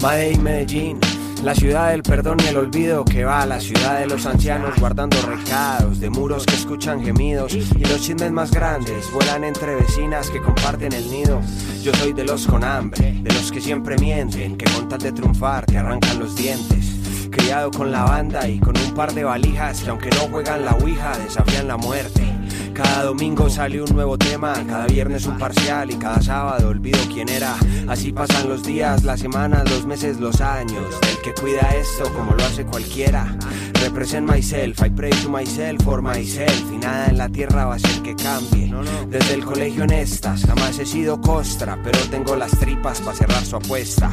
Medellín. 0.02 1.00
La 1.44 1.54
ciudad 1.54 1.92
del 1.92 2.02
perdón 2.02 2.38
y 2.44 2.48
el 2.48 2.58
olvido 2.58 3.06
que 3.06 3.24
va, 3.24 3.46
la 3.46 3.60
ciudad 3.60 4.00
de 4.00 4.08
los 4.08 4.26
ancianos 4.26 4.80
guardando 4.80 5.16
recados, 5.22 6.00
de 6.00 6.10
muros 6.10 6.48
que 6.48 6.56
escuchan 6.56 7.04
gemidos 7.04 7.54
y 7.54 7.86
los 7.86 8.02
chismes 8.02 8.32
más 8.32 8.50
grandes 8.50 9.12
vuelan 9.12 9.44
entre 9.44 9.76
vecinas 9.76 10.32
que 10.32 10.42
comparten 10.42 10.94
el 10.94 11.08
nido. 11.12 11.40
Yo 11.84 11.94
soy 11.94 12.14
de 12.14 12.26
los 12.26 12.48
con 12.48 12.64
hambre, 12.64 13.14
de 13.22 13.32
los 13.32 13.52
que 13.52 13.62
siempre 13.62 13.96
mienten, 14.00 14.58
que 14.58 14.66
con 14.72 14.90
tal 14.90 15.02
de 15.02 15.12
triunfar 15.12 15.68
te 15.68 15.78
arrancan 15.78 16.18
los 16.18 16.36
dientes. 16.36 17.30
Criado 17.30 17.70
con 17.70 17.92
la 17.92 18.04
banda 18.04 18.48
y 18.50 18.60
con 18.60 18.76
un 18.76 18.96
par 18.96 19.14
de 19.14 19.24
valijas 19.24 19.82
que 19.82 19.90
aunque 19.92 20.10
no 20.10 20.22
juegan 20.32 20.66
la 20.66 20.72
ouija 20.72 21.16
desafían 21.20 21.68
la 21.68 21.78
muerte. 21.78 22.40
Cada 22.73 23.03
domingo 23.03 23.49
sale 23.49 23.81
un 23.81 23.93
nuevo 23.93 24.17
tema, 24.17 24.53
cada 24.65 24.88
viernes 24.88 25.25
un 25.25 25.38
parcial 25.38 25.91
y 25.91 25.95
cada 25.95 26.21
sábado 26.21 26.69
olvido 26.69 26.99
quién 27.13 27.27
era. 27.29 27.55
Así 27.88 28.12
pasan 28.12 28.47
los 28.47 28.63
días, 28.63 29.03
las 29.03 29.19
semanas, 29.19 29.69
los 29.69 29.86
meses, 29.86 30.19
los 30.19 30.39
años. 30.41 30.84
El 31.10 31.21
que 31.21 31.34
cuida 31.34 31.62
esto 31.75 32.12
como 32.13 32.34
lo 32.34 32.43
hace 32.43 32.65
cualquiera. 32.65 33.36
Represent 33.81 34.29
myself, 34.29 34.79
I 34.81 34.89
pray 34.89 35.12
to 35.23 35.29
myself 35.29 35.84
for 35.84 36.01
myself. 36.01 36.71
Y 36.71 36.77
nada 36.77 37.07
en 37.07 37.17
la 37.17 37.29
tierra 37.29 37.65
va 37.65 37.75
a 37.75 37.79
ser 37.79 38.01
que 38.01 38.15
cambie. 38.15 38.73
Desde 39.10 39.34
el 39.34 39.43
colegio 39.43 39.84
en 39.84 39.91
estas, 39.91 40.45
jamás 40.45 40.79
he 40.79 40.86
sido 40.86 41.19
costra, 41.19 41.77
pero 41.84 41.99
tengo 42.10 42.36
las 42.36 42.51
tripas 42.51 43.01
para 43.01 43.17
cerrar 43.17 43.45
su 43.45 43.57
apuesta. 43.57 44.10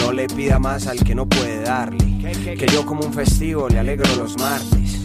No 0.00 0.12
le 0.12 0.26
pida 0.26 0.58
más 0.58 0.86
al 0.86 1.02
que 1.04 1.14
no 1.14 1.28
puede 1.28 1.62
darle. 1.62 1.98
Que 2.56 2.66
yo 2.72 2.86
como 2.86 3.04
un 3.04 3.12
festivo 3.12 3.68
le 3.68 3.78
alegro 3.78 4.14
los 4.16 4.38
martes. 4.38 4.99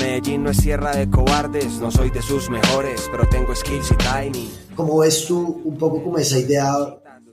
Medellín 0.00 0.44
no 0.44 0.50
es 0.50 0.62
tierra 0.62 0.96
de 0.96 1.10
cobardes, 1.10 1.74
no 1.74 1.90
soy 1.90 2.10
de 2.10 2.22
sus 2.22 2.48
mejores, 2.48 3.02
pero 3.10 3.28
tengo 3.28 3.54
skills 3.54 3.90
y 3.90 3.96
timing. 3.96 4.50
¿Cómo 4.74 4.98
ves 4.98 5.26
tú 5.26 5.60
un 5.62 5.76
poco 5.76 6.02
como 6.02 6.16
esa 6.16 6.38
idea 6.38 6.74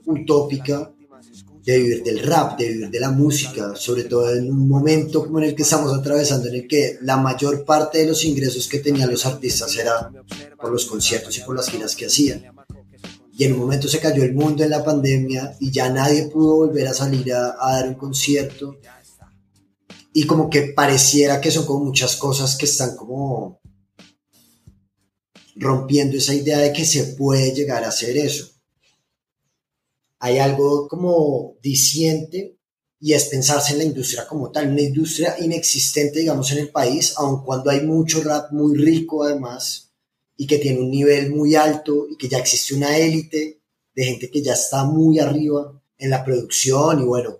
utópica 0.04 0.92
de 1.64 1.78
vivir 1.78 2.02
del 2.02 2.22
rap, 2.26 2.58
de 2.58 2.68
vivir 2.68 2.90
de 2.90 3.00
la 3.00 3.10
música, 3.10 3.74
sobre 3.74 4.04
todo 4.04 4.34
en 4.34 4.50
un 4.50 4.68
momento 4.68 5.24
como 5.24 5.38
en 5.38 5.46
el 5.46 5.54
que 5.54 5.62
estamos 5.62 5.92
atravesando, 5.94 6.48
en 6.48 6.56
el 6.56 6.68
que 6.68 6.98
la 7.00 7.16
mayor 7.16 7.64
parte 7.64 7.98
de 7.98 8.06
los 8.06 8.22
ingresos 8.26 8.68
que 8.68 8.80
tenían 8.80 9.10
los 9.10 9.24
artistas 9.24 9.74
era 9.76 10.10
por 10.60 10.70
los 10.70 10.84
conciertos 10.84 11.38
y 11.38 11.40
por 11.40 11.56
las 11.56 11.70
giras 11.70 11.96
que 11.96 12.06
hacían. 12.06 12.44
Y 13.36 13.44
en 13.44 13.52
un 13.52 13.60
momento 13.60 13.88
se 13.88 14.00
cayó 14.00 14.24
el 14.24 14.34
mundo 14.34 14.62
en 14.62 14.70
la 14.70 14.84
pandemia 14.84 15.56
y 15.58 15.70
ya 15.70 15.88
nadie 15.88 16.26
pudo 16.26 16.56
volver 16.56 16.88
a 16.88 16.92
salir 16.92 17.32
a, 17.32 17.56
a 17.58 17.76
dar 17.76 17.88
un 17.88 17.94
concierto. 17.94 18.76
Y 20.18 20.26
como 20.26 20.50
que 20.50 20.62
pareciera 20.62 21.40
que 21.40 21.52
son 21.52 21.64
como 21.64 21.84
muchas 21.84 22.16
cosas 22.16 22.56
que 22.56 22.64
están 22.64 22.96
como 22.96 23.60
rompiendo 25.54 26.16
esa 26.16 26.34
idea 26.34 26.58
de 26.58 26.72
que 26.72 26.84
se 26.84 27.14
puede 27.14 27.54
llegar 27.54 27.84
a 27.84 27.90
hacer 27.90 28.16
eso. 28.16 28.50
Hay 30.18 30.38
algo 30.38 30.88
como 30.88 31.54
diciente 31.62 32.58
y 32.98 33.12
es 33.12 33.26
pensarse 33.26 33.74
en 33.74 33.78
la 33.78 33.84
industria 33.84 34.26
como 34.26 34.50
tal, 34.50 34.72
una 34.72 34.80
industria 34.80 35.36
inexistente, 35.38 36.18
digamos, 36.18 36.50
en 36.50 36.58
el 36.58 36.70
país, 36.70 37.14
aun 37.16 37.44
cuando 37.44 37.70
hay 37.70 37.82
mucho 37.82 38.20
rap 38.20 38.50
muy 38.50 38.76
rico 38.76 39.22
además 39.22 39.92
y 40.36 40.48
que 40.48 40.58
tiene 40.58 40.80
un 40.80 40.90
nivel 40.90 41.30
muy 41.30 41.54
alto 41.54 42.08
y 42.10 42.16
que 42.16 42.28
ya 42.28 42.38
existe 42.38 42.74
una 42.74 42.98
élite 42.98 43.60
de 43.94 44.04
gente 44.04 44.28
que 44.32 44.42
ya 44.42 44.54
está 44.54 44.82
muy 44.82 45.20
arriba 45.20 45.80
en 45.96 46.10
la 46.10 46.24
producción 46.24 47.02
y 47.02 47.04
bueno, 47.04 47.38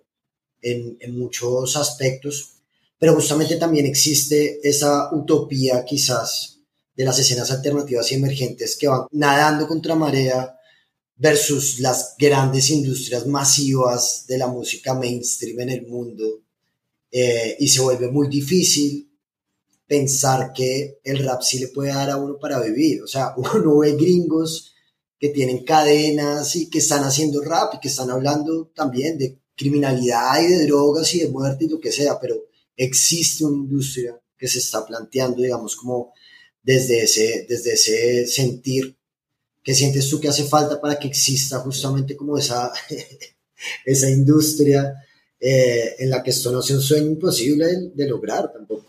en, 0.63 0.97
en 1.01 1.19
muchos 1.19 1.77
aspectos, 1.77 2.55
pero 2.99 3.15
justamente 3.15 3.57
también 3.57 3.87
existe 3.87 4.61
esa 4.63 5.15
utopía 5.15 5.85
quizás 5.85 6.59
de 6.97 7.05
las 7.05 7.19
escenas 7.19 7.51
alternativas 7.53 8.11
y 8.11 8.17
emergentes 8.17 8.77
que 8.77 8.89
van 8.89 9.07
nadando 9.13 9.69
contra 9.69 9.95
marea 9.95 10.59
versus 11.17 11.79
las 11.79 12.15
grandes 12.19 12.71
industrias 12.71 13.27
masivas 13.27 14.25
de 14.27 14.39
la 14.39 14.49
música 14.49 14.95
mainstream 14.95 15.61
en 15.61 15.71
el 15.71 15.87
mundo. 15.87 16.43
Eh, 17.11 17.57
y 17.61 17.69
se 17.69 17.81
vuelve 17.81 18.09
muy 18.09 18.29
difícil 18.29 19.09
pensar 19.87 20.53
que 20.53 20.99
el 21.03 21.25
rap 21.25 21.43
sí 21.43 21.59
le 21.59 21.69
puede 21.69 21.93
dar 21.93 22.11
a 22.11 22.17
uno 22.17 22.39
para 22.39 22.61
vivir. 22.61 23.03
O 23.03 23.07
sea, 23.07 23.33
uno 23.55 23.79
ve 23.79 23.93
gringos 23.93 24.75
que 25.21 25.29
tienen 25.29 25.65
cadenas 25.65 26.55
y 26.57 26.69
que 26.69 26.79
están 26.79 27.05
haciendo 27.05 27.43
rap 27.43 27.75
y 27.75 27.81
que 27.81 27.89
están 27.89 28.11
hablando 28.11 28.71
también 28.75 29.19
de 29.19 29.39
criminalidad 29.57 30.41
y 30.41 30.47
de 30.47 30.67
drogas 30.67 31.13
y 31.15 31.21
de 31.21 31.29
muerte 31.29 31.65
y 31.65 31.69
lo 31.69 31.81
que 31.81 31.91
sea, 31.91 32.21
pero 32.21 32.48
existe 32.79 33.45
una 33.45 33.59
industria 33.59 34.19
que 34.39 34.49
se 34.49 34.61
está 34.61 34.87
planteando, 34.87 35.43
digamos, 35.43 35.77
como 35.77 36.15
desde 36.63 37.03
ese, 37.03 37.45
desde 37.47 37.75
ese 37.75 38.27
sentir 38.27 38.99
¿Qué 39.69 39.75
sientes 39.75 40.09
tú 40.09 40.19
que 40.19 40.29
hace 40.29 40.45
falta 40.45 40.81
para 40.81 40.99
que 40.99 41.09
exista 41.09 41.59
justamente 41.59 42.17
como 42.17 42.39
esa, 42.39 42.73
esa 43.85 44.09
industria 44.09 44.95
eh, 45.39 45.95
en 45.99 46.09
la 46.09 46.23
que 46.23 46.31
esto 46.31 46.51
no 46.51 46.63
sea 46.63 46.77
un 46.77 46.83
sueño 46.83 47.07
imposible 47.07 47.67
de, 47.95 48.09
lograr 48.09 48.51
tampoco? 48.51 48.87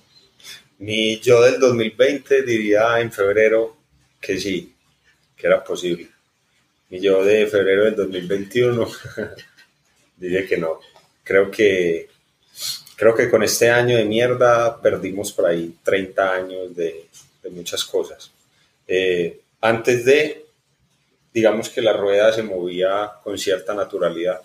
Mi 0.78 1.20
yo 1.20 1.42
del 1.42 1.60
2020 1.60 2.44
diría 2.44 2.98
en 3.02 3.12
febrero 3.12 3.76
que 4.22 4.40
sí, 4.40 4.74
que 5.36 5.48
era 5.48 5.62
posible. 5.62 6.08
Mi 6.90 7.02
yo 7.02 7.26
de 7.26 7.46
febrero 7.48 7.84
del 7.84 7.98
2021 7.98 8.88
diría 10.18 10.48
que 10.48 10.56
no. 10.56 10.80
Creo 11.26 11.52
que, 11.52 12.09
creo 13.00 13.16
que 13.16 13.30
con 13.30 13.42
este 13.44 13.70
año 13.70 13.96
de 13.96 14.04
mierda 14.04 14.80
perdimos 14.82 15.32
por 15.32 15.46
ahí 15.46 15.74
30 15.82 16.34
años 16.34 16.76
de, 16.76 17.06
de 17.42 17.50
muchas 17.50 17.86
cosas. 17.86 18.30
Eh, 18.86 19.40
antes 19.62 20.04
de 20.04 20.46
digamos 21.34 21.70
que 21.70 21.82
la 21.82 21.94
rueda 21.94 22.34
se 22.34 22.44
movía 22.44 23.12
con 23.24 23.38
cierta 23.38 23.74
naturalidad. 23.74 24.42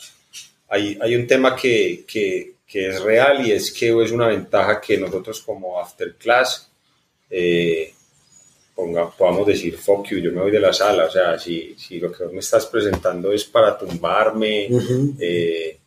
Hay, 0.68 0.96
hay 1.00 1.16
un 1.16 1.26
tema 1.26 1.56
que, 1.56 2.04
que, 2.06 2.54
que, 2.66 2.88
es 2.90 3.02
real 3.02 3.44
y 3.44 3.52
es 3.52 3.72
que 3.72 3.88
es 4.02 4.12
una 4.12 4.28
ventaja 4.28 4.80
que 4.80 4.98
nosotros 4.98 5.40
como 5.40 5.80
after 5.80 6.14
class 6.14 6.70
eh, 7.30 7.92
ponga, 8.74 9.10
podamos 9.10 9.46
decir, 9.46 9.76
fuck 9.76 10.06
you, 10.08 10.18
yo 10.18 10.32
me 10.32 10.42
voy 10.42 10.50
de 10.50 10.60
la 10.60 10.72
sala, 10.72 11.06
o 11.06 11.10
sea, 11.10 11.38
si, 11.38 11.74
si 11.76 11.98
lo 11.98 12.12
que 12.12 12.26
me 12.26 12.38
estás 12.38 12.66
presentando 12.66 13.32
es 13.32 13.44
para 13.44 13.78
tumbarme, 13.78 14.68
eh, 15.18 15.78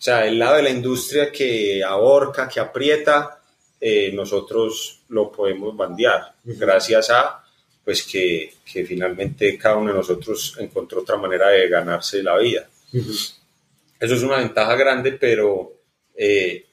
o 0.00 0.02
sea, 0.02 0.26
el 0.26 0.38
lado 0.38 0.56
de 0.56 0.62
la 0.62 0.70
industria 0.70 1.30
que 1.30 1.84
ahorca, 1.84 2.48
que 2.48 2.58
aprieta, 2.58 3.38
eh, 3.78 4.10
nosotros 4.14 5.02
lo 5.10 5.30
podemos 5.30 5.76
bandear, 5.76 6.36
gracias 6.42 7.10
a 7.10 7.44
pues 7.84 8.04
que, 8.04 8.54
que, 8.64 8.86
finalmente 8.86 9.58
cada 9.58 9.76
uno 9.76 9.90
de 9.90 9.98
nosotros 9.98 10.56
encontró 10.58 11.02
otra 11.02 11.18
manera 11.18 11.48
de 11.48 11.68
ganarse 11.68 12.22
la 12.22 12.38
vida. 12.38 12.66
Eso 12.92 14.14
es 14.14 14.22
una 14.22 14.38
ventaja 14.38 14.74
grande, 14.74 15.12
pero 15.12 15.70
eh, 16.14 16.64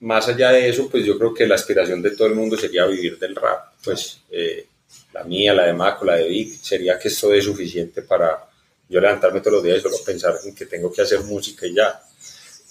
más 0.00 0.28
allá 0.28 0.52
de 0.52 0.68
eso, 0.68 0.88
pues 0.88 1.04
yo 1.04 1.18
creo 1.18 1.34
que 1.34 1.48
la 1.48 1.56
aspiración 1.56 2.00
de 2.00 2.12
todo 2.12 2.28
el 2.28 2.36
mundo 2.36 2.56
sería 2.56 2.86
vivir 2.86 3.18
del 3.18 3.34
rap. 3.34 3.72
Pues 3.82 4.20
eh, 4.30 4.66
la 5.12 5.24
mía, 5.24 5.52
la 5.52 5.66
de 5.66 5.72
Maco, 5.72 6.04
la 6.04 6.14
de 6.14 6.28
Vic, 6.28 6.60
sería 6.62 6.96
que 6.96 7.08
esto 7.08 7.34
es 7.34 7.44
suficiente 7.44 8.02
para 8.02 8.48
yo 8.88 9.00
levantarme 9.00 9.40
todos 9.40 9.54
los 9.54 9.64
días 9.64 9.78
y 9.78 9.80
solo 9.80 9.96
pensar 10.04 10.36
en 10.44 10.54
que 10.54 10.66
tengo 10.66 10.92
que 10.92 11.02
hacer 11.02 11.20
música 11.22 11.66
y 11.66 11.74
ya. 11.74 12.00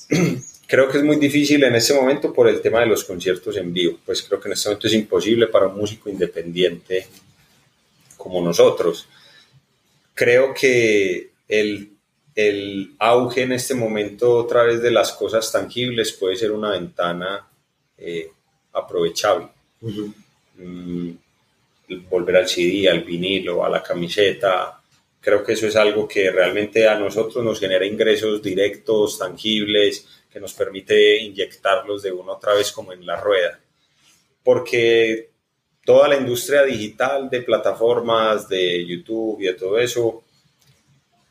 creo 0.68 0.90
que 0.90 0.98
es 0.98 1.04
muy 1.04 1.18
difícil 1.18 1.64
en 1.64 1.76
este 1.76 1.94
momento 1.94 2.34
por 2.34 2.48
el 2.48 2.62
tema 2.62 2.80
de 2.80 2.88
los 2.88 3.04
conciertos 3.04 3.58
en 3.58 3.74
vivo. 3.74 4.00
Pues 4.06 4.24
creo 4.24 4.40
que 4.40 4.50
en 4.50 4.54
este 4.54 4.70
momento 4.70 4.88
es 4.88 4.94
imposible 4.94 5.48
para 5.48 5.68
un 5.68 5.78
músico 5.78 6.10
independiente 6.10 7.08
como 8.18 8.42
nosotros. 8.42 9.08
Creo 10.14 10.54
que 10.54 11.32
el, 11.48 11.92
el 12.34 12.96
auge 13.00 13.44
en 13.44 13.52
este 13.54 13.76
momento 13.76 14.36
otra 14.36 14.64
vez 14.64 14.82
de 14.82 14.92
las 14.92 15.12
cosas 15.14 15.52
tangibles 15.52 16.14
puede 16.14 16.36
ser 16.36 16.52
una 16.52 16.72
ventana 16.72 17.48
eh, 17.98 18.32
aprovechable. 18.74 19.48
Mm, 20.58 21.12
volver 22.10 22.38
al 22.38 22.48
CD, 22.48 22.90
al 22.90 23.04
vinilo, 23.04 23.64
a 23.64 23.70
la 23.70 23.84
camiseta. 23.84 24.75
Creo 25.26 25.44
que 25.44 25.54
eso 25.54 25.66
es 25.66 25.76
algo 25.76 26.08
que 26.08 26.30
realmente 26.30 26.88
a 26.88 27.00
nosotros 27.00 27.44
nos 27.44 27.60
genera 27.60 27.84
ingresos 27.84 28.44
directos, 28.44 29.18
tangibles, 29.18 30.08
que 30.32 30.40
nos 30.40 30.54
permite 30.54 31.18
inyectarlos 31.18 32.04
de 32.04 32.12
una 32.12 32.34
otra 32.34 32.54
vez 32.54 32.72
como 32.72 32.94
en 32.94 33.04
la 33.08 33.20
rueda. 33.20 33.60
Porque 34.44 35.32
toda 35.84 36.08
la 36.10 36.18
industria 36.18 36.62
digital 36.62 37.28
de 37.28 37.42
plataformas, 37.42 38.48
de 38.48 38.86
YouTube 38.86 39.42
y 39.42 39.46
de 39.46 39.56
todo 39.56 39.80
eso, 39.80 40.24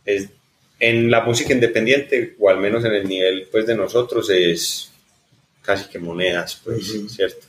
es, 0.04 0.28
en 0.80 1.08
la 1.08 1.20
música 1.20 1.52
independiente, 1.52 2.34
o 2.40 2.50
al 2.50 2.58
menos 2.58 2.84
en 2.84 2.94
el 2.94 3.08
nivel 3.08 3.46
pues, 3.48 3.64
de 3.64 3.76
nosotros, 3.76 4.28
es 4.28 4.90
casi 5.62 5.88
que 5.88 6.00
monedas, 6.00 6.60
pues, 6.64 7.00
¿cierto? 7.14 7.46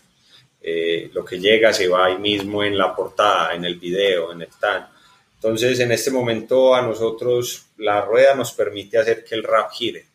Eh, 0.62 1.10
lo 1.12 1.26
que 1.26 1.40
llega 1.40 1.74
se 1.74 1.88
va 1.88 2.06
ahí 2.06 2.20
mismo 2.20 2.64
en 2.64 2.78
la 2.78 2.96
portada, 2.96 3.56
en 3.56 3.66
el 3.66 3.80
video, 3.80 4.32
en 4.32 4.44
el 4.44 4.50
tan. 4.62 4.94
Entonces, 5.46 5.80
en 5.80 5.92
este 5.92 6.10
momento 6.10 6.74
a 6.74 6.82
nosotros 6.82 7.68
la 7.78 8.02
rueda 8.02 8.34
nos 8.34 8.52
permite 8.52 8.98
hacer 8.98 9.24
que 9.24 9.36
el 9.36 9.44
rap 9.44 9.72
gire, 9.72 10.06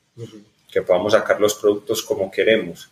que 0.71 0.83
podamos 0.83 1.13
sacar 1.13 1.41
los 1.41 1.55
productos 1.55 2.03
como 2.03 2.31
queremos 2.31 2.91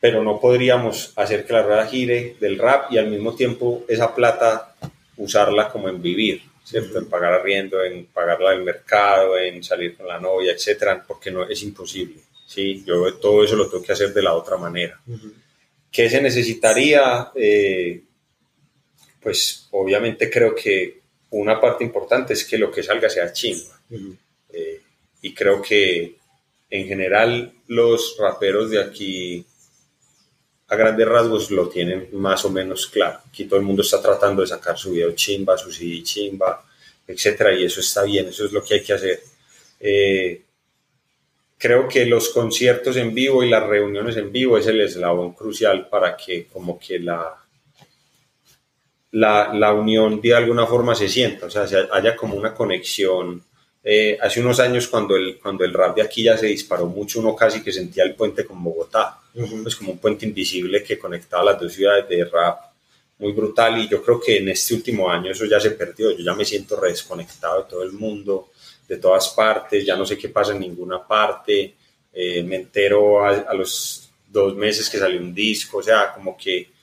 pero 0.00 0.24
no 0.24 0.40
podríamos 0.40 1.12
hacer 1.16 1.46
que 1.46 1.52
la 1.52 1.62
rueda 1.62 1.86
gire 1.86 2.36
del 2.40 2.58
rap 2.58 2.90
y 2.90 2.96
al 2.96 3.08
mismo 3.08 3.34
tiempo 3.34 3.84
esa 3.86 4.14
plata 4.14 4.74
usarla 5.18 5.68
como 5.68 5.90
en 5.90 6.00
vivir, 6.00 6.42
¿cierto? 6.64 6.98
En 6.98 7.06
pagar 7.06 7.34
arriendo, 7.34 7.84
en 7.84 8.06
pagarla 8.06 8.52
del 8.52 8.62
mercado, 8.62 9.36
en 9.36 9.62
salir 9.62 9.96
con 9.98 10.08
la 10.08 10.18
novia, 10.18 10.52
etcétera, 10.52 11.04
porque 11.06 11.30
no 11.30 11.46
es 11.46 11.62
imposible, 11.62 12.22
¿sí? 12.46 12.82
Yo 12.86 13.14
todo 13.14 13.44
eso 13.44 13.56
lo 13.56 13.68
tengo 13.68 13.84
que 13.84 13.92
hacer 13.92 14.14
de 14.14 14.22
la 14.22 14.32
otra 14.32 14.56
manera. 14.56 14.98
¿Qué 15.92 16.08
se 16.08 16.22
necesitaría? 16.22 17.30
Eh, 17.34 18.00
pues 19.20 19.68
obviamente 19.70 20.30
creo 20.30 20.54
que 20.54 21.00
una 21.30 21.60
parte 21.60 21.84
importante 21.84 22.32
es 22.32 22.44
que 22.44 22.58
lo 22.58 22.70
que 22.70 22.82
salga 22.82 23.08
sea 23.08 23.32
chingua. 23.32 23.80
Eh, 24.52 24.80
y 25.22 25.34
creo 25.34 25.62
que 25.62 26.16
en 26.70 26.86
general 26.86 27.52
los 27.66 28.16
raperos 28.18 28.70
de 28.70 28.80
aquí 28.80 29.44
a 30.68 30.76
grandes 30.76 31.06
rasgos 31.06 31.50
lo 31.50 31.68
tienen 31.68 32.08
más 32.12 32.44
o 32.44 32.50
menos 32.50 32.86
claro. 32.86 33.20
Aquí 33.28 33.44
todo 33.44 33.58
el 33.58 33.66
mundo 33.66 33.82
está 33.82 34.00
tratando 34.00 34.42
de 34.42 34.48
sacar 34.48 34.78
su 34.78 34.92
video 34.92 35.12
chimba, 35.12 35.58
su 35.58 35.72
CD 35.72 36.02
chimba, 36.02 36.64
etcétera, 37.06 37.52
y 37.52 37.64
eso 37.64 37.80
está 37.80 38.04
bien, 38.04 38.28
eso 38.28 38.44
es 38.44 38.52
lo 38.52 38.62
que 38.62 38.74
hay 38.74 38.82
que 38.82 38.92
hacer. 38.92 39.20
Eh, 39.80 40.42
creo 41.58 41.88
que 41.88 42.06
los 42.06 42.28
conciertos 42.28 42.96
en 42.96 43.12
vivo 43.14 43.42
y 43.42 43.50
las 43.50 43.66
reuniones 43.66 44.16
en 44.16 44.30
vivo 44.30 44.58
es 44.58 44.66
el 44.66 44.80
eslabón 44.80 45.32
crucial 45.32 45.88
para 45.88 46.16
que 46.16 46.46
como 46.46 46.78
que 46.78 47.00
la, 47.00 47.36
la, 49.12 49.52
la 49.54 49.72
unión 49.72 50.20
de 50.20 50.34
alguna 50.34 50.66
forma 50.66 50.94
se 50.94 51.08
sienta, 51.08 51.46
o 51.46 51.50
sea, 51.50 51.66
haya 51.92 52.16
como 52.16 52.36
una 52.36 52.54
conexión. 52.54 53.42
Eh, 53.82 54.18
hace 54.20 54.40
unos 54.40 54.60
años 54.60 54.88
cuando 54.88 55.16
el, 55.16 55.38
cuando 55.38 55.64
el 55.64 55.72
rap 55.72 55.96
de 55.96 56.02
aquí 56.02 56.24
ya 56.24 56.36
se 56.36 56.46
disparó 56.46 56.86
mucho, 56.86 57.20
uno 57.20 57.34
casi 57.34 57.62
que 57.62 57.72
sentía 57.72 58.04
el 58.04 58.14
puente 58.14 58.44
con 58.44 58.62
Bogotá, 58.62 59.18
es 59.66 59.76
como 59.76 59.92
un 59.92 59.98
puente 59.98 60.26
invisible 60.26 60.82
que 60.82 60.98
conectaba 60.98 61.44
las 61.44 61.60
dos 61.60 61.72
ciudades 61.72 62.08
de 62.08 62.24
rap 62.24 62.70
muy 63.20 63.32
brutal 63.32 63.78
y 63.78 63.88
yo 63.88 64.02
creo 64.02 64.20
que 64.20 64.38
en 64.38 64.48
este 64.48 64.74
último 64.74 65.08
año 65.08 65.30
eso 65.30 65.44
ya 65.44 65.60
se 65.60 65.70
perdió, 65.72 66.10
yo 66.10 66.24
ya 66.24 66.34
me 66.34 66.44
siento 66.44 66.80
desconectado 66.80 67.62
de 67.62 67.70
todo 67.70 67.82
el 67.82 67.92
mundo, 67.92 68.50
de 68.88 68.96
todas 68.96 69.28
partes, 69.30 69.84
ya 69.84 69.94
no 69.94 70.04
sé 70.04 70.16
qué 70.18 70.30
pasa 70.30 70.52
en 70.52 70.60
ninguna 70.60 71.06
parte, 71.06 71.74
eh, 72.12 72.42
me 72.42 72.56
entero 72.56 73.24
a, 73.24 73.54
los 73.54 74.10
dos 74.26 74.56
meses 74.56 74.88
que 74.88 74.98
salió 74.98 75.20
un 75.20 75.34
disco, 75.34 75.78
o 75.78 75.82
sea, 75.82 76.12
como 76.14 76.36
que 76.36 76.66
pues, 76.66 76.79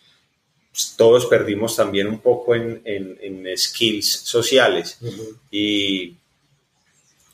todos 0.95 1.25
perdimos 1.25 1.75
también 1.75 2.07
un 2.07 2.19
poco 2.19 2.55
en, 2.55 2.81
en, 2.85 3.57
skills 3.57 4.09
sociales. 4.23 4.99
Y, 5.49 6.15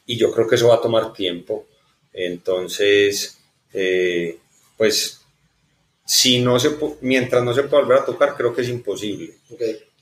y, 0.05 0.17
yo 0.17 0.31
creo 0.31 0.47
que 0.47 0.55
eso 0.55 0.69
va 0.69 0.75
a 0.75 0.81
tomar 0.81 1.13
tiempo, 1.13 1.65
entonces, 2.13 3.37
eh, 3.73 4.37
pues, 4.77 5.21
si 6.05 6.39
no 6.39 6.59
se, 6.59 6.77
mientras 7.01 7.43
no 7.43 7.53
se 7.53 7.63
pueda 7.63 7.83
volver 7.83 7.99
a 7.99 8.05
tocar, 8.05 8.35
creo 8.35 8.53
que 8.53 8.61
es 8.61 8.69
imposible. 8.69 9.35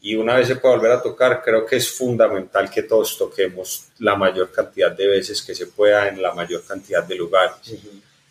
Y 0.02 0.16
una 0.16 0.36
vez 0.36 0.48
se 0.48 0.56
puede 0.56 0.76
volver 0.76 0.92
a 0.92 1.02
tocar, 1.02 1.42
creo 1.44 1.66
que 1.66 1.78
es 1.78 1.90
fundamental 1.90 2.70
que 2.70 2.84
todos 2.84 3.18
toquemos 3.18 3.86
la 4.00 4.16
mayor 4.16 4.52
cantidad 4.52 4.92
de 4.92 5.08
veces 5.08 5.42
que 5.42 5.56
se 5.56 5.68
pueda 5.68 6.08
en 6.08 6.22
la 6.22 6.34
mayor 6.34 6.64
cantidad 6.66 7.04
de 7.04 7.16
lugares. 7.16 7.76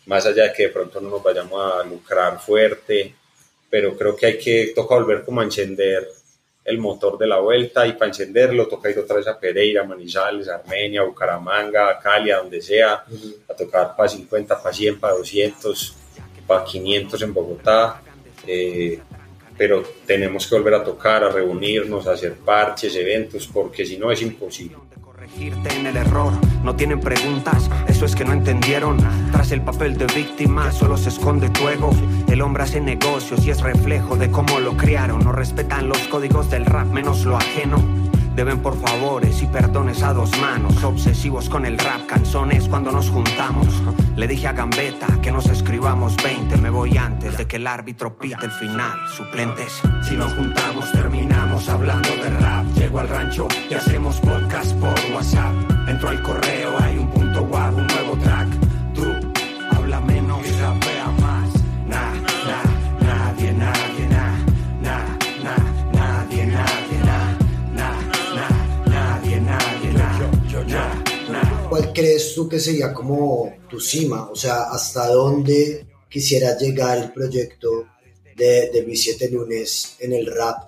Más 0.05 0.25
allá 0.25 0.43
de 0.43 0.53
que 0.53 0.63
de 0.63 0.69
pronto 0.69 0.99
no 0.99 1.09
nos 1.09 1.23
vayamos 1.23 1.73
a 1.73 1.83
lucrar 1.83 2.39
fuerte, 2.39 3.15
pero 3.71 3.97
creo 3.97 4.15
que 4.15 4.25
hay 4.27 4.37
que 4.37 4.73
toca 4.75 4.95
volver 4.95 5.23
como 5.23 5.39
a 5.39 5.45
encender 5.45 6.07
el 6.63 6.77
motor 6.77 7.17
de 7.17 7.25
la 7.25 7.39
vuelta 7.39 7.87
y 7.87 7.93
para 7.93 8.07
encenderlo 8.07 8.67
toca 8.67 8.89
ir 8.89 8.99
otra 8.99 9.15
vez 9.15 9.27
a 9.27 9.39
Pereira, 9.39 9.83
Manizales, 9.83 10.47
Armenia, 10.49 11.01
Bucaramanga, 11.03 11.97
Cali, 11.99 12.29
a 12.29 12.37
donde 12.37 12.61
sea, 12.61 13.03
a 13.47 13.53
tocar 13.55 13.95
para 13.95 14.09
50, 14.09 14.61
para 14.61 14.75
100, 14.75 14.99
para 14.99 15.15
200, 15.15 15.95
para 16.45 16.63
500 16.65 17.21
en 17.21 17.33
Bogotá. 17.33 18.01
Eh, 18.45 18.99
pero 19.57 19.83
tenemos 20.05 20.47
que 20.47 20.55
volver 20.55 20.73
a 20.75 20.83
tocar, 20.83 21.23
a 21.23 21.29
reunirnos, 21.29 22.07
a 22.07 22.13
hacer 22.13 22.35
parches, 22.35 22.95
eventos, 22.95 23.47
porque 23.47 23.85
si 23.85 23.97
no 23.97 24.11
es 24.11 24.21
imposible. 24.21 24.77
Corregirte 25.31 25.79
en 25.79 25.87
el 25.87 25.97
error, 25.97 26.33
no 26.63 26.75
tienen 26.75 26.99
preguntas, 26.99 27.69
eso 27.87 28.05
es 28.05 28.15
que 28.15 28.25
no 28.25 28.33
entendieron. 28.33 28.97
Tras 29.31 29.51
el 29.51 29.61
papel 29.61 29.97
de 29.97 30.05
víctima 30.07 30.71
solo 30.71 30.97
se 30.97 31.09
esconde 31.09 31.49
tu 31.49 31.67
ego. 31.69 31.91
El 32.27 32.41
hombre 32.41 32.63
hace 32.63 32.81
negocios 32.81 33.45
y 33.45 33.51
es 33.51 33.61
reflejo 33.61 34.17
de 34.17 34.29
cómo 34.29 34.59
lo 34.59 34.75
criaron. 34.75 35.23
No 35.23 35.31
respetan 35.31 35.87
los 35.87 35.99
códigos 36.09 36.49
del 36.49 36.65
rap, 36.65 36.87
menos 36.87 37.25
lo 37.25 37.37
ajeno. 37.37 38.10
Deben 38.35 38.59
por 38.59 38.79
favores 38.79 39.41
y 39.41 39.47
perdones 39.47 40.01
a 40.03 40.13
dos 40.13 40.31
manos. 40.39 40.83
Obsesivos 40.83 41.49
con 41.49 41.65
el 41.65 41.77
rap, 41.77 42.05
canzones 42.07 42.67
cuando 42.67 42.91
nos 42.91 43.09
juntamos. 43.09 43.67
Le 44.15 44.27
dije 44.27 44.47
a 44.47 44.53
Gambetta 44.53 45.19
que 45.21 45.31
nos 45.31 45.47
escribamos 45.47 46.15
20. 46.23 46.57
Me 46.57 46.69
voy 46.69 46.97
antes 46.97 47.37
de 47.37 47.45
que 47.45 47.57
el 47.57 47.67
árbitro 47.67 48.17
pite 48.17 48.45
el 48.45 48.51
final. 48.51 48.97
Suplentes. 49.15 49.81
Si 50.07 50.15
nos 50.15 50.33
juntamos, 50.33 50.91
terminamos 50.91 51.67
hablando 51.69 52.09
de 52.09 52.29
rap. 52.29 52.65
Llego 52.75 52.99
al 52.99 53.09
rancho 53.09 53.47
y 53.69 53.73
hacemos 53.73 54.19
podcast 54.21 54.73
por 54.75 54.95
WhatsApp. 55.13 55.53
Entro 55.87 56.09
al 56.09 56.21
correo, 56.21 56.77
hay 56.79 56.97
un 56.97 57.09
punto 57.09 57.45
guapo, 57.45 57.77
un 57.77 57.87
nuevo 57.87 58.15
¿Cuál 71.71 71.93
crees 71.93 72.35
tú 72.35 72.49
que 72.49 72.59
sería 72.59 72.93
como 72.93 73.55
tu 73.69 73.79
cima? 73.79 74.29
O 74.29 74.35
sea, 74.35 74.63
¿hasta 74.63 75.07
dónde 75.07 75.85
quisiera 76.09 76.57
llegar 76.57 76.97
el 76.97 77.13
proyecto 77.13 77.87
de, 78.35 78.69
de 78.71 78.83
Luis 78.83 79.01
Siete 79.01 79.31
Lunes 79.31 79.95
en 79.99 80.11
el 80.11 80.25
rap? 80.25 80.67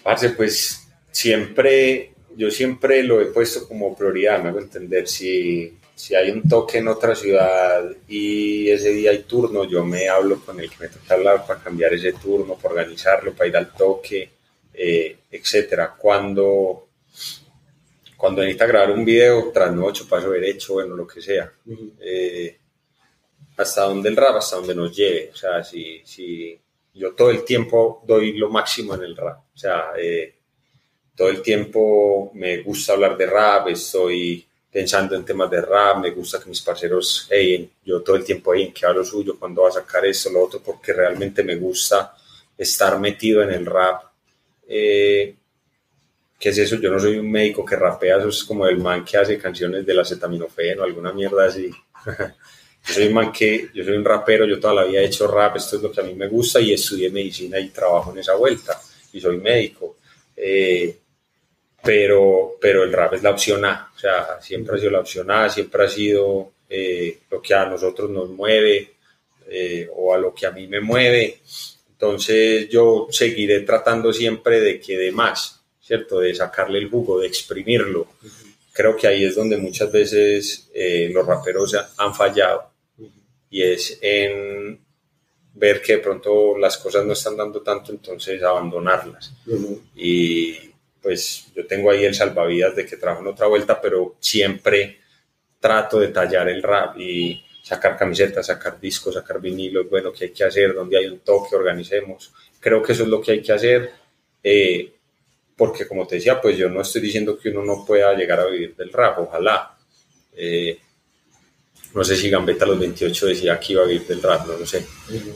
Parce, 0.00 0.30
pues 0.30 0.86
siempre, 1.10 2.12
yo 2.36 2.52
siempre 2.52 3.02
lo 3.02 3.20
he 3.20 3.26
puesto 3.26 3.66
como 3.66 3.96
prioridad, 3.96 4.40
me 4.40 4.50
hago 4.50 4.60
entender. 4.60 5.08
Si, 5.08 5.76
si 5.96 6.14
hay 6.14 6.30
un 6.30 6.48
toque 6.48 6.78
en 6.78 6.86
otra 6.86 7.16
ciudad 7.16 7.90
y 8.06 8.70
ese 8.70 8.90
día 8.90 9.10
hay 9.10 9.24
turno, 9.24 9.64
yo 9.64 9.84
me 9.84 10.08
hablo 10.08 10.38
con 10.44 10.60
el 10.60 10.70
que 10.70 10.84
me 10.84 10.88
toca 10.88 11.14
hablar 11.14 11.44
para 11.48 11.58
cambiar 11.58 11.94
ese 11.94 12.12
turno, 12.12 12.54
para 12.54 12.74
organizarlo, 12.74 13.32
para 13.32 13.48
ir 13.48 13.56
al 13.56 13.74
toque, 13.74 14.30
eh, 14.72 15.16
etcétera. 15.32 15.96
Cuando 15.98 16.87
cuando 18.18 18.42
necesita 18.42 18.66
grabar 18.66 18.90
un 18.90 19.04
video, 19.04 19.52
trasnocho, 19.52 20.08
paso 20.08 20.30
derecho, 20.30 20.74
bueno, 20.74 20.96
lo 20.96 21.06
que 21.06 21.22
sea. 21.22 21.52
Eh, 22.00 22.58
hasta 23.56 23.82
donde 23.84 24.08
el 24.08 24.16
rap, 24.16 24.36
hasta 24.36 24.56
donde 24.56 24.74
nos 24.74 24.94
lleve. 24.94 25.30
O 25.32 25.36
sea, 25.36 25.62
si, 25.62 26.02
si 26.04 26.58
yo 26.94 27.12
todo 27.14 27.30
el 27.30 27.44
tiempo 27.44 28.02
doy 28.04 28.36
lo 28.36 28.50
máximo 28.50 28.96
en 28.96 29.02
el 29.02 29.16
rap. 29.16 29.38
O 29.54 29.56
sea, 29.56 29.92
eh, 29.96 30.34
todo 31.14 31.28
el 31.28 31.40
tiempo 31.42 32.32
me 32.34 32.60
gusta 32.62 32.94
hablar 32.94 33.16
de 33.16 33.26
rap, 33.26 33.68
estoy 33.68 34.44
pensando 34.68 35.14
en 35.14 35.24
temas 35.24 35.48
de 35.48 35.60
rap, 35.60 35.98
me 35.98 36.10
gusta 36.10 36.40
que 36.40 36.48
mis 36.48 36.60
parceros, 36.60 37.28
hey, 37.30 37.70
yo 37.84 38.02
todo 38.02 38.16
el 38.16 38.24
tiempo 38.24 38.50
ahí 38.50 38.64
en 38.64 38.72
que 38.72 38.84
hablo 38.84 39.04
suyo, 39.04 39.38
cuando 39.38 39.62
va 39.62 39.68
a 39.68 39.72
sacar 39.72 40.04
esto, 40.04 40.28
lo 40.30 40.42
otro, 40.42 40.60
porque 40.60 40.92
realmente 40.92 41.44
me 41.44 41.54
gusta 41.54 42.16
estar 42.56 42.98
metido 42.98 43.44
en 43.44 43.50
el 43.50 43.64
rap. 43.64 44.02
Eh, 44.66 45.36
¿qué 46.38 46.50
es 46.50 46.58
eso? 46.58 46.76
Yo 46.76 46.90
no 46.90 46.98
soy 46.98 47.18
un 47.18 47.30
médico 47.30 47.64
que 47.64 47.76
rapea, 47.76 48.18
eso 48.18 48.28
es 48.28 48.44
como 48.44 48.66
el 48.66 48.78
man 48.78 49.04
que 49.04 49.16
hace 49.16 49.38
canciones 49.38 49.84
de 49.84 49.94
la 49.94 50.02
acetaminofén 50.02 50.78
o 50.78 50.84
alguna 50.84 51.12
mierda 51.12 51.46
así. 51.46 51.68
yo 52.86 52.94
soy 52.94 53.08
un 53.08 53.14
man 53.14 53.32
que, 53.32 53.68
yo 53.74 53.84
soy 53.84 53.96
un 53.96 54.04
rapero, 54.04 54.46
yo 54.46 54.60
toda 54.60 54.74
la 54.74 54.84
vida 54.84 55.00
he 55.00 55.06
hecho 55.06 55.26
rap, 55.26 55.56
esto 55.56 55.76
es 55.76 55.82
lo 55.82 55.90
que 55.90 56.00
a 56.00 56.04
mí 56.04 56.14
me 56.14 56.28
gusta 56.28 56.60
y 56.60 56.72
estudié 56.72 57.10
medicina 57.10 57.58
y 57.58 57.70
trabajo 57.70 58.12
en 58.12 58.18
esa 58.18 58.34
vuelta 58.34 58.80
y 59.12 59.20
soy 59.20 59.38
médico. 59.38 59.96
Eh, 60.36 60.96
pero, 61.82 62.56
pero 62.60 62.84
el 62.84 62.92
rap 62.92 63.14
es 63.14 63.22
la 63.22 63.30
opción 63.30 63.64
A, 63.64 63.90
o 63.94 63.98
sea, 63.98 64.40
siempre 64.40 64.76
ha 64.76 64.78
sido 64.78 64.90
la 64.90 65.00
opción 65.00 65.30
A, 65.30 65.48
siempre 65.48 65.84
ha 65.84 65.88
sido 65.88 66.52
eh, 66.68 67.20
lo 67.30 67.40
que 67.40 67.54
a 67.54 67.64
nosotros 67.66 68.10
nos 68.10 68.28
mueve 68.28 68.92
eh, 69.48 69.88
o 69.94 70.12
a 70.12 70.18
lo 70.18 70.34
que 70.34 70.46
a 70.46 70.50
mí 70.50 70.66
me 70.66 70.80
mueve. 70.80 71.40
Entonces 71.92 72.68
yo 72.68 73.08
seguiré 73.10 73.60
tratando 73.60 74.12
siempre 74.12 74.60
de 74.60 74.80
que 74.80 74.96
de 74.96 75.10
más, 75.10 75.57
¿cierto? 75.88 76.20
De 76.20 76.34
sacarle 76.34 76.78
el 76.78 76.90
jugo, 76.90 77.18
de 77.18 77.26
exprimirlo. 77.26 78.08
Creo 78.74 78.94
que 78.94 79.06
ahí 79.06 79.24
es 79.24 79.34
donde 79.34 79.56
muchas 79.56 79.90
veces 79.90 80.68
eh, 80.74 81.08
los 81.10 81.26
raperos 81.26 81.74
han 81.96 82.14
fallado 82.14 82.70
y 83.48 83.62
es 83.62 83.98
en 84.02 84.78
ver 85.54 85.80
que 85.80 85.94
de 85.94 85.98
pronto 86.00 86.58
las 86.58 86.76
cosas 86.76 87.06
no 87.06 87.14
están 87.14 87.38
dando 87.38 87.62
tanto, 87.62 87.90
entonces 87.90 88.42
abandonarlas. 88.42 89.32
Y 89.96 90.58
pues 91.00 91.46
yo 91.56 91.66
tengo 91.66 91.90
ahí 91.90 92.04
el 92.04 92.14
salvavidas 92.14 92.76
de 92.76 92.84
que 92.84 92.98
trabajo 92.98 93.22
en 93.22 93.28
otra 93.28 93.46
vuelta, 93.46 93.80
pero 93.80 94.16
siempre 94.20 94.98
trato 95.58 95.98
de 95.98 96.08
tallar 96.08 96.50
el 96.50 96.62
rap 96.62 96.98
y 97.00 97.42
sacar 97.62 97.96
camisetas, 97.96 98.46
sacar 98.46 98.78
discos, 98.78 99.14
sacar 99.14 99.40
vinilos, 99.40 99.88
bueno, 99.88 100.12
¿qué 100.12 100.26
hay 100.26 100.32
que 100.32 100.44
hacer? 100.44 100.74
¿Dónde 100.74 100.98
hay 100.98 101.06
un 101.06 101.20
toque? 101.20 101.56
Organicemos. 101.56 102.30
Creo 102.60 102.82
que 102.82 102.92
eso 102.92 103.04
es 103.04 103.08
lo 103.08 103.22
que 103.22 103.32
hay 103.32 103.42
que 103.42 103.52
hacer. 103.52 103.90
Eh, 104.42 104.97
porque 105.58 105.88
como 105.88 106.06
te 106.06 106.14
decía, 106.14 106.40
pues 106.40 106.56
yo 106.56 106.70
no 106.70 106.82
estoy 106.82 107.02
diciendo 107.02 107.36
que 107.36 107.48
uno 107.48 107.64
no 107.64 107.84
pueda 107.84 108.14
llegar 108.14 108.38
a 108.38 108.46
vivir 108.46 108.76
del 108.76 108.92
rap, 108.92 109.18
ojalá. 109.18 109.76
Eh, 110.36 110.78
no 111.94 112.04
sé 112.04 112.16
si 112.16 112.30
Gambetta 112.30 112.64
a 112.64 112.68
los 112.68 112.78
28 112.78 113.26
decía 113.26 113.58
que 113.58 113.72
iba 113.72 113.82
a 113.82 113.86
vivir 113.86 114.06
del 114.06 114.22
rap, 114.22 114.46
no 114.46 114.56
lo 114.56 114.64
sé. 114.64 114.86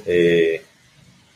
Eh, 0.07 0.63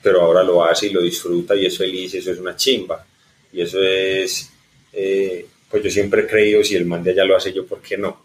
pero 0.01 0.20
ahora 0.20 0.45
lo 0.45 0.64
hace 0.64 0.87
y 0.87 0.91
lo 0.91 1.03
disfruta 1.03 1.57
y 1.57 1.66
eso 1.66 1.78
feliz, 1.78 2.14
eso 2.14 2.30
es 2.30 2.39
una 2.39 2.55
chimba. 2.55 3.05
Y 3.53 3.61
eso 3.61 3.82
es, 3.82 4.51
eh, 4.93 5.45
pues 5.68 5.82
yo 5.82 5.91
siempre 5.91 6.22
he 6.22 6.26
creído, 6.28 6.62
si 6.62 6.76
el 6.76 6.84
man 6.84 7.03
de 7.03 7.11
allá 7.11 7.24
lo 7.24 7.37
hace 7.37 7.53
yo, 7.53 7.66
¿por 7.66 7.82
qué 7.82 7.99
no? 7.99 8.24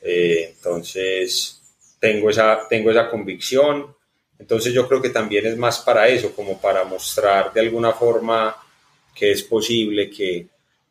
entonces, 0.00 1.60
tengo 1.98 2.30
esa, 2.30 2.60
tengo 2.70 2.92
esa 2.92 3.10
convicción. 3.10 3.92
Entonces 4.38 4.72
yo 4.72 4.86
creo 4.86 5.02
que 5.02 5.10
también 5.10 5.46
es 5.46 5.56
más 5.56 5.80
para 5.80 6.06
eso, 6.06 6.32
como 6.32 6.60
para 6.60 6.84
mostrar 6.84 7.52
de 7.52 7.60
alguna 7.60 7.90
forma 7.92 8.56
que 9.14 9.32
es 9.32 9.42
posible, 9.42 10.10
que, 10.10 10.46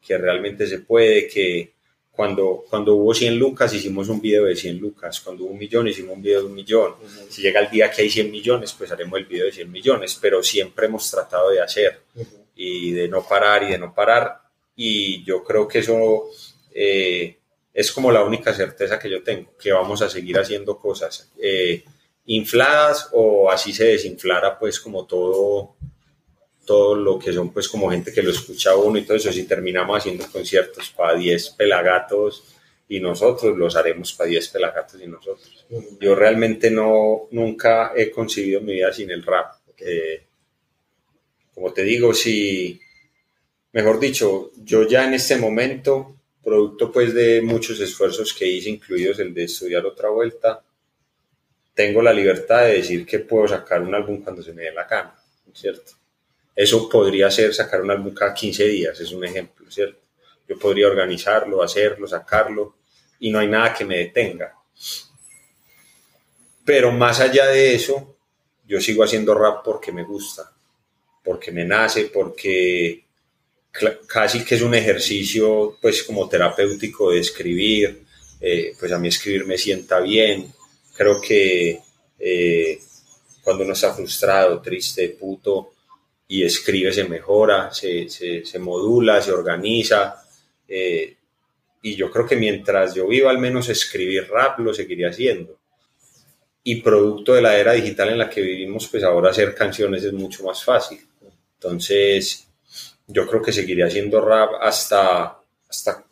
que 0.05 0.17
realmente 0.17 0.67
se 0.67 0.79
puede, 0.79 1.27
que 1.27 1.73
cuando, 2.11 2.65
cuando 2.67 2.95
hubo 2.95 3.13
100 3.13 3.37
lucas 3.37 3.73
hicimos 3.73 4.09
un 4.09 4.19
video 4.19 4.45
de 4.45 4.55
100 4.55 4.79
lucas, 4.79 5.21
cuando 5.21 5.43
hubo 5.43 5.51
un 5.51 5.59
millón 5.59 5.87
hicimos 5.87 6.15
un 6.15 6.21
video 6.23 6.41
de 6.41 6.47
un 6.47 6.55
millón, 6.55 6.95
si 7.29 7.43
llega 7.43 7.59
el 7.59 7.69
día 7.69 7.91
que 7.91 8.01
hay 8.01 8.09
100 8.09 8.31
millones, 8.31 8.73
pues 8.73 8.91
haremos 8.91 9.19
el 9.19 9.25
video 9.25 9.45
de 9.45 9.51
100 9.51 9.71
millones, 9.71 10.17
pero 10.19 10.41
siempre 10.41 10.87
hemos 10.87 11.09
tratado 11.11 11.51
de 11.51 11.61
hacer 11.61 12.01
y 12.55 12.91
de 12.91 13.07
no 13.07 13.23
parar 13.23 13.63
y 13.63 13.71
de 13.71 13.77
no 13.77 13.93
parar. 13.93 14.41
Y 14.75 15.23
yo 15.23 15.43
creo 15.43 15.67
que 15.67 15.79
eso 15.79 16.23
eh, 16.73 17.37
es 17.71 17.91
como 17.91 18.11
la 18.11 18.23
única 18.23 18.51
certeza 18.51 18.97
que 18.97 19.11
yo 19.11 19.21
tengo, 19.21 19.51
que 19.55 19.71
vamos 19.71 20.01
a 20.01 20.09
seguir 20.09 20.39
haciendo 20.39 20.79
cosas 20.79 21.31
eh, 21.39 21.83
infladas 22.25 23.09
o 23.13 23.51
así 23.51 23.71
se 23.71 23.85
desinflara 23.85 24.57
pues 24.57 24.79
como 24.79 25.05
todo 25.05 25.75
todo 26.67 26.95
lo 26.95 27.17
que 27.17 27.31
son 27.31 27.51
pues 27.53 27.69
como 27.69 27.89
gente 27.89 28.11
que 28.11 28.21
lo 28.21 28.29
escucha 28.29 28.75
uno 28.75 28.99
y 28.99 29.03
todo 29.03 29.15
eso, 29.15 29.31
si 29.31 29.45
terminamos 29.45 29.97
haciendo 29.97 30.27
conciertos 30.29 30.89
para 30.89 31.17
10 31.17 31.51
pelagatos 31.51 32.43
y 32.89 32.99
nosotros 32.99 33.57
los 33.57 33.75
haremos 33.77 34.11
para 34.13 34.29
10 34.29 34.49
pelagatos 34.49 35.01
y 35.01 35.07
nosotros. 35.07 35.65
Yo 35.99 36.13
realmente 36.13 36.69
no, 36.69 37.27
nunca 37.31 37.93
he 37.95 38.11
concebido 38.11 38.59
mi 38.59 38.73
vida 38.73 38.91
sin 38.91 39.09
el 39.09 39.23
rap. 39.23 39.55
como 41.53 41.71
te 41.71 41.83
digo, 41.83 42.13
si, 42.13 42.79
mejor 43.71 43.99
dicho, 43.99 44.51
yo 44.57 44.85
ya 44.85 45.07
en 45.07 45.13
este 45.13 45.37
momento 45.37 46.17
producto 46.43 46.91
pues 46.91 47.13
de 47.13 47.41
muchos 47.41 47.79
esfuerzos 47.79 48.33
que 48.33 48.45
hice, 48.45 48.69
incluidos 48.69 49.19
el 49.19 49.33
de 49.33 49.45
estudiar 49.45 49.85
otra 49.85 50.09
vuelta, 50.09 50.61
tengo 51.73 52.01
la 52.01 52.11
libertad 52.11 52.63
de 52.63 52.73
decir 52.73 53.05
que 53.05 53.19
puedo 53.19 53.47
sacar 53.47 53.81
un 53.81 53.95
álbum 53.95 54.21
cuando 54.21 54.41
se 54.41 54.51
me 54.51 54.63
dé 54.63 54.73
la 54.73 54.85
gana, 54.85 55.15
¿cierto? 55.53 55.93
Eso 56.57 56.89
podría 56.89 57.29
ser 57.29 57.53
sacar 57.53 57.83
un 57.83 57.91
álbum 57.91 58.15
cada 58.15 58.33
15 58.33 58.67
días, 58.67 58.99
es 58.99 59.11
un 59.11 59.23
ejemplo, 59.23 59.69
¿cierto? 59.69 59.99
Yo 60.49 60.57
podría 60.57 60.87
organizarlo, 60.87 61.61
hacerlo, 61.61 62.07
sacarlo, 62.07 62.77
y 63.19 63.29
no 63.29 63.37
hay 63.37 63.47
nada 63.47 63.75
que 63.75 63.85
me 63.85 63.99
detenga. 63.99 64.55
Pero 66.65 66.91
más 66.91 67.19
allá 67.19 67.45
de 67.45 67.75
eso, 67.75 68.17
yo 68.67 68.81
sigo 68.81 69.03
haciendo 69.03 69.35
rap 69.35 69.63
porque 69.63 69.91
me 69.91 70.03
gusta, 70.03 70.51
porque 71.23 71.51
me 71.51 71.63
nace, 71.63 72.05
porque 72.05 73.05
casi 74.07 74.43
que 74.43 74.55
es 74.55 74.63
un 74.63 74.73
ejercicio 74.73 75.77
pues 75.79 76.01
como 76.01 76.27
terapéutico 76.27 77.11
de 77.11 77.19
escribir, 77.19 78.03
eh, 78.41 78.73
pues 78.79 78.91
a 78.91 78.97
mí 78.97 79.09
escribir 79.09 79.45
me 79.45 79.59
sienta 79.59 79.99
bien, 79.99 80.51
creo 80.95 81.21
que 81.21 81.79
eh, 82.17 82.79
cuando 83.43 83.63
uno 83.63 83.73
está 83.73 83.93
frustrado, 83.93 84.59
triste, 84.59 85.09
puto, 85.09 85.73
y 86.27 86.43
escribe 86.43 86.91
se 86.91 87.05
mejora, 87.05 87.73
se, 87.73 88.09
se, 88.09 88.59
modula, 88.59 89.21
se 89.21 89.31
organiza, 89.31 90.23
eh, 90.67 91.15
y 91.81 91.95
yo 91.95 92.11
creo 92.11 92.25
que 92.25 92.35
mientras 92.35 92.95
yo 92.95 93.07
viva 93.07 93.29
al 93.29 93.37
menos 93.37 93.69
escribir 93.69 94.27
rap 94.29 94.59
lo 94.59 94.73
seguiré 94.73 95.07
haciendo. 95.07 95.57
Y 96.63 96.81
producto 96.81 97.33
de 97.33 97.41
la 97.41 97.57
era 97.57 97.71
digital 97.71 98.09
en 98.09 98.17
la 98.17 98.29
que 98.29 98.41
vivimos, 98.41 98.87
pues 98.89 99.03
ahora 99.03 99.29
hacer 99.29 99.55
canciones 99.55 100.03
es 100.03 100.11
mucho 100.11 100.43
más 100.43 100.63
fácil. 100.63 100.99
Entonces, 101.53 102.45
yo 103.07 103.25
creo 103.25 103.41
que 103.41 103.53
seguiré 103.53 103.85
haciendo 103.85 104.19
rap 104.19 104.55
hasta, 104.59 105.39
hasta, 105.69 106.05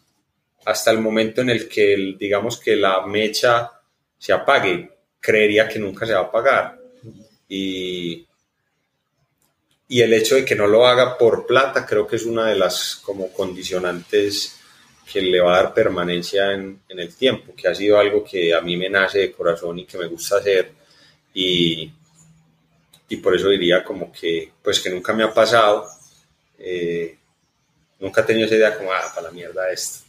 hasta 0.64 0.92
el 0.92 1.00
momento 1.00 1.42
en 1.42 1.50
el 1.50 1.68
que, 1.68 2.16
digamos, 2.18 2.58
que 2.58 2.78
la 2.78 3.06
mecha 3.06 3.70
se 4.18 4.32
apague. 4.32 4.90
Creería 5.20 5.68
que 5.68 5.80
nunca 5.80 6.06
se 6.06 6.14
va 6.14 6.20
a 6.20 6.24
apagar. 6.24 6.80
Y, 7.50 8.26
y 9.88 10.02
el 10.02 10.14
hecho 10.14 10.36
de 10.36 10.46
que 10.46 10.56
no 10.56 10.68
lo 10.68 10.88
haga 10.88 11.18
por 11.18 11.46
plata 11.46 11.86
creo 11.86 12.08
que 12.08 12.16
es 12.16 12.26
una 12.26 12.48
de 12.48 12.56
las 12.56 12.96
como 12.98 13.32
condicionantes 13.32 14.58
que 15.12 15.22
le 15.22 15.40
va 15.40 15.54
a 15.54 15.64
dar 15.64 15.74
permanencia 15.74 16.54
en, 16.54 16.82
en, 16.90 17.00
el 17.00 17.16
tiempo, 17.16 17.54
que 17.56 17.68
ha 17.68 17.76
sido 17.76 18.00
algo 18.00 18.24
que 18.24 18.54
a 18.54 18.62
mí 18.62 18.76
me 18.76 18.90
nace 18.90 19.20
de 19.20 19.32
corazón 19.32 19.80
y 19.80 19.86
que 19.86 20.00
me 20.00 20.08
gusta 20.08 20.38
hacer 20.38 20.72
y, 21.34 21.92
y 23.10 23.18
por 23.18 23.36
eso 23.36 23.50
diría 23.50 23.84
como 23.84 24.12
que 24.12 24.52
pues 24.64 24.80
que 24.80 24.90
nunca 24.90 25.14
me 25.14 25.24
ha 25.24 25.34
pasado 25.34 25.88
eh, 26.58 27.18
nunca 28.00 28.22
he 28.22 28.24
tenido 28.24 28.48
esa 28.48 28.56
idea 28.56 28.78
como, 28.78 28.92
ah, 28.92 29.12
para 29.14 29.28
la 29.28 29.32
mierda 29.32 29.72
esto, 29.72 30.06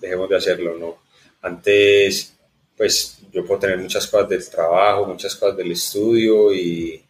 dejemos 0.00 0.28
de 0.28 0.36
hacerlo, 0.36 0.76
¿no? 0.76 0.98
Antes, 1.42 2.34
pues 2.76 3.18
yo 3.32 3.44
puedo 3.44 3.60
tener 3.60 3.78
muchas 3.78 4.06
cosas 4.06 4.28
del 4.28 4.48
trabajo, 4.48 5.06
muchas 5.06 5.34
cosas 5.36 5.56
del 5.56 5.72
estudio 5.72 6.52
y 6.52 7.02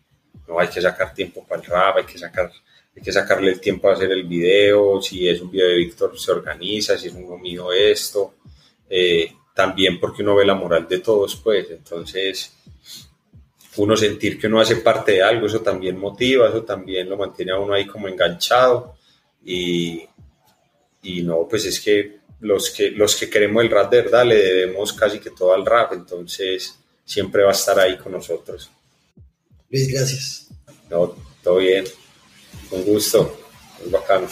no 0.48 0.58
hay 0.58 0.68
que 0.68 0.80
sacar 0.80 1.14
tiempo 1.14 1.46
para 1.46 1.60
el 1.62 1.68
rap, 1.68 1.96
hay 1.98 2.04
que 2.04 2.18
sacar 2.18 2.50
hay 2.96 3.02
que 3.02 3.12
sacarle 3.12 3.52
el 3.52 3.60
tiempo 3.60 3.88
a 3.88 3.92
hacer 3.92 4.10
el 4.10 4.24
video, 4.24 5.00
si 5.00 5.28
es 5.28 5.40
un 5.40 5.52
video 5.52 5.68
de 5.68 5.76
Víctor 5.76 6.18
se 6.18 6.32
organiza, 6.32 6.98
si 6.98 7.06
es 7.06 7.14
un 7.14 7.40
mío 7.40 7.72
esto, 7.72 8.34
eh, 8.90 9.32
también 9.54 10.00
porque 10.00 10.22
uno 10.22 10.34
ve 10.34 10.44
la 10.44 10.54
moral 10.54 10.88
de 10.88 10.98
todos, 10.98 11.36
pues, 11.36 11.70
entonces 11.70 12.52
uno 13.76 13.96
sentir 13.96 14.40
que 14.40 14.48
uno 14.48 14.60
hace 14.60 14.76
parte 14.76 15.12
de 15.12 15.22
algo, 15.22 15.46
eso 15.46 15.60
también 15.60 15.96
motiva, 15.96 16.48
eso 16.48 16.64
también 16.64 17.08
lo 17.08 17.16
mantiene 17.16 17.52
a 17.52 17.58
uno 17.60 17.74
ahí 17.74 17.86
como 17.86 18.08
enganchado 18.08 18.96
y, 19.44 20.04
y 21.02 21.22
no, 21.22 21.46
pues 21.48 21.66
es 21.66 21.80
que 21.80 22.18
los, 22.40 22.70
que 22.70 22.90
los 22.90 23.14
que 23.14 23.30
queremos 23.30 23.62
el 23.62 23.70
rap 23.70 23.90
de 23.92 24.02
verdad 24.02 24.24
le 24.24 24.36
debemos 24.36 24.92
casi 24.92 25.20
que 25.20 25.30
todo 25.30 25.54
al 25.54 25.64
rap, 25.64 25.92
entonces 25.92 26.76
siempre 27.04 27.44
va 27.44 27.50
a 27.50 27.52
estar 27.52 27.78
ahí 27.78 27.96
con 27.96 28.12
nosotros. 28.12 28.70
Luis, 29.70 29.92
gracias. 29.92 30.48
No, 30.90 31.12
todo 31.42 31.58
bien, 31.58 31.84
un 32.70 32.84
gusto, 32.84 33.36
muy 33.80 33.90
bacano. 33.90 34.26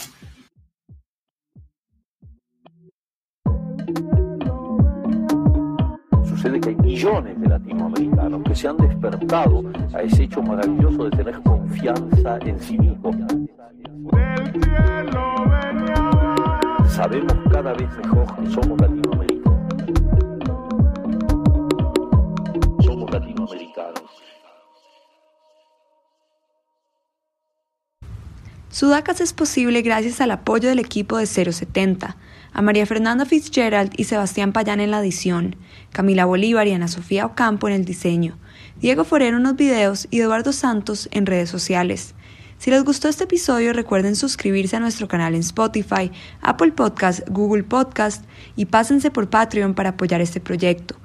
Sucede 6.27 6.59
que 6.59 6.69
hay 6.69 6.75
millones 6.75 7.39
de 7.39 7.47
latinoamericanos 7.47 8.43
que 8.45 8.55
se 8.55 8.67
han 8.67 8.77
despertado 8.77 9.63
a 9.93 10.01
ese 10.01 10.23
hecho 10.23 10.41
maravilloso 10.41 11.03
de 11.03 11.17
tener 11.17 11.39
confianza 11.43 12.39
en 12.39 12.59
sí 12.59 12.79
mismos. 12.79 13.15
Sabemos 16.89 17.33
cada 17.51 17.73
vez 17.73 17.89
mejor 17.97 18.25
que 18.37 18.49
somos 18.49 18.81
latinoamericanos. 18.81 19.57
Somos 22.83 23.11
latinoamericanos. 23.11 24.06
Sudacas 28.77 29.21
es 29.21 29.33
posible 29.33 29.81
gracias 29.81 30.21
al 30.21 30.29
apoyo 30.29 30.69
del 30.69 30.77
equipo 30.77 31.17
de 31.17 31.25
070 31.25 32.15
a 32.53 32.61
María 32.61 32.85
Fernanda 32.85 33.25
Fitzgerald 33.25 33.91
y 33.97 34.03
Sebastián 34.03 34.53
Payán 34.53 34.79
en 34.79 34.91
la 34.91 34.99
edición, 34.99 35.55
Camila 35.91 36.25
Bolívar 36.25 36.67
y 36.67 36.73
Ana 36.73 36.87
Sofía 36.87 37.25
Ocampo 37.25 37.67
en 37.67 37.73
el 37.73 37.85
diseño, 37.85 38.37
Diego 38.79 39.03
Forero 39.03 39.37
en 39.37 39.43
los 39.43 39.55
videos 39.55 40.07
y 40.11 40.19
Eduardo 40.19 40.53
Santos 40.53 41.09
en 41.11 41.25
redes 41.25 41.49
sociales. 41.49 42.13
Si 42.59 42.69
les 42.69 42.83
gustó 42.83 43.09
este 43.09 43.23
episodio, 43.23 43.73
recuerden 43.73 44.15
suscribirse 44.15 44.75
a 44.75 44.79
nuestro 44.79 45.07
canal 45.07 45.33
en 45.33 45.41
Spotify, 45.41 46.11
Apple 46.41 46.73
Podcast, 46.73 47.27
Google 47.27 47.63
Podcast 47.63 48.25
y 48.55 48.65
pásense 48.65 49.09
por 49.09 49.27
Patreon 49.27 49.73
para 49.73 49.89
apoyar 49.89 50.21
este 50.21 50.39
proyecto. 50.39 50.95